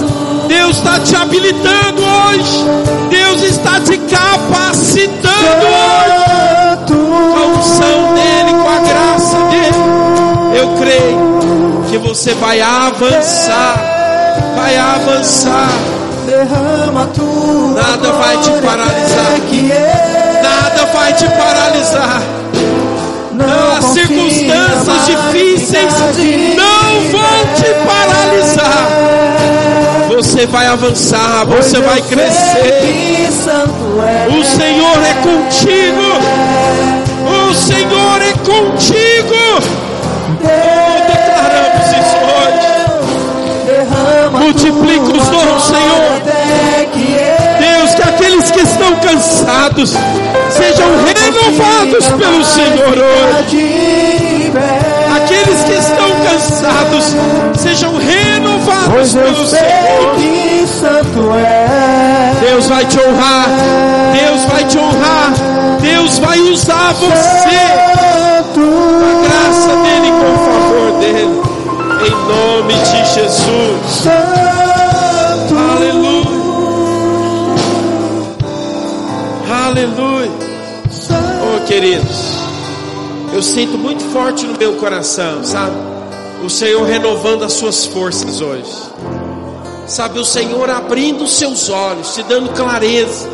Deus 0.46 0.76
está 0.76 1.00
te 1.00 1.16
habilitando 1.16 2.02
hoje. 2.04 3.03
Deus 3.34 3.42
está 3.42 3.80
te 3.80 3.98
capacitando 3.98 5.66
hoje. 5.66 6.84
Com 6.86 7.36
a 7.36 7.58
unção 7.58 8.14
dele, 8.14 8.52
com 8.52 8.68
a 8.68 8.78
graça 8.78 9.36
dele. 9.50 10.58
Eu 10.60 10.68
creio 10.76 11.82
que 11.90 11.98
você 11.98 12.32
vai 12.34 12.60
avançar. 12.60 13.74
Vai 14.56 14.76
avançar. 14.76 15.68
derrama 16.26 17.06
tua 17.06 17.82
Nada 17.82 18.12
vai 18.12 18.36
te 18.38 18.50
paralisar. 18.50 19.40
Nada 20.42 20.86
vai 20.92 21.12
te 21.14 21.28
paralisar. 21.28 22.22
não 23.32 23.76
As 23.78 23.84
circunstâncias 23.86 25.06
difíceis 25.06 25.92
não 26.56 27.10
vão 27.10 27.33
Você 30.44 30.52
vai 30.52 30.66
avançar, 30.66 31.46
você 31.46 31.80
vai 31.80 32.02
crescer. 32.02 33.30
O 34.28 34.44
Senhor 34.44 34.98
é 35.02 35.14
contigo. 35.22 36.02
O 37.48 37.54
Senhor 37.54 38.20
é 38.20 38.32
contigo. 38.44 39.34
Oh, 40.42 40.98
declaramos 41.08 41.86
isso 41.88 42.18
hoje. 42.28 42.68
Multiplica 44.32 45.16
os 45.16 45.28
dons, 45.28 45.62
Senhor. 45.62 46.20
Deus, 47.58 47.94
que 47.94 48.02
aqueles 48.02 48.50
que 48.50 48.60
estão 48.60 48.96
cansados 48.96 49.94
sejam 50.50 50.88
renovados 51.06 52.06
pelo 52.08 52.44
Senhor 52.44 52.98
hoje. 52.98 54.52
Aqueles 55.16 55.64
que 55.64 55.72
estão 55.72 56.13
cansados 56.24 57.14
sejam 57.56 57.96
renovados 57.96 59.12
pelo 59.14 59.46
Senhor. 59.46 60.16
Deus 62.40 62.68
vai 62.68 62.84
te 62.86 62.98
honrar. 63.00 63.48
Deus 64.12 64.44
vai 64.44 64.64
te 64.64 64.78
honrar. 64.78 65.32
Deus 65.80 66.18
vai 66.18 66.40
usar 66.40 66.92
você. 66.94 67.84
A 68.36 69.12
graça 69.22 69.76
dele 69.82 70.10
com 70.10 70.30
o 70.32 70.38
favor 70.46 71.00
dele. 71.00 71.42
Em 72.06 72.10
nome 72.28 72.74
de 72.74 73.14
Jesus. 73.14 74.06
Aleluia. 75.72 76.44
Aleluia. 79.66 80.30
Oh, 81.42 81.66
queridos. 81.66 82.34
Eu 83.32 83.42
sinto 83.42 83.76
muito 83.76 84.04
forte 84.12 84.46
no 84.46 84.56
meu 84.56 84.74
coração, 84.74 85.42
sabe? 85.42 85.93
O 86.44 86.50
Senhor 86.50 86.84
renovando 86.84 87.42
as 87.42 87.54
suas 87.54 87.86
forças 87.86 88.42
hoje. 88.42 88.70
Sabe, 89.86 90.18
o 90.18 90.24
Senhor 90.26 90.68
abrindo 90.68 91.24
os 91.24 91.38
seus 91.38 91.70
olhos, 91.70 92.14
te 92.14 92.22
dando 92.22 92.50
clareza 92.50 93.26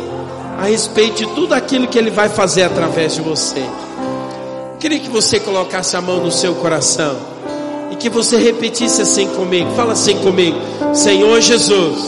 a 0.57 0.63
respeito 0.63 1.17
de 1.17 1.25
tudo 1.35 1.53
aquilo 1.53 1.87
que 1.87 1.97
Ele 1.97 2.09
vai 2.09 2.29
fazer 2.29 2.63
através 2.63 3.13
de 3.13 3.21
você. 3.21 3.65
Queria 4.79 4.97
que 4.97 5.09
você 5.09 5.41
colocasse 5.41 5.97
a 5.97 6.01
mão 6.01 6.23
no 6.23 6.31
seu 6.31 6.55
coração 6.55 7.17
e 7.91 7.97
que 7.97 8.09
você 8.09 8.37
repetisse 8.37 9.01
assim 9.01 9.27
comigo. 9.27 9.75
Fala 9.75 9.91
assim 9.91 10.17
comigo: 10.19 10.57
Senhor 10.93 11.41
Jesus, 11.41 11.99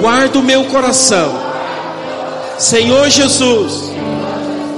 guarda 0.00 0.38
o 0.38 0.42
meu 0.42 0.64
coração. 0.64 1.38
Senhor 2.58 3.10
Jesus, 3.10 3.90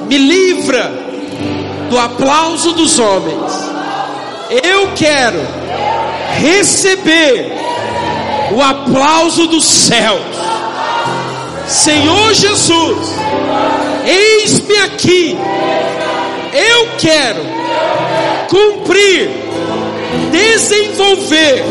me 0.08 0.18
livra 0.18 0.90
do 1.88 1.96
aplauso 1.96 2.72
dos 2.72 2.98
homens. 2.98 3.77
Eu 4.50 4.92
quero 4.96 5.40
receber 6.40 7.52
o 8.50 8.62
aplauso 8.62 9.46
dos 9.46 9.64
céus. 9.64 10.22
Senhor 11.66 12.32
Jesus, 12.32 13.14
eis-me 14.06 14.76
aqui. 14.78 15.38
Eu 16.52 16.88
quero 16.98 17.42
cumprir, 18.48 19.30
desenvolver, 20.32 21.62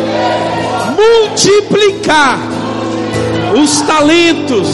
multiplicar 0.96 2.40
os 3.60 3.82
talentos 3.82 4.68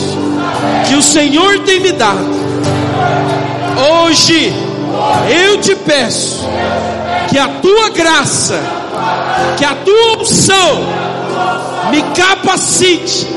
que 0.89 0.95
o 0.95 1.01
Senhor 1.01 1.59
tem 1.59 1.79
me 1.79 1.93
dado. 1.93 2.43
Hoje, 4.03 4.53
eu 5.45 5.61
te 5.61 5.73
peço 5.75 6.45
que 7.33 7.39
a 7.39 7.47
tua 7.47 7.89
graça, 7.89 8.61
que 9.57 9.65
a 9.65 9.73
tua 9.73 10.19
unção 10.19 10.83
me 11.89 12.03
capacite 12.15 13.27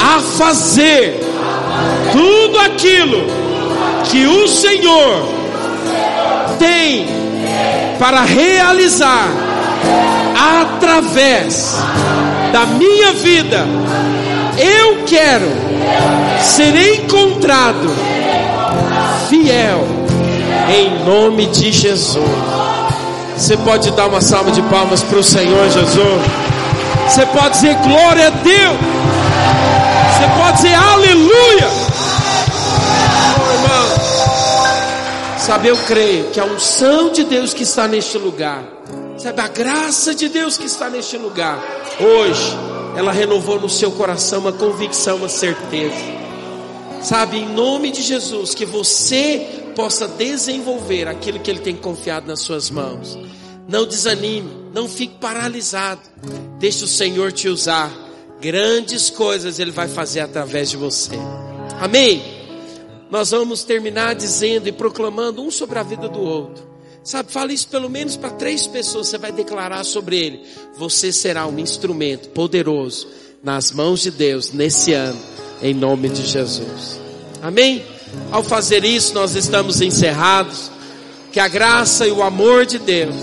a 0.00 0.20
fazer 0.20 1.20
tudo 2.12 2.60
aquilo 2.60 3.26
que 4.04 4.24
o 4.24 4.46
Senhor 4.46 5.28
tem 6.60 7.08
para 7.98 8.20
realizar 8.22 9.26
através 10.60 11.76
da 12.52 12.66
minha 12.66 13.14
vida. 13.14 13.66
Eu 14.56 15.02
quero 15.06 15.50
ser 16.40 17.00
encontrado 17.00 17.90
fiel 19.28 19.88
em 20.72 21.04
nome 21.04 21.46
de 21.46 21.72
Jesus. 21.72 22.61
Você 23.36 23.56
pode 23.56 23.90
dar 23.92 24.06
uma 24.06 24.20
salva 24.20 24.50
de 24.50 24.62
palmas 24.62 25.02
para 25.02 25.18
o 25.18 25.22
Senhor 25.22 25.68
Jesus. 25.70 26.22
Você 27.08 27.26
pode 27.26 27.54
dizer 27.54 27.74
glória 27.76 28.28
a 28.28 28.30
Deus. 28.30 28.76
Você 30.12 30.40
pode 30.40 30.56
dizer 30.56 30.74
aleluia. 30.74 31.68
Oh, 33.38 33.52
irmão. 33.52 34.12
Sabe, 35.38 35.68
eu 35.68 35.76
creio 35.76 36.26
que 36.26 36.38
a 36.38 36.44
unção 36.44 37.10
de 37.10 37.24
Deus 37.24 37.52
que 37.52 37.64
está 37.64 37.88
neste 37.88 38.16
lugar, 38.16 38.62
sabe, 39.18 39.40
a 39.40 39.48
graça 39.48 40.14
de 40.14 40.28
Deus 40.28 40.56
que 40.56 40.66
está 40.66 40.88
neste 40.88 41.16
lugar, 41.16 41.58
hoje, 41.98 42.56
ela 42.96 43.10
renovou 43.10 43.58
no 43.60 43.68
seu 43.68 43.90
coração 43.90 44.40
uma 44.40 44.52
convicção, 44.52 45.16
uma 45.16 45.28
certeza. 45.28 46.22
Sabe, 47.02 47.38
em 47.38 47.48
nome 47.48 47.90
de 47.90 48.02
Jesus, 48.02 48.54
que 48.54 48.64
você 48.64 49.61
possa 49.74 50.06
desenvolver 50.06 51.08
aquilo 51.08 51.40
que 51.40 51.50
Ele 51.50 51.60
tem 51.60 51.76
confiado 51.76 52.26
nas 52.26 52.40
suas 52.40 52.70
mãos. 52.70 53.18
Não 53.68 53.86
desanime, 53.86 54.50
não 54.74 54.88
fique 54.88 55.18
paralisado. 55.18 56.00
Deixe 56.58 56.84
o 56.84 56.88
Senhor 56.88 57.32
te 57.32 57.48
usar. 57.48 57.90
Grandes 58.40 59.10
coisas 59.10 59.58
Ele 59.58 59.70
vai 59.70 59.88
fazer 59.88 60.20
através 60.20 60.70
de 60.70 60.76
você. 60.76 61.12
Amém? 61.80 62.22
Nós 63.10 63.30
vamos 63.30 63.62
terminar 63.62 64.14
dizendo 64.14 64.68
e 64.68 64.72
proclamando 64.72 65.42
um 65.42 65.50
sobre 65.50 65.78
a 65.78 65.82
vida 65.82 66.08
do 66.08 66.20
outro. 66.20 66.72
Sabe, 67.04 67.32
fala 67.32 67.52
isso 67.52 67.68
pelo 67.68 67.90
menos 67.90 68.16
para 68.16 68.30
três 68.30 68.66
pessoas. 68.66 69.08
Você 69.08 69.18
vai 69.18 69.32
declarar 69.32 69.84
sobre 69.84 70.16
ele. 70.16 70.42
Você 70.76 71.12
será 71.12 71.46
um 71.46 71.58
instrumento 71.58 72.28
poderoso 72.30 73.08
nas 73.42 73.72
mãos 73.72 74.00
de 74.00 74.10
Deus 74.10 74.52
nesse 74.52 74.92
ano, 74.92 75.18
em 75.60 75.74
nome 75.74 76.08
de 76.08 76.24
Jesus. 76.24 77.00
Amém? 77.42 77.84
Ao 78.30 78.42
fazer 78.42 78.84
isso, 78.84 79.14
nós 79.14 79.34
estamos 79.34 79.80
encerrados. 79.80 80.70
Que 81.30 81.40
a 81.40 81.48
graça 81.48 82.06
e 82.06 82.10
o 82.10 82.22
amor 82.22 82.66
de 82.66 82.78
Deus, 82.78 83.14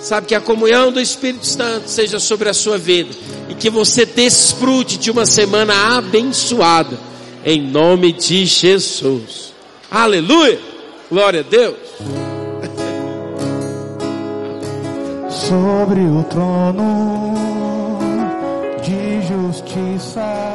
sabe, 0.00 0.26
que 0.26 0.34
a 0.34 0.40
comunhão 0.40 0.90
do 0.90 1.00
Espírito 1.00 1.46
Santo 1.46 1.88
seja 1.88 2.18
sobre 2.18 2.48
a 2.48 2.54
sua 2.54 2.76
vida 2.76 3.14
e 3.48 3.54
que 3.54 3.70
você 3.70 4.04
desfrute 4.04 4.98
de 4.98 5.10
uma 5.10 5.24
semana 5.24 5.96
abençoada, 5.96 6.98
em 7.44 7.62
nome 7.62 8.12
de 8.12 8.44
Jesus. 8.44 9.52
Aleluia! 9.88 10.58
Glória 11.08 11.40
a 11.40 11.42
Deus! 11.44 11.76
Sobre 15.30 16.00
o 16.00 16.24
trono 16.24 17.34
de 18.82 19.22
justiça 19.28 20.53